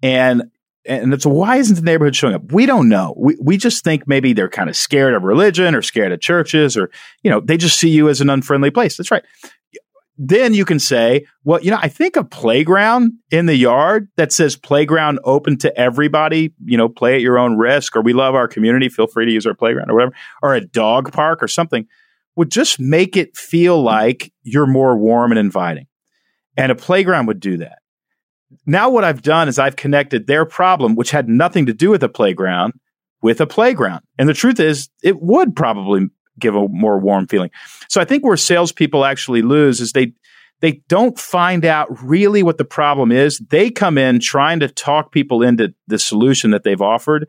And 0.01 0.43
and 0.87 1.13
it's 1.13 1.25
why 1.25 1.57
isn't 1.57 1.75
the 1.75 1.81
neighborhood 1.81 2.15
showing 2.15 2.35
up? 2.35 2.51
We 2.51 2.65
don't 2.65 2.89
know. 2.89 3.13
We 3.17 3.35
we 3.41 3.57
just 3.57 3.83
think 3.83 4.07
maybe 4.07 4.33
they're 4.33 4.49
kind 4.49 4.69
of 4.69 4.75
scared 4.75 5.15
of 5.15 5.23
religion 5.23 5.73
or 5.73 5.81
scared 5.81 6.11
of 6.11 6.21
churches 6.21 6.77
or 6.77 6.91
you 7.23 7.31
know 7.31 7.39
they 7.39 7.57
just 7.57 7.79
see 7.79 7.89
you 7.89 8.07
as 8.07 8.21
an 8.21 8.29
unfriendly 8.29 8.69
place. 8.69 8.97
That's 8.97 9.11
right. 9.11 9.23
Then 10.17 10.53
you 10.53 10.63
can 10.63 10.79
say, 10.79 11.25
well, 11.43 11.61
you 11.61 11.71
know, 11.71 11.79
I 11.81 11.89
think 11.89 12.15
a 12.15 12.23
playground 12.23 13.13
in 13.31 13.47
the 13.47 13.55
yard 13.55 14.07
that 14.15 14.31
says 14.31 14.55
playground 14.55 15.19
open 15.25 15.57
to 15.59 15.77
everybody, 15.77 16.53
you 16.63 16.77
know, 16.77 16.87
play 16.87 17.15
at 17.15 17.21
your 17.21 17.37
own 17.37 17.57
risk, 17.57 17.95
or 17.95 18.01
we 18.01 18.13
love 18.13 18.33
our 18.33 18.47
community, 18.47 18.87
feel 18.87 19.07
free 19.07 19.25
to 19.25 19.31
use 19.31 19.45
our 19.45 19.53
playground 19.53 19.91
or 19.91 19.95
whatever, 19.95 20.15
or 20.41 20.55
a 20.55 20.61
dog 20.61 21.11
park 21.11 21.43
or 21.43 21.47
something 21.47 21.85
would 22.37 22.49
just 22.49 22.79
make 22.79 23.17
it 23.17 23.35
feel 23.35 23.81
like 23.81 24.31
you're 24.43 24.65
more 24.65 24.97
warm 24.97 25.31
and 25.31 25.39
inviting. 25.39 25.87
And 26.57 26.71
a 26.71 26.75
playground 26.75 27.27
would 27.27 27.39
do 27.39 27.57
that 27.57 27.79
now 28.65 28.89
what 28.89 29.03
I've 29.03 29.21
done 29.21 29.47
is 29.47 29.59
I've 29.59 29.75
connected 29.75 30.27
their 30.27 30.45
problem, 30.45 30.95
which 30.95 31.11
had 31.11 31.27
nothing 31.27 31.65
to 31.65 31.73
do 31.73 31.89
with 31.89 32.03
a 32.03 32.09
playground, 32.09 32.73
with 33.21 33.41
a 33.41 33.47
playground. 33.47 34.03
And 34.17 34.29
the 34.29 34.33
truth 34.33 34.59
is, 34.59 34.89
it 35.03 35.21
would 35.21 35.55
probably 35.55 36.07
give 36.39 36.55
a 36.55 36.67
more 36.67 36.99
warm 36.99 37.27
feeling. 37.27 37.51
So 37.89 38.01
I 38.01 38.05
think 38.05 38.23
where 38.23 38.37
salespeople 38.37 39.05
actually 39.05 39.41
lose 39.41 39.81
is 39.81 39.91
they 39.91 40.13
they 40.61 40.81
don't 40.87 41.19
find 41.19 41.65
out 41.65 41.87
really 42.01 42.41
what 42.41 42.57
the 42.57 42.65
problem 42.65 43.11
is. 43.11 43.39
They 43.49 43.69
come 43.69 43.97
in 43.97 44.19
trying 44.19 44.61
to 44.61 44.69
talk 44.69 45.11
people 45.11 45.43
into 45.43 45.73
the 45.87 45.99
solution 45.99 46.51
that 46.51 46.63
they've 46.63 46.81
offered 46.81 47.27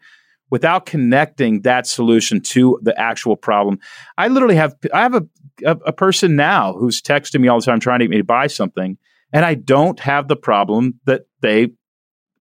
without 0.48 0.86
connecting 0.86 1.62
that 1.62 1.88
solution 1.88 2.40
to 2.40 2.78
the 2.82 2.98
actual 2.98 3.36
problem. 3.36 3.80
I 4.16 4.28
literally 4.28 4.56
have 4.56 4.76
I 4.92 5.02
have 5.02 5.14
a 5.14 5.26
a, 5.64 5.76
a 5.86 5.92
person 5.92 6.36
now 6.36 6.74
who's 6.74 7.00
texting 7.00 7.40
me 7.40 7.48
all 7.48 7.58
the 7.58 7.66
time 7.66 7.80
trying 7.80 8.00
to 8.00 8.04
get 8.04 8.10
me 8.10 8.18
to 8.18 8.24
buy 8.24 8.46
something 8.46 8.98
and 9.32 9.44
I 9.44 9.54
don't 9.54 9.98
have 10.00 10.28
the 10.28 10.36
problem 10.36 11.00
that 11.04 11.22
they 11.40 11.68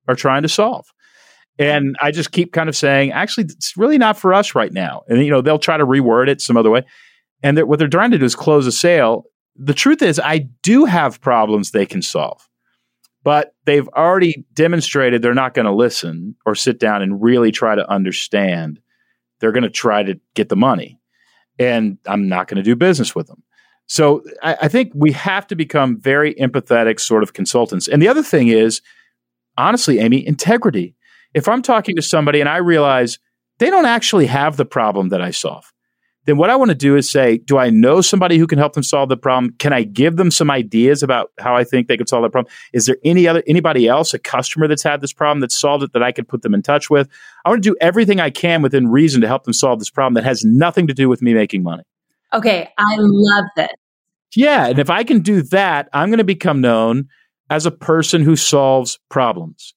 are 0.07 0.15
trying 0.15 0.43
to 0.43 0.49
solve. 0.49 0.87
And 1.57 1.95
I 2.01 2.11
just 2.11 2.31
keep 2.31 2.51
kind 2.51 2.67
of 2.67 2.75
saying, 2.75 3.11
actually, 3.11 3.45
it's 3.45 3.77
really 3.77 3.97
not 3.97 4.17
for 4.17 4.33
us 4.33 4.55
right 4.55 4.73
now. 4.73 5.03
And 5.07 5.23
you 5.23 5.31
know, 5.31 5.41
they'll 5.41 5.59
try 5.59 5.77
to 5.77 5.85
reword 5.85 6.27
it 6.27 6.41
some 6.41 6.57
other 6.57 6.69
way. 6.69 6.83
And 7.43 7.57
they're, 7.57 7.65
what 7.65 7.79
they're 7.79 7.87
trying 7.87 8.11
to 8.11 8.17
do 8.17 8.25
is 8.25 8.35
close 8.35 8.67
a 8.67 8.71
sale. 8.71 9.25
The 9.55 9.73
truth 9.73 10.01
is, 10.01 10.19
I 10.19 10.49
do 10.63 10.85
have 10.85 11.21
problems 11.21 11.71
they 11.71 11.85
can 11.85 12.01
solve, 12.01 12.47
but 13.23 13.55
they've 13.65 13.87
already 13.89 14.45
demonstrated 14.53 15.21
they're 15.21 15.33
not 15.33 15.53
going 15.53 15.65
to 15.65 15.73
listen 15.73 16.35
or 16.45 16.55
sit 16.55 16.79
down 16.79 17.01
and 17.01 17.21
really 17.21 17.51
try 17.51 17.75
to 17.75 17.89
understand. 17.89 18.81
They're 19.39 19.53
going 19.53 19.63
to 19.63 19.69
try 19.69 20.03
to 20.03 20.19
get 20.33 20.49
the 20.49 20.55
money, 20.57 20.99
and 21.57 21.97
I'm 22.05 22.27
not 22.27 22.47
going 22.47 22.57
to 22.57 22.63
do 22.63 22.75
business 22.75 23.15
with 23.15 23.27
them. 23.27 23.43
So 23.87 24.23
I, 24.41 24.57
I 24.63 24.67
think 24.67 24.91
we 24.95 25.11
have 25.13 25.47
to 25.47 25.55
become 25.55 25.99
very 25.99 26.33
empathetic 26.35 26.99
sort 26.99 27.23
of 27.23 27.33
consultants. 27.33 27.87
And 27.87 28.01
the 28.01 28.07
other 28.07 28.23
thing 28.23 28.47
is, 28.47 28.81
honestly, 29.57 29.99
Amy, 29.99 30.25
integrity. 30.25 30.94
If 31.35 31.49
I'm 31.49 31.61
talking 31.61 31.97
to 31.97 32.01
somebody 32.01 32.39
and 32.39 32.49
I 32.49 32.57
realize 32.57 33.19
they 33.59 33.69
don't 33.69 33.85
actually 33.85 34.25
have 34.25 34.55
the 34.55 34.65
problem 34.65 35.09
that 35.09 35.21
I 35.21 35.31
solve, 35.31 35.71
then 36.25 36.37
what 36.37 36.49
I 36.49 36.55
want 36.55 36.69
to 36.69 36.75
do 36.75 36.95
is 36.95 37.09
say, 37.09 37.37
do 37.37 37.57
I 37.57 37.69
know 37.69 37.99
somebody 37.99 38.37
who 38.37 38.47
can 38.47 38.57
help 38.57 38.73
them 38.73 38.83
solve 38.83 39.09
the 39.09 39.17
problem? 39.17 39.53
Can 39.59 39.73
I 39.73 39.83
give 39.83 40.15
them 40.15 40.31
some 40.31 40.49
ideas 40.49 41.03
about 41.03 41.31
how 41.37 41.53
I 41.53 41.65
think 41.65 41.87
they 41.87 41.97
could 41.97 42.09
solve 42.09 42.23
that 42.23 42.31
problem? 42.31 42.51
Is 42.73 42.85
there 42.85 42.97
any 43.03 43.27
other 43.27 43.43
anybody 43.45 43.85
else, 43.85 44.13
a 44.13 44.17
customer 44.17 44.67
that's 44.67 44.81
had 44.81 45.01
this 45.01 45.11
problem 45.11 45.41
that's 45.41 45.59
solved 45.59 45.83
it 45.83 45.91
that 45.91 46.01
I 46.01 46.13
could 46.13 46.27
put 46.27 46.41
them 46.41 46.53
in 46.53 46.63
touch 46.63 46.89
with? 46.89 47.09
I 47.43 47.49
want 47.49 47.61
to 47.61 47.69
do 47.69 47.75
everything 47.79 48.21
I 48.21 48.29
can 48.29 48.61
within 48.61 48.87
reason 48.87 49.19
to 49.21 49.27
help 49.27 49.43
them 49.43 49.53
solve 49.53 49.79
this 49.79 49.91
problem 49.91 50.15
that 50.15 50.23
has 50.23 50.43
nothing 50.43 50.87
to 50.87 50.93
do 50.93 51.09
with 51.09 51.21
me 51.21 51.33
making 51.33 51.63
money. 51.63 51.83
Okay, 52.33 52.69
I 52.77 52.95
love 52.97 53.45
this. 53.55 53.67
Yeah, 54.35 54.67
and 54.67 54.79
if 54.79 54.89
I 54.89 55.03
can 55.03 55.19
do 55.19 55.41
that, 55.43 55.89
I'm 55.93 56.09
going 56.09 56.17
to 56.17 56.23
become 56.23 56.59
known 56.59 57.09
as 57.49 57.65
a 57.65 57.71
person 57.71 58.23
who 58.23 58.35
solves 58.35 58.99
problems. 59.09 59.74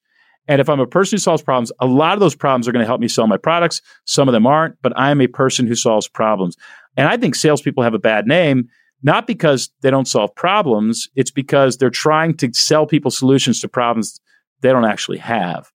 And 0.48 0.60
if 0.60 0.68
I'm 0.68 0.80
a 0.80 0.86
person 0.86 1.16
who 1.16 1.20
solves 1.20 1.42
problems, 1.42 1.70
a 1.78 1.86
lot 1.86 2.14
of 2.14 2.20
those 2.20 2.34
problems 2.34 2.66
are 2.66 2.72
going 2.72 2.82
to 2.82 2.86
help 2.86 3.00
me 3.00 3.08
sell 3.08 3.26
my 3.26 3.36
products. 3.36 3.82
Some 4.06 4.28
of 4.28 4.32
them 4.32 4.46
aren't, 4.46 4.80
but 4.82 4.92
I 4.96 5.10
am 5.10 5.20
a 5.20 5.26
person 5.26 5.66
who 5.66 5.74
solves 5.74 6.08
problems. 6.08 6.56
And 6.96 7.06
I 7.06 7.18
think 7.18 7.34
salespeople 7.34 7.82
have 7.82 7.94
a 7.94 7.98
bad 7.98 8.26
name, 8.26 8.68
not 9.02 9.26
because 9.26 9.70
they 9.82 9.90
don't 9.90 10.08
solve 10.08 10.34
problems, 10.34 11.08
it's 11.14 11.30
because 11.30 11.76
they're 11.76 11.90
trying 11.90 12.36
to 12.38 12.52
sell 12.54 12.86
people 12.86 13.10
solutions 13.10 13.60
to 13.60 13.68
problems 13.68 14.18
they 14.62 14.70
don't 14.70 14.86
actually 14.86 15.18
have. 15.18 15.70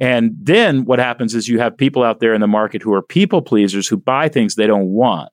And 0.00 0.32
then 0.40 0.84
what 0.86 0.98
happens 0.98 1.34
is 1.34 1.46
you 1.46 1.60
have 1.60 1.76
people 1.76 2.02
out 2.02 2.18
there 2.18 2.34
in 2.34 2.40
the 2.40 2.48
market 2.48 2.82
who 2.82 2.92
are 2.94 3.02
people 3.02 3.42
pleasers 3.42 3.86
who 3.86 3.96
buy 3.96 4.28
things 4.28 4.54
they 4.54 4.66
don't 4.66 4.88
want. 4.88 5.30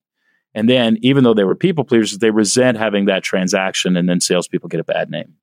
And 0.54 0.70
then, 0.70 0.98
even 1.02 1.24
though 1.24 1.34
they 1.34 1.46
were 1.46 1.56
people 1.56 1.86
pleasers, 1.86 2.18
they 2.18 2.30
resent 2.30 2.78
having 2.78 3.06
that 3.06 3.24
transaction, 3.24 3.96
and 3.96 4.10
then 4.10 4.20
salespeople 4.20 4.68
get 4.68 4.82
a 4.82 4.84
bad 4.84 5.10
name. 5.10 5.34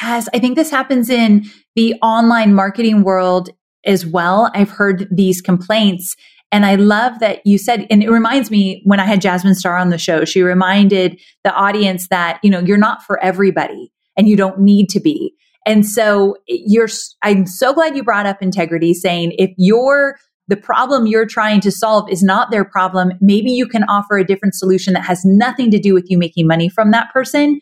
Yes, 0.00 0.28
I 0.34 0.38
think 0.38 0.56
this 0.56 0.70
happens 0.70 1.10
in 1.10 1.44
the 1.74 1.94
online 2.02 2.54
marketing 2.54 3.02
world 3.02 3.50
as 3.84 4.06
well. 4.06 4.50
I've 4.54 4.70
heard 4.70 5.08
these 5.10 5.40
complaints. 5.40 6.16
And 6.50 6.66
I 6.66 6.74
love 6.74 7.18
that 7.20 7.40
you 7.46 7.56
said, 7.56 7.86
and 7.90 8.02
it 8.02 8.10
reminds 8.10 8.50
me 8.50 8.82
when 8.84 9.00
I 9.00 9.06
had 9.06 9.22
Jasmine 9.22 9.54
Star 9.54 9.76
on 9.78 9.88
the 9.88 9.98
show, 9.98 10.24
she 10.24 10.42
reminded 10.42 11.18
the 11.44 11.52
audience 11.54 12.08
that, 12.08 12.38
you 12.42 12.50
know, 12.50 12.60
you're 12.60 12.76
not 12.76 13.02
for 13.02 13.22
everybody 13.24 13.90
and 14.16 14.28
you 14.28 14.36
don't 14.36 14.60
need 14.60 14.88
to 14.90 15.00
be. 15.00 15.34
And 15.64 15.86
so 15.86 16.36
you're, 16.46 16.88
I'm 17.22 17.46
so 17.46 17.72
glad 17.72 17.96
you 17.96 18.02
brought 18.02 18.26
up 18.26 18.42
integrity 18.42 18.92
saying 18.92 19.32
if 19.38 19.50
you're 19.56 20.18
the 20.48 20.56
problem 20.56 21.06
you're 21.06 21.24
trying 21.24 21.60
to 21.60 21.70
solve 21.70 22.10
is 22.10 22.22
not 22.22 22.50
their 22.50 22.64
problem. 22.64 23.12
Maybe 23.20 23.52
you 23.52 23.66
can 23.66 23.84
offer 23.84 24.18
a 24.18 24.26
different 24.26 24.54
solution 24.54 24.92
that 24.92 25.04
has 25.04 25.24
nothing 25.24 25.70
to 25.70 25.78
do 25.78 25.94
with 25.94 26.10
you 26.10 26.18
making 26.18 26.46
money 26.46 26.68
from 26.68 26.90
that 26.90 27.12
person. 27.12 27.60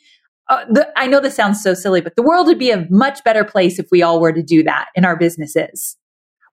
Uh, 0.51 0.65
the, 0.69 0.93
I 0.97 1.07
know 1.07 1.21
this 1.21 1.37
sounds 1.37 1.63
so 1.63 1.75
silly, 1.75 2.01
but 2.01 2.17
the 2.17 2.23
world 2.23 2.49
would 2.49 2.59
be 2.59 2.73
a 2.73 2.87
much 2.91 3.23
better 3.25 3.45
place 3.45 3.79
if 3.79 3.87
we 3.91 4.03
all 4.03 4.21
were 4.21 4.33
to 4.33 4.43
do 4.43 4.65
that 4.65 4.87
in 4.97 5.05
our 5.05 5.17
businesses. 5.17 5.97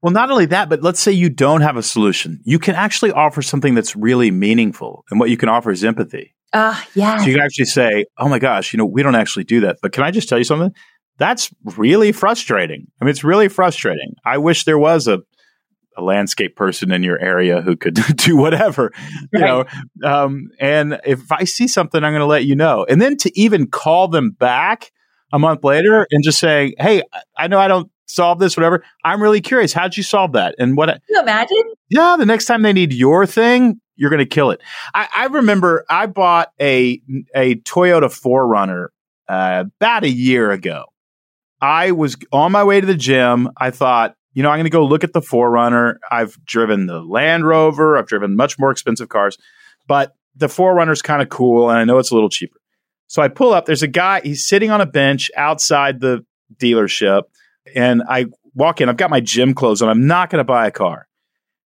Well, 0.04 0.14
not 0.14 0.30
only 0.30 0.45
that, 0.45 0.70
but 0.70 0.84
let's 0.84 1.00
say 1.00 1.12
you 1.12 1.30
don't 1.30 1.62
have 1.62 1.76
a 1.76 1.84
solution. 1.84 2.39
You 2.43 2.60
can 2.60 2.76
actually 2.76 3.12
offer 3.12 3.41
something 3.41 3.74
that's 3.74 3.95
really 3.95 4.30
meaningful. 4.30 5.04
And 5.10 5.20
what 5.20 5.32
you 5.32 5.38
can 5.38 5.50
offer 5.50 5.72
is 5.72 5.84
empathy. 5.84 6.36
Ah, 6.54 6.80
uh, 6.80 6.86
yeah. 6.93 7.18
So 7.18 7.26
you 7.26 7.34
can 7.34 7.43
actually 7.43 7.66
say, 7.66 8.06
oh 8.20 8.30
my 8.30 8.38
gosh, 8.38 8.72
you 8.72 8.78
know, 8.78 8.86
we 8.86 9.02
don't 9.02 9.16
actually 9.16 9.45
do 9.45 9.62
that. 9.62 9.78
But 9.82 9.93
can 9.93 10.04
I 10.04 10.12
just 10.12 10.30
tell 10.30 10.38
you 10.38 10.43
something? 10.43 10.72
That's 11.18 11.50
really 11.76 12.12
frustrating. 12.12 12.86
I 13.02 13.06
mean, 13.06 13.10
it's 13.10 13.24
really 13.24 13.48
frustrating. 13.48 14.14
I 14.24 14.38
wish 14.38 14.66
there 14.66 14.78
was 14.78 15.08
a 15.08 15.20
a 15.98 16.04
landscape 16.04 16.56
person 16.56 16.91
in 16.91 17.04
your 17.04 17.20
area 17.20 17.62
who 17.62 17.76
could 17.76 17.95
do 18.16 18.38
whatever, 18.38 18.93
you 19.34 19.39
know. 19.39 19.66
Um, 20.04 20.50
and 20.60 21.00
if 21.04 21.32
I 21.32 21.43
see 21.43 21.68
something, 21.68 22.04
I'm 22.04 22.12
going 22.12 22.22
to 22.22 22.26
let 22.26 22.45
you 22.45 22.56
know. 22.56 22.86
And 22.88 23.02
then 23.02 23.18
to 23.18 23.39
even 23.39 23.68
call 23.68 24.08
them 24.08 24.32
back 24.32 24.91
a 25.34 25.39
month 25.39 25.64
later 25.64 26.08
and 26.12 26.24
just 26.24 26.39
say, 26.39 26.74
"Hey, 26.80 27.02
I 27.38 27.48
know 27.48 27.60
I 27.60 27.68
don't 27.68 27.91
solve 28.08 28.39
this, 28.39 28.58
whatever. 28.58 28.84
I'm 29.04 29.22
really 29.22 29.41
curious. 29.41 29.74
How'd 29.74 29.98
you 29.98 30.04
solve 30.04 30.34
that? 30.34 30.56
And 30.58 30.78
what? 30.78 30.89
Can 30.89 31.00
you 31.10 31.22
imagine? 31.22 31.64
Yeah, 31.89 32.16
the 32.18 32.26
next 32.26 32.45
time 32.45 32.62
they 32.62 32.74
need 32.74 32.93
your 32.93 33.26
thing, 33.26 33.80
you're 33.95 34.10
going 34.10 34.20
to 34.20 34.26
kill 34.26 34.52
it. 34.52 34.62
I, 34.93 35.08
I, 35.16 35.26
remember 35.26 35.86
I 35.89 36.06
bought 36.06 36.52
a 36.60 37.02
a 37.36 37.56
Toyota 37.56 38.06
4Runner 38.06 38.88
uh, 39.28 39.66
about 39.66 40.04
a 40.04 40.10
year 40.10 40.52
ago. 40.52 40.86
I 41.60 41.91
was 41.91 42.16
on 42.32 42.52
my 42.52 42.64
way 42.64 42.80
to 42.80 42.88
the 42.88 42.95
gym. 42.95 43.50
I 43.58 43.72
thought 43.72 44.16
you 44.38 44.44
know, 44.44 44.50
I'm 44.50 44.58
going 44.58 44.66
to 44.66 44.70
go 44.70 44.86
look 44.86 45.04
at 45.04 45.14
the 45.14 45.20
4Runner. 45.20 45.96
I've 46.12 46.38
driven 46.46 46.86
the 46.86 47.02
Land 47.02 47.48
Rover, 47.48 47.98
I've 47.98 48.06
driven 48.06 48.36
much 48.36 48.60
more 48.60 48.70
expensive 48.70 49.10
cars, 49.10 49.36
but 49.88 50.14
the 50.36 50.46
4Runner's 50.46 51.02
kind 51.02 51.24
of 51.24 51.30
cool 51.30 51.72
and 51.72 51.80
I 51.80 51.86
know 51.86 51.98
it's 51.98 52.12
a 52.12 52.14
little 52.14 52.30
cheaper. 52.30 52.60
So 53.08 53.24
I 53.24 53.30
pull 53.30 53.52
up, 53.52 53.66
there's 53.66 53.82
a 53.82 53.88
guy, 53.88 54.22
he's 54.22 54.48
sitting 54.48 54.70
on 54.70 54.80
a 54.80 54.86
bench 54.86 55.32
outside 55.36 56.02
the 56.02 56.24
dealership, 56.58 57.24
and 57.74 58.04
I 58.08 58.28
walk 58.54 58.80
in, 58.80 58.90
I've 58.90 58.98
got 58.98 59.10
my 59.10 59.22
gym 59.22 59.56
clothes 59.56 59.82
on, 59.82 59.90
I'm 59.90 60.06
not 60.06 60.30
going 60.30 60.40
to 60.40 60.44
buy 60.44 60.68
a 60.68 60.72
car. 60.72 61.08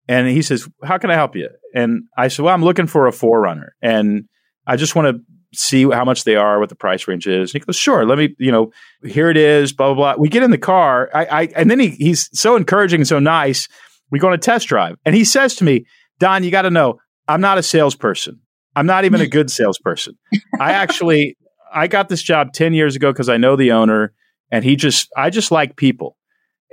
And 0.08 0.28
he 0.28 0.42
says, 0.42 0.68
How 0.84 0.98
can 0.98 1.12
I 1.12 1.14
help 1.14 1.36
you? 1.36 1.50
And 1.76 2.06
I 2.18 2.30
said, 2.30 2.46
Well, 2.46 2.54
I'm 2.56 2.64
looking 2.64 2.88
for 2.88 3.06
a 3.06 3.12
4Runner 3.12 3.70
and 3.80 4.28
I 4.66 4.76
just 4.76 4.96
want 4.96 5.16
to 5.16 5.24
see 5.56 5.90
how 5.90 6.06
much 6.06 6.24
they 6.24 6.36
are, 6.36 6.60
what 6.60 6.70
the 6.70 6.76
price 6.76 7.08
range 7.08 7.28
is. 7.28 7.54
And 7.54 7.62
he 7.62 7.66
goes, 7.66 7.76
Sure, 7.76 8.06
let 8.06 8.18
me, 8.18 8.36
you 8.40 8.52
know, 8.52 8.72
here 9.04 9.30
it 9.30 9.38
is, 9.38 9.74
blah, 9.74 9.94
blah, 9.94 10.16
blah. 10.16 10.22
We 10.22 10.30
get 10.30 10.44
in 10.44 10.52
the 10.52 10.58
car. 10.58 11.10
I, 11.14 11.26
I 11.26 11.42
and 11.56 11.70
then 11.70 11.80
he, 11.80 11.90
he's 11.90 12.30
so 12.38 12.56
encouraging 12.56 13.02
and 13.02 13.08
so 13.08 13.20
nice. 13.20 13.68
We 14.12 14.20
go 14.20 14.28
on 14.28 14.34
a 14.34 14.38
test 14.38 14.68
drive. 14.68 14.98
And 15.06 15.16
he 15.16 15.24
says 15.24 15.56
to 15.56 15.64
me, 15.64 15.86
Don, 16.20 16.44
you 16.44 16.52
got 16.52 16.64
to 16.64 16.70
know, 16.70 17.00
I'm 17.28 17.42
not 17.42 17.58
a 17.58 17.64
salesperson. 17.64 18.40
I'm 18.76 18.86
not 18.86 19.06
even 19.06 19.22
a 19.22 19.28
good 19.28 19.50
salesperson. 19.50 20.18
I 20.60 20.74
actually 20.74 21.38
I 21.74 21.88
got 21.88 22.10
this 22.10 22.22
job 22.22 22.54
10 22.54 22.74
years 22.74 22.96
ago 22.96 23.12
because 23.12 23.30
I 23.30 23.38
know 23.38 23.56
the 23.56 23.72
owner 23.72 24.14
and 24.52 24.64
he 24.64 24.76
just 24.76 25.10
I 25.16 25.30
just 25.30 25.52
like 25.52 25.76
people. 25.76 26.18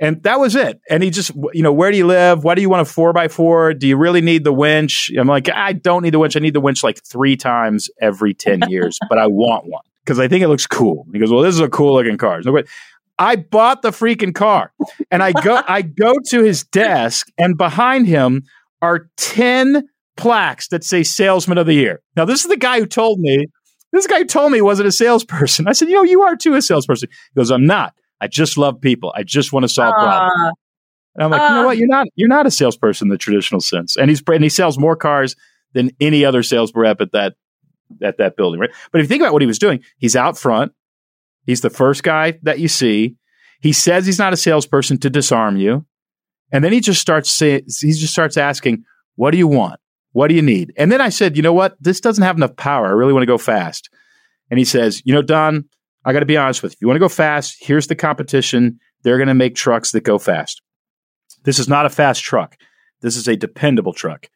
And 0.03 0.21
that 0.23 0.37
was 0.37 0.53
it. 0.53 0.81
And 0.89 1.01
he 1.01 1.09
just, 1.09 1.31
you 1.53 1.63
know, 1.63 1.71
where 1.71 1.89
do 1.89 1.95
you 1.95 2.05
live? 2.05 2.43
Why 2.43 2.55
do 2.55 2.61
you 2.61 2.69
want 2.69 2.81
a 2.81 2.85
four 2.85 3.13
by 3.13 3.29
four? 3.29 3.73
Do 3.73 3.87
you 3.87 3.95
really 3.95 4.19
need 4.19 4.43
the 4.43 4.51
winch? 4.51 5.09
I'm 5.17 5.29
like, 5.29 5.49
I 5.49 5.71
don't 5.71 6.03
need 6.03 6.13
the 6.13 6.19
winch. 6.19 6.35
I 6.35 6.41
need 6.41 6.53
the 6.53 6.59
winch 6.59 6.83
like 6.83 7.01
three 7.05 7.37
times 7.37 7.89
every 8.01 8.33
10 8.33 8.63
years, 8.67 8.99
but 9.07 9.17
I 9.17 9.27
want 9.27 9.65
one 9.65 9.83
because 10.03 10.19
I 10.19 10.27
think 10.27 10.43
it 10.43 10.49
looks 10.49 10.67
cool. 10.67 11.05
He 11.13 11.19
goes, 11.19 11.31
Well, 11.31 11.41
this 11.41 11.55
is 11.55 11.61
a 11.61 11.69
cool 11.69 11.93
looking 11.93 12.17
car. 12.17 12.41
No, 12.43 12.61
I 13.17 13.37
bought 13.37 13.81
the 13.81 13.91
freaking 13.91 14.35
car. 14.35 14.73
And 15.09 15.23
I 15.23 15.31
go 15.31 15.61
I 15.65 15.83
go 15.83 16.15
to 16.31 16.43
his 16.43 16.65
desk 16.65 17.29
and 17.37 17.57
behind 17.57 18.05
him 18.07 18.43
are 18.81 19.09
10 19.15 19.87
plaques 20.17 20.67
that 20.67 20.83
say 20.83 21.03
salesman 21.03 21.57
of 21.57 21.65
the 21.65 21.75
year. 21.75 22.01
Now, 22.17 22.25
this 22.25 22.43
is 22.43 22.49
the 22.49 22.57
guy 22.57 22.79
who 22.79 22.85
told 22.85 23.19
me, 23.19 23.47
this 23.93 24.05
guy 24.07 24.23
told 24.23 24.51
me 24.51 24.57
he 24.57 24.61
wasn't 24.61 24.89
a 24.89 24.91
salesperson. 24.91 25.65
I 25.69 25.71
said, 25.71 25.87
you 25.87 25.95
know, 25.95 26.03
you 26.03 26.23
are 26.23 26.35
too 26.35 26.55
a 26.55 26.61
salesperson. 26.61 27.07
He 27.09 27.39
goes, 27.39 27.51
I'm 27.51 27.65
not. 27.65 27.93
I 28.23 28.27
just 28.27 28.57
love 28.57 28.79
people. 28.79 29.11
I 29.13 29.23
just 29.23 29.51
want 29.51 29.65
to 29.65 29.67
solve 29.67 29.93
uh, 29.97 30.01
problems. 30.01 30.53
And 31.15 31.23
I'm 31.25 31.29
like, 31.31 31.41
uh, 31.41 31.47
you 31.49 31.59
know 31.59 31.65
what? 31.65 31.77
You're 31.77 31.87
not, 31.89 32.07
you're 32.15 32.29
not 32.29 32.45
a 32.45 32.51
salesperson 32.51 33.07
in 33.07 33.09
the 33.09 33.17
traditional 33.17 33.59
sense. 33.59 33.97
And 33.97 34.09
he's, 34.09 34.23
and 34.25 34.41
he 34.41 34.49
sells 34.49 34.79
more 34.79 34.95
cars 34.95 35.35
than 35.73 35.91
any 35.99 36.23
other 36.23 36.41
sales 36.41 36.71
rep 36.73 37.01
at 37.01 37.11
that, 37.11 37.35
at 38.01 38.17
that 38.19 38.37
building, 38.37 38.61
right? 38.61 38.69
But 38.93 39.01
if 39.01 39.03
you 39.03 39.07
think 39.09 39.21
about 39.21 39.33
what 39.33 39.41
he 39.41 39.45
was 39.45 39.59
doing, 39.59 39.83
he's 39.97 40.15
out 40.15 40.37
front. 40.37 40.71
He's 41.45 41.59
the 41.59 41.69
first 41.69 42.01
guy 42.01 42.39
that 42.43 42.59
you 42.59 42.69
see. 42.69 43.17
He 43.59 43.73
says 43.73 44.05
he's 44.05 44.19
not 44.19 44.31
a 44.31 44.37
salesperson 44.37 44.99
to 44.99 45.09
disarm 45.09 45.57
you. 45.57 45.85
And 46.53 46.63
then 46.63 46.71
he 46.71 46.79
just 46.79 47.01
starts 47.01 47.29
saying, 47.29 47.63
he 47.81 47.91
just 47.91 48.13
starts 48.13 48.37
asking, 48.37 48.85
what 49.15 49.31
do 49.31 49.37
you 49.37 49.47
want? 49.47 49.81
What 50.13 50.29
do 50.29 50.35
you 50.35 50.41
need? 50.41 50.71
And 50.77 50.89
then 50.89 51.01
I 51.01 51.09
said, 51.09 51.35
you 51.35 51.43
know 51.43 51.53
what? 51.53 51.75
This 51.81 51.99
doesn't 51.99 52.23
have 52.23 52.37
enough 52.37 52.55
power. 52.55 52.87
I 52.87 52.91
really 52.91 53.11
want 53.11 53.23
to 53.23 53.27
go 53.27 53.37
fast. 53.37 53.89
And 54.49 54.57
he 54.57 54.63
says, 54.63 55.01
you 55.03 55.13
know, 55.13 55.21
Don, 55.21 55.65
I 56.05 56.13
got 56.13 56.19
to 56.19 56.25
be 56.25 56.37
honest 56.37 56.63
with 56.63 56.73
you. 56.73 56.77
You 56.81 56.87
want 56.87 56.95
to 56.95 57.01
go 57.01 57.09
fast, 57.09 57.57
here's 57.59 57.87
the 57.87 57.95
competition. 57.95 58.79
They're 59.03 59.17
going 59.17 59.27
to 59.27 59.33
make 59.33 59.55
trucks 59.55 59.91
that 59.91 60.01
go 60.01 60.17
fast. 60.17 60.61
This 61.43 61.59
is 61.59 61.67
not 61.67 61.85
a 61.85 61.89
fast 61.89 62.23
truck. 62.23 62.57
This 63.01 63.15
is 63.15 63.27
a 63.27 63.35
dependable 63.35 63.93
truck. 63.93 64.27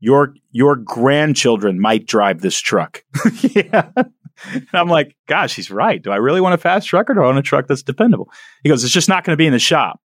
Your 0.00 0.34
your 0.50 0.76
grandchildren 0.76 1.80
might 1.80 2.06
drive 2.06 2.40
this 2.40 2.58
truck. 2.58 3.02
yeah. 3.40 3.90
And 3.96 4.68
I'm 4.74 4.88
like, 4.88 5.16
gosh, 5.26 5.56
he's 5.56 5.70
right. 5.70 6.02
Do 6.02 6.10
I 6.10 6.16
really 6.16 6.42
want 6.42 6.54
a 6.54 6.58
fast 6.58 6.86
truck 6.86 7.08
or 7.08 7.14
do 7.14 7.22
I 7.22 7.26
want 7.26 7.38
a 7.38 7.42
truck 7.42 7.66
that's 7.66 7.82
dependable? 7.82 8.30
He 8.62 8.68
goes, 8.68 8.84
it's 8.84 8.92
just 8.92 9.08
not 9.08 9.24
going 9.24 9.32
to 9.32 9.38
be 9.38 9.46
in 9.46 9.52
the 9.52 9.58
shop 9.58 10.00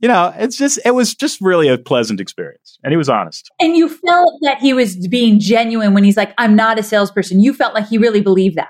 you 0.00 0.08
know, 0.08 0.32
it's 0.36 0.56
just 0.56 0.78
it 0.84 0.90
was 0.90 1.14
just 1.14 1.40
really 1.40 1.68
a 1.68 1.78
pleasant 1.78 2.20
experience, 2.20 2.78
and 2.84 2.92
he 2.92 2.96
was 2.96 3.08
honest. 3.08 3.50
And 3.58 3.76
you 3.76 3.88
felt 3.88 4.34
that 4.42 4.58
he 4.58 4.74
was 4.74 5.08
being 5.08 5.40
genuine 5.40 5.94
when 5.94 6.04
he's 6.04 6.16
like, 6.16 6.34
"I'm 6.36 6.54
not 6.54 6.78
a 6.78 6.82
salesperson." 6.82 7.40
You 7.40 7.54
felt 7.54 7.74
like 7.74 7.88
he 7.88 7.96
really 7.96 8.20
believed 8.20 8.56
that. 8.56 8.68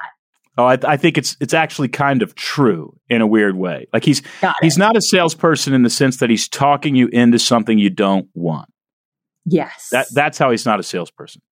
Oh, 0.59 0.65
I, 0.65 0.79
I 0.87 0.97
think 0.97 1.19
it's 1.19 1.37
it's 1.41 1.55
actually 1.55 1.89
kind 1.89 2.23
of 2.23 2.35
true 2.35 2.99
in 3.09 3.21
a 3.21 3.27
weird 3.27 3.57
way. 3.57 3.87
Like 3.93 4.05
he's 4.05 4.23
he's 4.63 4.79
not 4.79 4.97
a 4.97 5.03
salesperson 5.03 5.75
in 5.75 5.83
the 5.83 5.91
sense 5.91 6.19
that 6.19 6.31
he's 6.31 6.49
talking 6.49 6.95
you 6.95 7.09
into 7.09 7.39
something 7.39 7.79
you 7.79 7.91
don't 7.91 8.29
want. 8.35 8.69
Yes, 9.45 9.89
that 9.93 10.07
that's 10.15 10.39
how 10.39 10.51
he's 10.51 10.67
not 10.67 10.81
a 10.81 10.83
salesperson. 10.83 11.43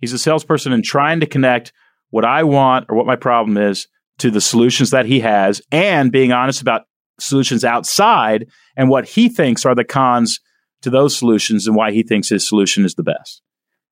He's 0.00 0.12
a 0.12 0.18
salesperson 0.18 0.72
in 0.72 0.82
trying 0.82 1.20
to 1.20 1.26
connect 1.26 1.72
what 2.10 2.24
I 2.24 2.42
want 2.42 2.86
or 2.88 2.96
what 2.96 3.06
my 3.06 3.16
problem 3.16 3.56
is 3.56 3.86
to 4.18 4.30
the 4.30 4.40
solutions 4.40 4.90
that 4.90 5.06
he 5.06 5.20
has, 5.20 5.60
and 5.70 6.10
being 6.10 6.32
honest 6.32 6.62
about 6.62 6.82
solutions 7.20 7.64
outside 7.64 8.46
and 8.76 8.88
what 8.88 9.06
he 9.06 9.28
thinks 9.28 9.64
are 9.64 9.74
the 9.74 9.84
cons 9.84 10.40
to 10.82 10.90
those 10.90 11.16
solutions 11.16 11.66
and 11.66 11.76
why 11.76 11.92
he 11.92 12.02
thinks 12.02 12.28
his 12.28 12.46
solution 12.46 12.84
is 12.84 12.94
the 12.94 13.02
best. 13.02 13.42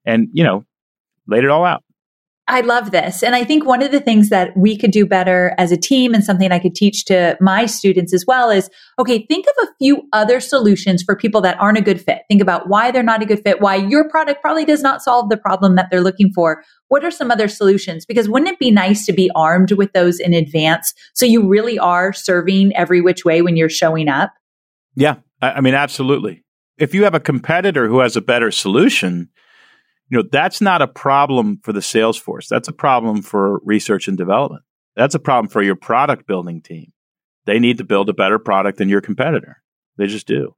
And, 0.05 0.29
you 0.33 0.45
know, 0.45 0.64
laid 1.27 1.45
it 1.45 1.51
all 1.51 1.64
out. 1.64 1.85
I 2.49 2.61
love 2.61 2.90
this. 2.90 3.22
And 3.22 3.36
I 3.36 3.45
think 3.45 3.64
one 3.64 3.82
of 3.82 3.93
the 3.93 4.01
things 4.01 4.28
that 4.30 4.57
we 4.57 4.76
could 4.76 4.90
do 4.90 5.07
better 5.07 5.55
as 5.59 5.70
a 5.70 5.76
team 5.76 6.12
and 6.12 6.24
something 6.24 6.51
I 6.51 6.59
could 6.59 6.74
teach 6.74 7.05
to 7.05 7.36
my 7.40 7.66
students 7.66 8.12
as 8.12 8.26
well 8.26 8.51
is 8.51 8.68
okay, 8.99 9.24
think 9.26 9.47
of 9.47 9.68
a 9.68 9.72
few 9.78 10.03
other 10.12 10.40
solutions 10.40 11.05
for 11.05 11.14
people 11.14 11.40
that 11.43 11.59
aren't 11.61 11.78
a 11.78 11.82
good 11.82 12.01
fit. 12.01 12.22
Think 12.28 12.43
about 12.43 12.68
why 12.68 12.90
they're 12.90 13.05
not 13.05 13.22
a 13.22 13.26
good 13.26 13.43
fit, 13.45 13.61
why 13.61 13.76
your 13.76 14.09
product 14.09 14.43
probably 14.43 14.64
does 14.64 14.82
not 14.82 15.03
solve 15.03 15.28
the 15.28 15.36
problem 15.36 15.76
that 15.76 15.86
they're 15.90 16.03
looking 16.03 16.32
for. 16.34 16.64
What 16.88 17.05
are 17.05 17.12
some 17.12 17.30
other 17.30 17.47
solutions? 17.47 18.05
Because 18.05 18.28
wouldn't 18.28 18.51
it 18.51 18.59
be 18.59 18.72
nice 18.72 19.07
to 19.07 19.12
be 19.12 19.30
armed 19.36 19.72
with 19.72 19.93
those 19.93 20.18
in 20.18 20.34
advance 20.34 20.93
so 21.14 21.24
you 21.24 21.47
really 21.47 21.78
are 21.78 22.12
serving 22.12 22.74
every 22.74 23.01
which 23.01 23.24
way 23.24 23.40
when 23.40 23.57
you're 23.57 23.68
showing 23.68 24.09
up? 24.09 24.32
Yeah, 24.97 25.16
I 25.40 25.61
mean, 25.61 25.74
absolutely. 25.74 26.43
If 26.76 26.93
you 26.93 27.05
have 27.05 27.14
a 27.14 27.20
competitor 27.20 27.86
who 27.86 28.01
has 28.01 28.16
a 28.16 28.20
better 28.20 28.51
solution, 28.51 29.28
you 30.13 30.19
know, 30.19 30.29
that's 30.31 30.61
not 30.61 30.83
a 30.83 30.87
problem 30.87 31.59
for 31.63 31.73
the 31.73 31.81
sales 31.81 32.19
force. 32.19 32.47
That's 32.47 32.69
a 32.69 32.73
problem 32.73 33.23
for 33.23 33.61
research 33.65 34.09
and 34.09 34.19
development. 34.19 34.63
That's 34.95 35.15
a 35.15 35.19
problem 35.19 35.49
for 35.49 35.63
your 35.63 35.75
product 35.75 36.27
building 36.27 36.61
team. 36.61 36.93
They 37.47 37.59
need 37.59 37.79
to 37.79 37.85
build 37.85 38.11
a 38.11 38.13
better 38.13 38.39
product 38.39 38.77
than 38.77 38.91
your 38.91 39.01
competitor. 39.01 39.63
They 39.97 40.09
just 40.09 40.27
do. 40.27 40.55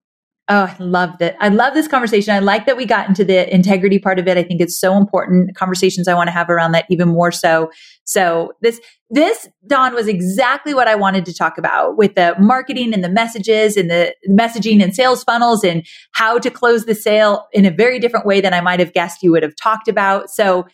Oh, 0.50 0.64
I 0.78 0.82
loved 0.82 1.22
it. 1.22 1.36
I 1.40 1.48
love 1.48 1.72
this 1.72 1.88
conversation. 1.88 2.34
I 2.34 2.38
like 2.38 2.66
that 2.66 2.76
we 2.76 2.84
got 2.84 3.08
into 3.08 3.24
the 3.24 3.52
integrity 3.52 3.98
part 3.98 4.18
of 4.18 4.28
it. 4.28 4.36
I 4.36 4.42
think 4.42 4.60
it's 4.60 4.78
so 4.78 4.94
important. 4.94 5.56
Conversations 5.56 6.06
I 6.06 6.12
want 6.12 6.28
to 6.28 6.32
have 6.32 6.50
around 6.50 6.72
that 6.72 6.84
even 6.90 7.08
more 7.08 7.32
so. 7.32 7.70
So 8.04 8.52
this, 8.60 8.78
this, 9.08 9.48
Don, 9.66 9.94
was 9.94 10.06
exactly 10.06 10.74
what 10.74 10.86
I 10.86 10.96
wanted 10.96 11.24
to 11.26 11.34
talk 11.34 11.56
about 11.56 11.96
with 11.96 12.14
the 12.14 12.36
marketing 12.38 12.92
and 12.92 13.02
the 13.02 13.08
messages 13.08 13.78
and 13.78 13.90
the 13.90 14.14
messaging 14.28 14.82
and 14.82 14.94
sales 14.94 15.24
funnels 15.24 15.64
and 15.64 15.86
how 16.12 16.38
to 16.38 16.50
close 16.50 16.84
the 16.84 16.94
sale 16.94 17.46
in 17.52 17.64
a 17.64 17.70
very 17.70 17.98
different 17.98 18.26
way 18.26 18.42
than 18.42 18.52
I 18.52 18.60
might 18.60 18.80
have 18.80 18.92
guessed 18.92 19.22
you 19.22 19.32
would 19.32 19.42
have 19.42 19.56
talked 19.56 19.88
about. 19.88 20.28
So 20.28 20.66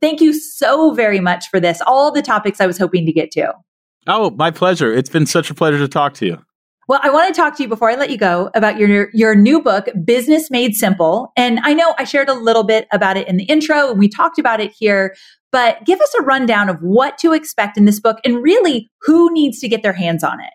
thank 0.00 0.20
you 0.20 0.32
so 0.34 0.92
very 0.94 1.18
much 1.18 1.48
for 1.48 1.58
this. 1.58 1.80
All 1.84 2.12
the 2.12 2.22
topics 2.22 2.60
I 2.60 2.66
was 2.66 2.78
hoping 2.78 3.04
to 3.06 3.12
get 3.12 3.32
to. 3.32 3.54
Oh, 4.06 4.30
my 4.30 4.52
pleasure. 4.52 4.92
It's 4.94 5.10
been 5.10 5.26
such 5.26 5.50
a 5.50 5.54
pleasure 5.54 5.78
to 5.78 5.88
talk 5.88 6.14
to 6.14 6.26
you. 6.26 6.45
Well, 6.88 7.00
I 7.02 7.10
want 7.10 7.34
to 7.34 7.40
talk 7.40 7.56
to 7.56 7.62
you 7.64 7.68
before 7.68 7.90
I 7.90 7.96
let 7.96 8.10
you 8.10 8.18
go 8.18 8.48
about 8.54 8.78
your 8.78 9.08
your 9.12 9.34
new 9.34 9.60
book, 9.60 9.88
Business 10.04 10.50
Made 10.50 10.74
Simple. 10.74 11.32
And 11.36 11.58
I 11.64 11.74
know 11.74 11.94
I 11.98 12.04
shared 12.04 12.28
a 12.28 12.34
little 12.34 12.62
bit 12.62 12.86
about 12.92 13.16
it 13.16 13.26
in 13.26 13.36
the 13.36 13.44
intro 13.44 13.90
and 13.90 13.98
we 13.98 14.08
talked 14.08 14.38
about 14.38 14.60
it 14.60 14.72
here, 14.72 15.16
but 15.50 15.84
give 15.84 16.00
us 16.00 16.14
a 16.20 16.22
rundown 16.22 16.68
of 16.68 16.76
what 16.80 17.18
to 17.18 17.32
expect 17.32 17.76
in 17.76 17.86
this 17.86 17.98
book 17.98 18.18
and 18.24 18.40
really 18.40 18.88
who 19.02 19.32
needs 19.32 19.58
to 19.60 19.68
get 19.68 19.82
their 19.82 19.94
hands 19.94 20.22
on 20.22 20.40
it. 20.40 20.52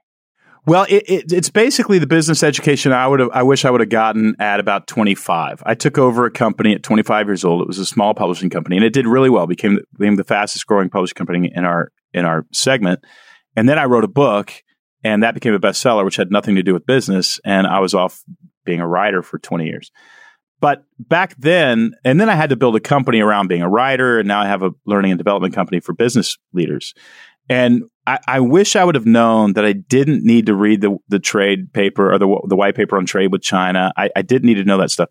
Well, 0.66 0.86
it, 0.88 1.04
it, 1.08 1.34
it's 1.34 1.50
basically 1.50 2.00
the 2.00 2.08
business 2.08 2.44
education 2.44 2.94
I 2.94 3.08
would. 3.08 3.30
I 3.34 3.44
wish 3.44 3.66
I 3.66 3.72
would 3.72 3.82
have 3.82 3.90
gotten 3.90 4.36
at 4.40 4.60
about 4.60 4.88
25. 4.88 5.64
I 5.66 5.74
took 5.74 5.98
over 5.98 6.26
a 6.26 6.32
company 6.32 6.74
at 6.76 6.84
25 6.84 7.28
years 7.28 7.44
old. 7.44 7.62
It 7.62 7.68
was 7.68 7.80
a 7.80 7.86
small 7.86 8.14
publishing 8.14 8.52
company, 8.52 8.78
and 8.78 8.86
it 8.86 8.94
did 8.94 9.08
really 9.08 9.32
well. 9.32 9.48
became 9.48 9.80
became 9.98 10.18
the 10.18 10.24
fastest 10.24 10.68
growing 10.68 10.90
publishing 10.90 11.16
company 11.16 11.52
in 11.54 11.66
our 11.66 11.92
in 12.14 12.26
our 12.26 12.46
segment. 12.54 13.04
And 13.56 13.68
then 13.68 13.80
I 13.80 13.86
wrote 13.86 14.04
a 14.04 14.08
book 14.08 14.54
and 15.04 15.24
that 15.24 15.34
became 15.34 15.54
a 15.54 15.60
bestseller, 15.60 16.06
which 16.06 16.16
had 16.16 16.32
nothing 16.32 16.56
to 16.56 16.64
do 16.64 16.74
with 16.74 16.86
business. 16.86 17.40
And 17.44 17.68
I 17.68 17.80
was 17.80 17.94
off 17.94 18.24
being 18.66 18.80
a 18.80 18.88
writer 18.88 19.24
for 19.24 19.40
20 19.40 19.66
years. 19.66 19.92
But 20.60 20.84
back 21.00 21.36
then, 21.40 21.94
and 22.06 22.22
then 22.22 22.30
I 22.30 22.36
had 22.36 22.52
to 22.52 22.56
build 22.56 22.76
a 22.76 22.80
company 22.80 23.20
around 23.20 23.48
being 23.48 23.64
a 23.64 23.70
writer. 23.70 24.20
And 24.20 24.28
now 24.28 24.42
I 24.42 24.48
have 24.48 24.62
a 24.62 24.72
learning 24.86 25.12
and 25.12 25.18
development 25.18 25.56
company 25.56 25.80
for 25.80 25.94
business 25.94 26.38
leaders. 26.54 26.94
And 27.50 27.84
I, 28.06 28.20
I 28.28 28.40
wish 28.40 28.76
I 28.76 28.84
would 28.84 28.96
have 28.96 29.08
known 29.08 29.54
that 29.54 29.66
I 29.66 29.74
didn't 29.74 30.24
need 30.24 30.46
to 30.46 30.56
read 30.56 30.82
the, 30.82 30.98
the 31.10 31.20
trade 31.20 31.74
paper 31.74 32.14
or 32.14 32.20
the, 32.20 32.42
the 32.48 32.56
white 32.56 32.76
paper 32.76 32.96
on 32.98 33.08
trade 33.08 33.32
with 33.32 33.42
China. 33.42 33.92
I, 33.98 34.12
I 34.16 34.22
didn't 34.22 34.46
need 34.46 34.56
to 34.56 34.64
know 34.64 34.78
that 34.78 34.92
stuff. 34.92 35.10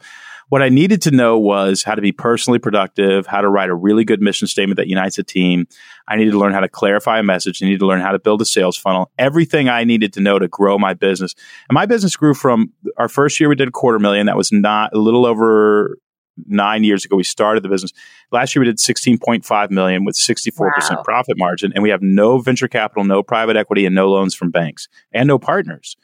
What 0.50 0.62
I 0.62 0.68
needed 0.68 1.00
to 1.02 1.12
know 1.12 1.38
was 1.38 1.84
how 1.84 1.94
to 1.94 2.02
be 2.02 2.10
personally 2.10 2.58
productive, 2.58 3.24
how 3.24 3.40
to 3.40 3.48
write 3.48 3.70
a 3.70 3.74
really 3.74 4.04
good 4.04 4.20
mission 4.20 4.48
statement 4.48 4.78
that 4.78 4.88
unites 4.88 5.16
a 5.16 5.22
team. 5.22 5.68
I 6.08 6.16
needed 6.16 6.32
to 6.32 6.38
learn 6.38 6.52
how 6.52 6.58
to 6.58 6.68
clarify 6.68 7.20
a 7.20 7.22
message. 7.22 7.62
I 7.62 7.66
needed 7.66 7.78
to 7.80 7.86
learn 7.86 8.00
how 8.00 8.10
to 8.10 8.18
build 8.18 8.42
a 8.42 8.44
sales 8.44 8.76
funnel. 8.76 9.12
Everything 9.16 9.68
I 9.68 9.84
needed 9.84 10.12
to 10.14 10.20
know 10.20 10.40
to 10.40 10.48
grow 10.48 10.76
my 10.76 10.92
business. 10.92 11.36
And 11.68 11.74
my 11.74 11.86
business 11.86 12.16
grew 12.16 12.34
from 12.34 12.72
our 12.96 13.08
first 13.08 13.38
year 13.38 13.48
we 13.48 13.54
did 13.54 13.68
a 13.68 13.70
quarter 13.70 14.00
million. 14.00 14.26
That 14.26 14.36
was 14.36 14.50
not 14.50 14.92
a 14.92 14.98
little 14.98 15.24
over 15.24 15.98
nine 16.46 16.84
years 16.84 17.04
ago 17.04 17.16
we 17.16 17.24
started 17.24 17.62
the 17.62 17.68
business 17.68 17.92
last 18.30 18.54
year 18.54 18.60
we 18.60 18.66
did 18.66 18.78
16.5 18.78 19.70
million 19.70 20.06
with 20.06 20.16
64% 20.16 20.56
wow. 20.56 21.02
profit 21.02 21.36
margin 21.36 21.70
and 21.74 21.82
we 21.82 21.90
have 21.90 22.00
no 22.00 22.38
venture 22.38 22.68
capital 22.68 23.04
no 23.04 23.22
private 23.22 23.56
equity 23.56 23.84
and 23.84 23.94
no 23.94 24.08
loans 24.08 24.34
from 24.34 24.50
banks 24.50 24.88
and 25.12 25.26
no 25.26 25.38
partners 25.38 25.96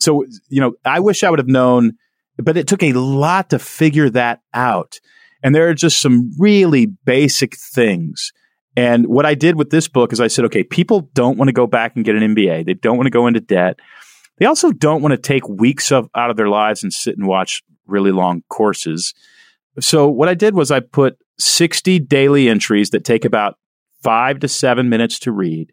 so 0.00 0.24
you 0.48 0.60
know 0.60 0.74
i 0.84 0.98
wish 0.98 1.22
i 1.22 1.30
would 1.30 1.38
have 1.38 1.46
known 1.46 1.92
but 2.38 2.56
it 2.56 2.66
took 2.66 2.82
a 2.82 2.92
lot 2.92 3.50
to 3.50 3.58
figure 3.58 4.10
that 4.10 4.40
out. 4.54 5.00
And 5.42 5.54
there 5.54 5.68
are 5.68 5.74
just 5.74 6.00
some 6.00 6.32
really 6.38 6.86
basic 6.86 7.56
things. 7.56 8.32
And 8.76 9.06
what 9.06 9.24
I 9.24 9.34
did 9.34 9.56
with 9.56 9.70
this 9.70 9.88
book 9.88 10.12
is 10.12 10.20
I 10.20 10.26
said, 10.26 10.44
okay, 10.46 10.62
people 10.62 11.08
don't 11.14 11.38
want 11.38 11.48
to 11.48 11.52
go 11.52 11.66
back 11.66 11.96
and 11.96 12.04
get 12.04 12.14
an 12.14 12.34
MBA. 12.34 12.66
They 12.66 12.74
don't 12.74 12.96
want 12.96 13.06
to 13.06 13.10
go 13.10 13.26
into 13.26 13.40
debt. 13.40 13.78
They 14.38 14.46
also 14.46 14.70
don't 14.70 15.00
want 15.00 15.12
to 15.12 15.18
take 15.18 15.48
weeks 15.48 15.90
of, 15.90 16.10
out 16.14 16.30
of 16.30 16.36
their 16.36 16.48
lives 16.48 16.82
and 16.82 16.92
sit 16.92 17.16
and 17.16 17.26
watch 17.26 17.62
really 17.86 18.12
long 18.12 18.42
courses. 18.48 19.14
So 19.80 20.08
what 20.08 20.28
I 20.28 20.34
did 20.34 20.54
was 20.54 20.70
I 20.70 20.80
put 20.80 21.18
60 21.38 22.00
daily 22.00 22.48
entries 22.48 22.90
that 22.90 23.04
take 23.04 23.24
about 23.24 23.58
five 24.02 24.40
to 24.40 24.48
seven 24.48 24.88
minutes 24.88 25.18
to 25.20 25.32
read 25.32 25.72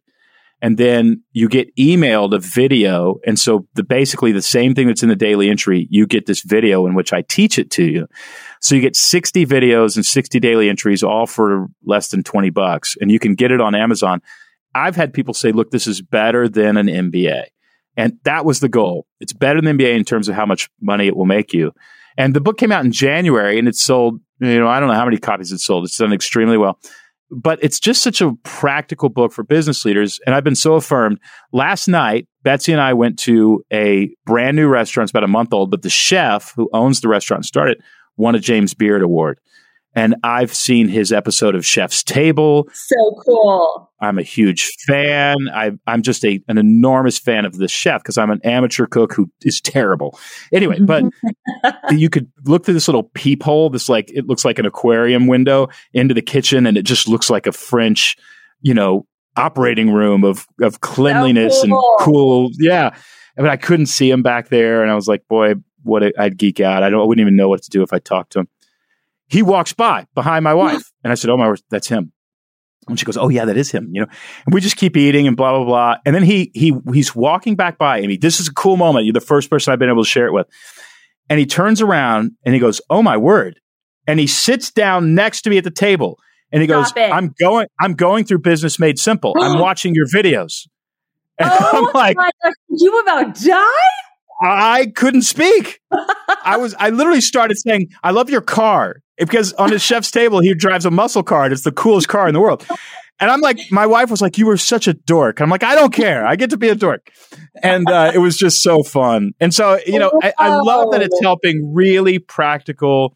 and 0.64 0.78
then 0.78 1.22
you 1.34 1.50
get 1.50 1.76
emailed 1.76 2.34
a 2.34 2.40
video. 2.40 3.20
And 3.28 3.38
so 3.38 3.68
the 3.74 3.84
basically 3.84 4.32
the 4.32 4.42
same 4.42 4.74
thing 4.74 4.88
that's 4.88 5.04
in 5.04 5.10
the 5.10 5.16
daily 5.16 5.50
entry 5.50 5.88
you 5.92 6.08
get 6.08 6.26
this 6.26 6.42
video 6.42 6.88
in 6.88 6.96
which 6.96 7.12
i 7.12 7.22
teach 7.22 7.60
it 7.60 7.70
to 7.72 7.84
you. 7.84 8.08
So 8.62 8.74
you 8.74 8.80
get 8.82 8.96
60 8.96 9.46
videos 9.46 9.98
and 9.98 10.06
60 10.06 10.40
daily 10.40 10.70
entries 10.70 11.04
all 11.04 11.28
for 11.28 11.68
less 11.84 12.08
than 12.08 12.24
20 12.24 12.50
bucks. 12.50 12.96
And 13.02 13.12
you 13.12 13.20
can 13.20 13.36
get 13.36 13.52
it 13.52 13.60
on 13.60 13.76
amazon. 13.76 14.22
I've 14.74 14.96
had 14.96 15.14
people 15.14 15.34
say 15.34 15.52
look 15.52 15.70
this 15.70 15.86
is 15.86 16.02
better 16.02 16.48
than 16.48 16.78
an 16.78 16.88
mba 16.88 17.44
and 17.98 18.18
that 18.24 18.46
was 18.46 18.62
the 18.62 18.70
goal. 18.70 19.06
It's 19.20 19.34
better 19.34 19.60
than 19.60 19.78
mba 19.78 19.94
in 19.94 20.06
terms 20.06 20.30
of 20.30 20.36
how 20.36 20.46
much 20.46 20.70
money 20.80 21.08
it 21.08 21.16
will 21.18 21.26
make 21.26 21.52
you. 21.52 21.74
And 22.18 22.34
the 22.34 22.42
book 22.42 22.58
came 22.58 22.72
out 22.72 22.86
in 22.86 22.94
january 22.94 23.60
and 23.60 23.68
it 23.68 23.76
sold 23.76 24.22
you 24.40 24.60
know 24.60 24.70
i 24.70 24.80
don't 24.80 24.88
know 24.88 24.96
how 24.96 25.06
many 25.06 25.18
copies 25.18 25.52
it 25.52 25.60
sold. 25.60 25.84
It's 25.84 25.98
done 25.98 26.14
extremely 26.14 26.58
well 26.58 26.80
but 27.36 27.60
it's 27.62 27.80
just 27.80 28.04
such 28.04 28.22
a 28.22 28.34
practical 28.44 29.10
book 29.10 29.32
for 29.32 29.44
business 29.44 29.86
leaders. 29.86 30.20
And 30.26 30.36
I've 30.36 30.44
been 30.44 30.56
so 30.56 30.76
affirmed. 30.76 31.20
Last 31.52 31.88
night, 31.88 32.28
Betsy 32.44 32.72
and 32.72 32.82
I 32.82 32.94
went 32.94 33.20
to 33.20 33.64
a 33.72 34.14
brand 34.26 34.56
new 34.56 34.68
restaurant. 34.68 35.06
It's 35.06 35.12
about 35.12 35.24
a 35.24 35.28
month 35.28 35.54
old, 35.54 35.72
but 35.72 35.82
the 35.82 35.90
chef 35.90 36.54
who 36.56 36.70
owns 36.74 37.02
the 37.02 37.08
restaurant 37.08 37.46
started 37.46 37.82
won 38.18 38.36
a 38.36 38.40
James 38.40 38.74
Beard 38.74 39.02
Award 39.02 39.40
and 39.96 40.16
I've 40.24 40.54
seen 40.54 40.88
his 40.88 41.12
episode 41.12 41.56
of 41.56 41.66
Chef's 41.66 42.04
Table. 42.04 42.68
So 42.74 43.22
cool. 43.26 43.92
I'm 44.02 44.18
a 44.18 44.24
huge 44.24 44.70
fan. 44.88 45.38
I, 45.54 45.72
am 45.88 46.02
just 46.02 46.26
a, 46.26 46.42
an 46.48 46.58
enormous 46.58 47.20
fan 47.20 47.46
of 47.46 47.58
this 47.58 47.72
chef 47.72 48.02
because 48.02 48.18
I'm 48.18 48.32
an 48.32 48.42
amateur 48.44 48.86
cook 48.86 49.14
who 49.14 49.30
is 49.42 49.62
terrible. 49.62 50.20
Anyway, 50.52 50.80
but 50.80 51.06
you 51.92 52.10
could 52.10 52.30
look 52.44 52.66
through 52.66 52.74
this 52.74 52.88
little 52.88 53.04
peephole. 53.14 53.70
This 53.70 53.88
like 53.88 54.12
it 54.12 54.28
looks 54.28 54.44
like 54.44 54.60
an 54.60 54.66
aquarium 54.66 55.28
window 55.28 55.68
into 55.94 56.14
the 56.14 56.22
kitchen, 56.22 56.66
and 56.66 56.78
it 56.78 56.84
just 56.84 57.08
looks 57.08 57.30
like 57.30 57.48
a 57.48 57.52
French, 57.52 58.18
you 58.62 58.74
know, 58.74 59.06
operating 59.38 59.92
room 59.92 60.24
of 60.24 60.48
of 60.62 60.82
cleanliness 60.82 61.62
so 61.62 61.68
cool. 61.68 61.96
and 61.98 62.06
cool. 62.06 62.50
Yeah, 62.60 62.96
I 63.38 63.42
mean, 63.42 63.52
I 63.52 63.58
couldn't 63.58 63.86
see 63.86 64.10
him 64.10 64.24
back 64.24 64.50
there, 64.50 64.82
and 64.82 64.92
I 64.92 64.96
was 64.96 65.08
like, 65.08 65.26
boy, 65.30 65.54
what 65.84 66.04
a, 66.04 66.14
I'd 66.20 66.38
geek 66.38 66.60
out. 66.60 66.84
I 66.84 66.90
don't. 66.90 67.00
I 67.00 67.06
wouldn't 67.06 67.22
even 67.22 67.38
know 67.38 67.48
what 67.48 67.62
to 67.64 67.70
do 67.70 67.84
if 67.84 67.94
I 67.94 68.00
talked 68.00 68.34
to 68.34 68.40
him 68.40 68.48
he 69.34 69.42
walks 69.42 69.74
by 69.74 70.06
behind 70.16 70.44
my 70.44 70.54
wife. 70.54 70.84
And 71.04 71.12
I 71.12 71.16
said, 71.16 71.30
Oh 71.30 71.36
my 71.36 71.48
word, 71.48 71.62
that's 71.70 71.88
him. 71.88 72.14
And 72.88 72.98
she 72.98 73.06
goes, 73.06 73.18
Oh 73.18 73.28
yeah, 73.28 73.44
that 73.44 73.58
is 73.58 73.72
him. 73.72 73.90
You 73.92 74.02
know, 74.02 74.08
and 74.46 74.54
we 74.54 74.62
just 74.62 74.78
keep 74.78 74.96
eating 74.96 75.28
and 75.28 75.36
blah, 75.36 75.52
blah, 75.52 75.66
blah. 75.66 75.96
And 76.06 76.16
then 76.16 76.24
he, 76.24 76.50
he, 76.54 76.74
he's 76.94 77.14
walking 77.14 77.58
back 77.58 77.78
by 77.78 78.00
Amy. 78.00 78.16
This 78.16 78.40
is 78.40 78.48
a 78.48 78.54
cool 78.54 78.78
moment. 78.78 79.06
You're 79.06 79.14
the 79.14 79.20
first 79.20 79.50
person 79.50 79.74
I've 79.74 79.80
been 79.80 79.90
able 79.90 80.04
to 80.04 80.10
share 80.10 80.28
it 80.28 80.32
with. 80.32 80.48
And 81.30 81.40
he 81.40 81.46
turns 81.46 81.82
around 81.82 82.32
and 82.46 82.54
he 82.54 82.60
goes, 82.62 82.80
Oh 82.90 83.04
my 83.04 83.18
word. 83.18 83.60
And 84.08 84.18
he 84.18 84.28
sits 84.28 84.72
down 84.72 85.14
next 85.14 85.42
to 85.42 85.50
me 85.50 85.58
at 85.58 85.66
the 85.66 85.72
table 85.72 86.18
and 86.54 86.62
he 86.62 86.68
goes, 86.68 86.94
I'm 86.96 87.34
going, 87.38 87.68
I'm 87.82 87.96
going 87.96 88.24
through 88.24 88.40
business 88.40 88.80
made 88.80 89.00
simple. 89.00 89.34
I'm 89.38 89.60
watching 89.68 89.94
your 89.94 90.06
videos. 90.08 90.68
And 91.38 91.50
oh 91.52 91.88
I'm 91.88 91.94
like, 91.94 92.18
you 92.70 92.98
about 93.02 93.36
die? 93.36 93.66
I 94.42 94.92
couldn't 94.96 95.24
speak. 95.24 95.82
I 96.46 96.58
was 96.58 96.76
I 96.80 96.92
literally 96.92 97.22
started 97.22 97.58
saying, 97.58 97.90
I 98.04 98.12
love 98.12 98.30
your 98.30 98.42
car. 98.42 99.03
Because 99.18 99.54
on 99.54 99.72
his 99.72 99.82
chef's 99.82 100.12
table, 100.12 100.40
he 100.40 100.54
drives 100.54 100.86
a 100.86 100.92
muscle 100.92 101.24
car. 101.24 101.52
It's 101.52 101.64
the 101.64 101.72
coolest 101.72 102.08
car 102.08 102.28
in 102.28 102.34
the 102.34 102.42
world. 102.42 102.66
And 103.20 103.30
I'm 103.30 103.42
like, 103.42 103.60
my 103.72 103.86
wife 103.86 104.10
was 104.10 104.22
like, 104.22 104.38
you 104.38 104.48
were 104.48 104.58
such 104.58 104.88
a 104.88 104.94
dork. 104.94 105.40
I'm 105.40 105.50
like, 105.50 105.64
I 105.64 105.76
don't 105.76 105.94
care. 105.94 106.26
I 106.26 106.36
get 106.36 106.50
to 106.50 106.58
be 106.58 106.70
a 106.70 106.76
dork. 106.76 107.12
And 107.62 107.90
uh, 107.90 108.12
it 108.14 108.18
was 108.18 108.38
just 108.38 108.62
so 108.62 108.82
fun. 108.82 109.34
And 109.40 109.54
so, 109.54 109.80
you 109.86 110.00
know, 110.00 110.12
I, 110.22 110.34
I 110.38 110.56
love 110.56 110.92
that 110.92 111.02
it's 111.02 111.20
helping 111.22 111.74
really 111.74 112.18
practical 112.20 113.16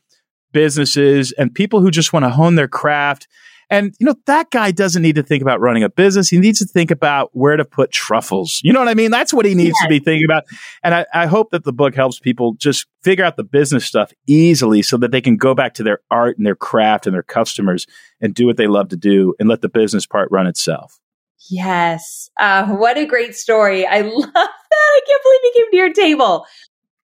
businesses 0.54 1.34
and 1.38 1.54
people 1.54 1.82
who 1.82 1.92
just 1.92 2.14
want 2.14 2.26
to 2.26 2.30
hone 2.30 2.56
their 2.56 2.68
craft 2.68 3.28
and, 3.70 3.94
you 4.00 4.06
know, 4.06 4.16
that 4.28 4.50
guy 4.50 4.72
doesn't 4.72 5.02
need 5.02 5.16
to 5.16 5.24
think 5.24 5.42
about 5.42 5.60
running 5.60 5.84
a 5.84 5.90
business. 5.90 6.30
He 6.30 6.40
needs 6.40 6.60
to 6.60 6.66
think 6.66 6.90
about 6.90 7.32
where 7.34 7.58
to 7.58 7.66
put 7.66 7.92
truffles. 7.92 8.62
You 8.64 8.72
know 8.72 8.80
what 8.80 8.88
I 8.88 8.94
mean? 8.94 9.12
That's 9.12 9.34
what 9.34 9.46
he 9.46 9.56
needs 9.56 9.76
yes. 9.82 9.84
to 9.84 9.90
be 9.90 10.00
thinking 10.00 10.26
about. 10.26 10.46
And 10.84 10.96
I, 10.96 11.06
I 11.14 11.26
hope 11.26 11.52
that 11.52 11.66
the 11.66 11.74
book 11.74 11.94
helps 11.94 12.20
people 12.20 12.54
just 12.54 12.88
figure 13.04 13.26
out 13.26 13.36
the 13.36 13.44
business 13.44 13.86
stuff 13.86 14.14
easily 14.26 14.82
so 14.82 14.96
that 14.98 15.12
they 15.12 15.20
can 15.20 15.36
go 15.36 15.54
back 15.54 15.74
to 15.76 15.84
their 15.84 16.00
art 16.10 16.38
and 16.38 16.46
their 16.46 16.56
craft 16.56 17.08
and 17.08 17.14
their 17.14 17.24
customers 17.24 17.88
and 18.22 18.34
do 18.34 18.46
what 18.46 18.56
they 18.56 18.68
love 18.68 18.90
to 18.90 18.98
do 18.98 19.36
and 19.40 19.50
let 19.50 19.62
the 19.62 19.70
business 19.70 20.06
part 20.06 20.30
run 20.32 20.48
itself. 20.48 21.00
Yes. 21.50 22.30
Uh, 22.40 22.68
what 22.68 22.98
a 22.98 23.06
great 23.06 23.36
story. 23.36 23.86
I 23.86 24.02
love 24.02 24.34
that. 24.34 24.50
I 24.72 25.02
can't 25.06 25.24
believe 25.24 25.40
he 25.44 25.52
came 25.60 25.72
to 25.72 25.78
your 25.78 25.94
table. 25.94 26.46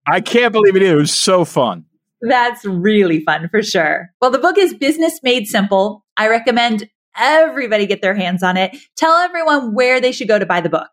I 0.07 0.21
can't 0.21 0.53
believe 0.53 0.77
it. 0.77 0.83
It 0.83 0.95
was 0.95 1.13
so 1.13 1.45
fun. 1.45 1.87
That's 2.23 2.65
really 2.65 3.25
fun 3.25 3.49
for 3.49 3.63
sure. 3.63 4.11
Well, 4.21 4.31
the 4.31 4.39
book 4.39 4.59
is 4.59 4.75
Business 4.75 5.21
Made 5.23 5.47
Simple. 5.47 6.05
I 6.17 6.29
recommend 6.29 6.89
everybody 7.17 7.87
get 7.87 8.03
their 8.03 8.15
hands 8.15 8.43
on 8.43 8.57
it. 8.57 8.77
Tell 8.97 9.15
everyone 9.17 9.75
where 9.75 10.01
they 10.01 10.13
should 10.13 10.29
go 10.29 10.39
to 10.39 10.47
buy 10.47 10.61
the 10.61 10.69
book. 10.69 10.91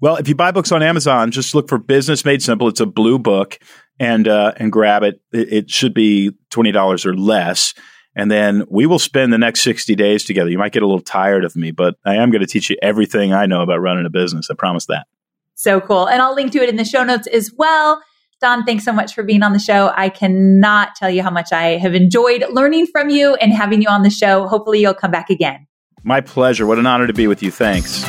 Well, 0.00 0.16
if 0.16 0.28
you 0.28 0.34
buy 0.34 0.50
books 0.50 0.72
on 0.72 0.82
Amazon, 0.82 1.30
just 1.30 1.54
look 1.54 1.68
for 1.68 1.78
Business 1.78 2.24
Made 2.24 2.42
Simple. 2.42 2.68
It's 2.68 2.80
a 2.80 2.86
blue 2.86 3.18
book 3.18 3.58
and 3.98 4.26
uh, 4.26 4.52
and 4.56 4.72
grab 4.72 5.02
it. 5.02 5.20
it. 5.32 5.52
It 5.52 5.70
should 5.70 5.92
be 5.92 6.32
twenty 6.48 6.72
dollars 6.72 7.04
or 7.04 7.14
less. 7.14 7.74
And 8.16 8.30
then 8.30 8.64
we 8.68 8.86
will 8.86 8.98
spend 8.98 9.32
the 9.32 9.38
next 9.38 9.62
60 9.62 9.94
days 9.94 10.24
together. 10.24 10.50
You 10.50 10.58
might 10.58 10.72
get 10.72 10.82
a 10.82 10.86
little 10.86 11.00
tired 11.00 11.44
of 11.44 11.54
me, 11.54 11.70
but 11.70 11.94
I 12.04 12.16
am 12.16 12.32
going 12.32 12.40
to 12.40 12.46
teach 12.46 12.68
you 12.68 12.76
everything 12.82 13.32
I 13.32 13.46
know 13.46 13.62
about 13.62 13.80
running 13.80 14.04
a 14.04 14.10
business. 14.10 14.50
I 14.50 14.54
promise 14.54 14.86
that. 14.86 15.06
So 15.54 15.80
cool. 15.80 16.08
And 16.08 16.20
I'll 16.20 16.34
link 16.34 16.50
to 16.52 16.58
it 16.58 16.68
in 16.68 16.76
the 16.76 16.84
show 16.84 17.04
notes 17.04 17.28
as 17.28 17.52
well. 17.56 18.02
Don, 18.40 18.64
thanks 18.64 18.84
so 18.86 18.92
much 18.92 19.14
for 19.14 19.22
being 19.22 19.42
on 19.42 19.52
the 19.52 19.58
show. 19.58 19.92
I 19.94 20.08
cannot 20.08 20.94
tell 20.96 21.10
you 21.10 21.22
how 21.22 21.28
much 21.28 21.52
I 21.52 21.76
have 21.76 21.94
enjoyed 21.94 22.42
learning 22.50 22.86
from 22.86 23.10
you 23.10 23.34
and 23.34 23.52
having 23.52 23.82
you 23.82 23.88
on 23.88 24.02
the 24.02 24.08
show. 24.08 24.46
Hopefully, 24.48 24.80
you'll 24.80 24.94
come 24.94 25.10
back 25.10 25.28
again. 25.28 25.66
My 26.04 26.22
pleasure. 26.22 26.66
What 26.66 26.78
an 26.78 26.86
honor 26.86 27.06
to 27.06 27.12
be 27.12 27.26
with 27.26 27.42
you. 27.42 27.50
Thanks. 27.50 28.02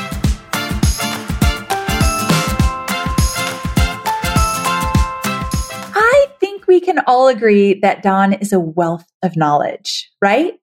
I 5.94 6.28
think 6.40 6.66
we 6.66 6.80
can 6.80 7.00
all 7.08 7.28
agree 7.28 7.82
that 7.82 8.02
Don 8.02 8.32
is 8.32 8.54
a 8.54 8.60
wealth 8.60 9.12
of 9.22 9.36
knowledge, 9.36 10.10
right? 10.22 10.54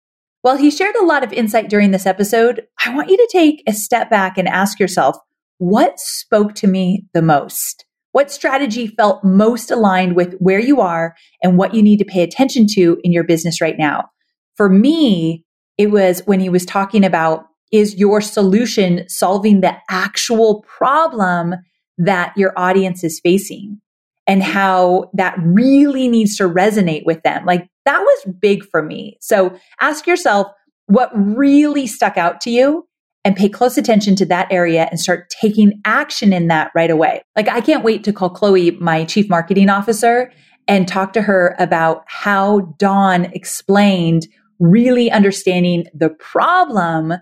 While 0.40 0.56
he 0.56 0.70
shared 0.70 0.96
a 0.96 1.04
lot 1.04 1.22
of 1.22 1.30
insight 1.30 1.68
during 1.68 1.90
this 1.90 2.06
episode, 2.06 2.66
I 2.86 2.94
want 2.94 3.10
you 3.10 3.18
to 3.18 3.28
take 3.30 3.62
a 3.66 3.74
step 3.74 4.08
back 4.08 4.38
and 4.38 4.48
ask 4.48 4.80
yourself 4.80 5.18
what 5.58 5.98
spoke 5.98 6.54
to 6.54 6.66
me 6.66 7.04
the 7.12 7.20
most? 7.20 7.84
What 8.12 8.30
strategy 8.30 8.86
felt 8.86 9.22
most 9.22 9.70
aligned 9.70 10.16
with 10.16 10.34
where 10.38 10.58
you 10.58 10.80
are 10.80 11.14
and 11.42 11.58
what 11.58 11.74
you 11.74 11.82
need 11.82 11.98
to 11.98 12.04
pay 12.04 12.22
attention 12.22 12.66
to 12.74 12.98
in 13.04 13.12
your 13.12 13.24
business 13.24 13.60
right 13.60 13.78
now? 13.78 14.08
For 14.56 14.68
me, 14.68 15.44
it 15.76 15.90
was 15.90 16.22
when 16.26 16.40
he 16.40 16.48
was 16.48 16.64
talking 16.64 17.04
about 17.04 17.44
is 17.70 17.96
your 17.96 18.20
solution 18.20 19.06
solving 19.08 19.60
the 19.60 19.76
actual 19.90 20.62
problem 20.62 21.54
that 21.98 22.32
your 22.36 22.52
audience 22.56 23.04
is 23.04 23.20
facing 23.22 23.78
and 24.26 24.42
how 24.42 25.10
that 25.14 25.36
really 25.42 26.08
needs 26.08 26.36
to 26.36 26.44
resonate 26.44 27.04
with 27.04 27.22
them. 27.22 27.44
Like 27.44 27.68
that 27.84 28.00
was 28.00 28.34
big 28.40 28.64
for 28.70 28.82
me. 28.82 29.18
So 29.20 29.58
ask 29.80 30.06
yourself 30.06 30.48
what 30.86 31.10
really 31.14 31.86
stuck 31.86 32.16
out 32.16 32.40
to 32.42 32.50
you 32.50 32.87
and 33.28 33.36
pay 33.36 33.48
close 33.50 33.76
attention 33.76 34.16
to 34.16 34.24
that 34.24 34.50
area 34.50 34.88
and 34.90 34.98
start 34.98 35.28
taking 35.28 35.82
action 35.84 36.32
in 36.32 36.48
that 36.48 36.70
right 36.74 36.90
away. 36.90 37.20
Like 37.36 37.46
I 37.46 37.60
can't 37.60 37.84
wait 37.84 38.02
to 38.04 38.12
call 38.12 38.30
Chloe, 38.30 38.70
my 38.80 39.04
chief 39.04 39.28
marketing 39.28 39.68
officer, 39.68 40.32
and 40.66 40.88
talk 40.88 41.12
to 41.12 41.20
her 41.20 41.54
about 41.58 42.04
how 42.06 42.60
Don 42.78 43.26
explained 43.26 44.26
really 44.58 45.10
understanding 45.10 45.84
the 45.92 46.08
problem 46.08 47.12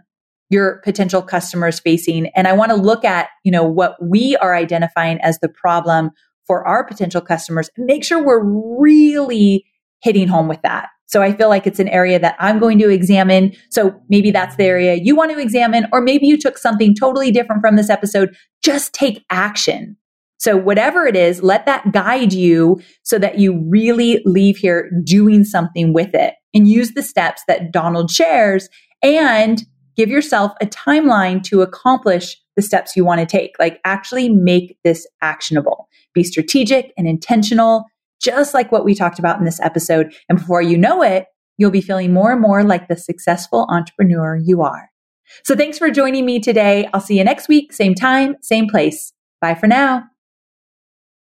your 0.49 0.81
potential 0.85 1.23
customers 1.23 1.81
facing. 1.81 2.29
And 2.37 2.47
I 2.47 2.53
want 2.53 2.71
to 2.71 2.77
look 2.77 3.05
at, 3.05 3.31
you 3.43 3.51
know, 3.51 3.65
what 3.65 3.97
we 4.01 4.37
are 4.37 4.55
identifying 4.55 5.19
as 5.23 5.41
the 5.41 5.49
problem 5.49 6.13
for 6.47 6.65
our 6.69 6.85
potential 6.87 7.21
customers 7.21 7.69
and 7.77 7.85
make 7.85 8.05
sure 8.05 8.25
we're 8.25 8.45
really 8.81 9.67
hitting 10.03 10.29
home 10.29 10.47
with 10.47 10.63
that. 10.63 10.87
So 11.07 11.23
I 11.23 11.33
feel 11.33 11.49
like 11.49 11.67
it's 11.67 11.79
an 11.79 11.89
area 11.89 12.19
that 12.19 12.37
I'm 12.39 12.59
going 12.59 12.79
to 12.81 12.89
examine. 12.89 13.53
So 13.71 13.95
maybe 14.09 14.31
that's 14.31 14.57
the 14.57 14.65
area 14.65 14.95
you 14.95 15.17
want 15.17 15.31
to 15.33 15.39
examine, 15.39 15.87
or 15.93 16.01
maybe 16.01 16.27
you 16.27 16.37
took 16.37 16.59
something 16.59 16.95
totally 16.95 17.31
different 17.31 17.63
from 17.63 17.77
this 17.77 17.91
episode. 17.91 18.37
Just 18.63 18.93
take 18.93 19.25
action. 19.31 19.97
So 20.39 20.57
whatever 20.57 21.07
it 21.07 21.17
is, 21.17 21.43
let 21.43 21.65
that 21.67 21.93
guide 21.93 22.33
you 22.33 22.81
so 23.03 23.19
that 23.19 23.39
you 23.39 23.65
really 23.69 24.21
leave 24.27 24.59
here 24.59 24.91
doing 25.03 25.45
something 25.45 25.93
with 25.93 26.15
it 26.15 26.35
and 26.53 26.69
use 26.69 26.93
the 26.93 27.03
steps 27.03 27.43
that 27.49 27.73
Donald 27.73 28.11
shares 28.11 28.69
and 29.03 29.63
give 29.97 30.11
yourself 30.11 30.53
a 30.61 30.67
timeline 30.67 31.43
to 31.45 31.63
accomplish 31.63 32.37
the 32.55 32.63
steps 32.63 32.97
you 32.97 33.05
want 33.05 33.21
to 33.21 33.27
take. 33.27 33.53
Like 33.59 33.81
actually 33.85 34.29
make 34.29 34.77
this 34.85 35.07
actionable. 35.23 35.89
Be 36.13 36.23
strategic 36.23 36.93
and 36.99 37.07
intentional 37.07 37.85
just 38.27 38.53
like 38.53 38.73
what 38.73 38.85
we 38.85 38.95
talked 38.95 39.19
about 39.19 39.39
in 39.39 39.45
this 39.45 39.61
episode. 39.61 40.13
And 40.29 40.39
before 40.39 40.61
you 40.61 40.77
know 40.77 41.03
it, 41.03 41.27
you'll 41.57 41.71
be 41.71 41.81
feeling 41.81 42.13
more 42.13 42.33
and 42.33 42.41
more 42.41 42.65
like 42.65 42.89
the 42.89 42.97
successful 42.97 43.67
entrepreneur 43.71 44.37
you 44.37 44.63
are. 44.63 44.91
So 45.45 45.57
thanks 45.57 45.79
for 45.79 45.91
joining 45.91 46.27
me 46.27 46.41
today. 46.41 46.89
I'll 46.93 47.01
see 47.01 47.19
you 47.19 47.25
next 47.25 47.49
week, 47.49 47.73
same 47.73 47.95
time, 47.95 48.37
same 48.43 48.69
place. 48.69 49.13
Bye 49.41 49.55
for 49.55 49.67
now. 49.67 50.05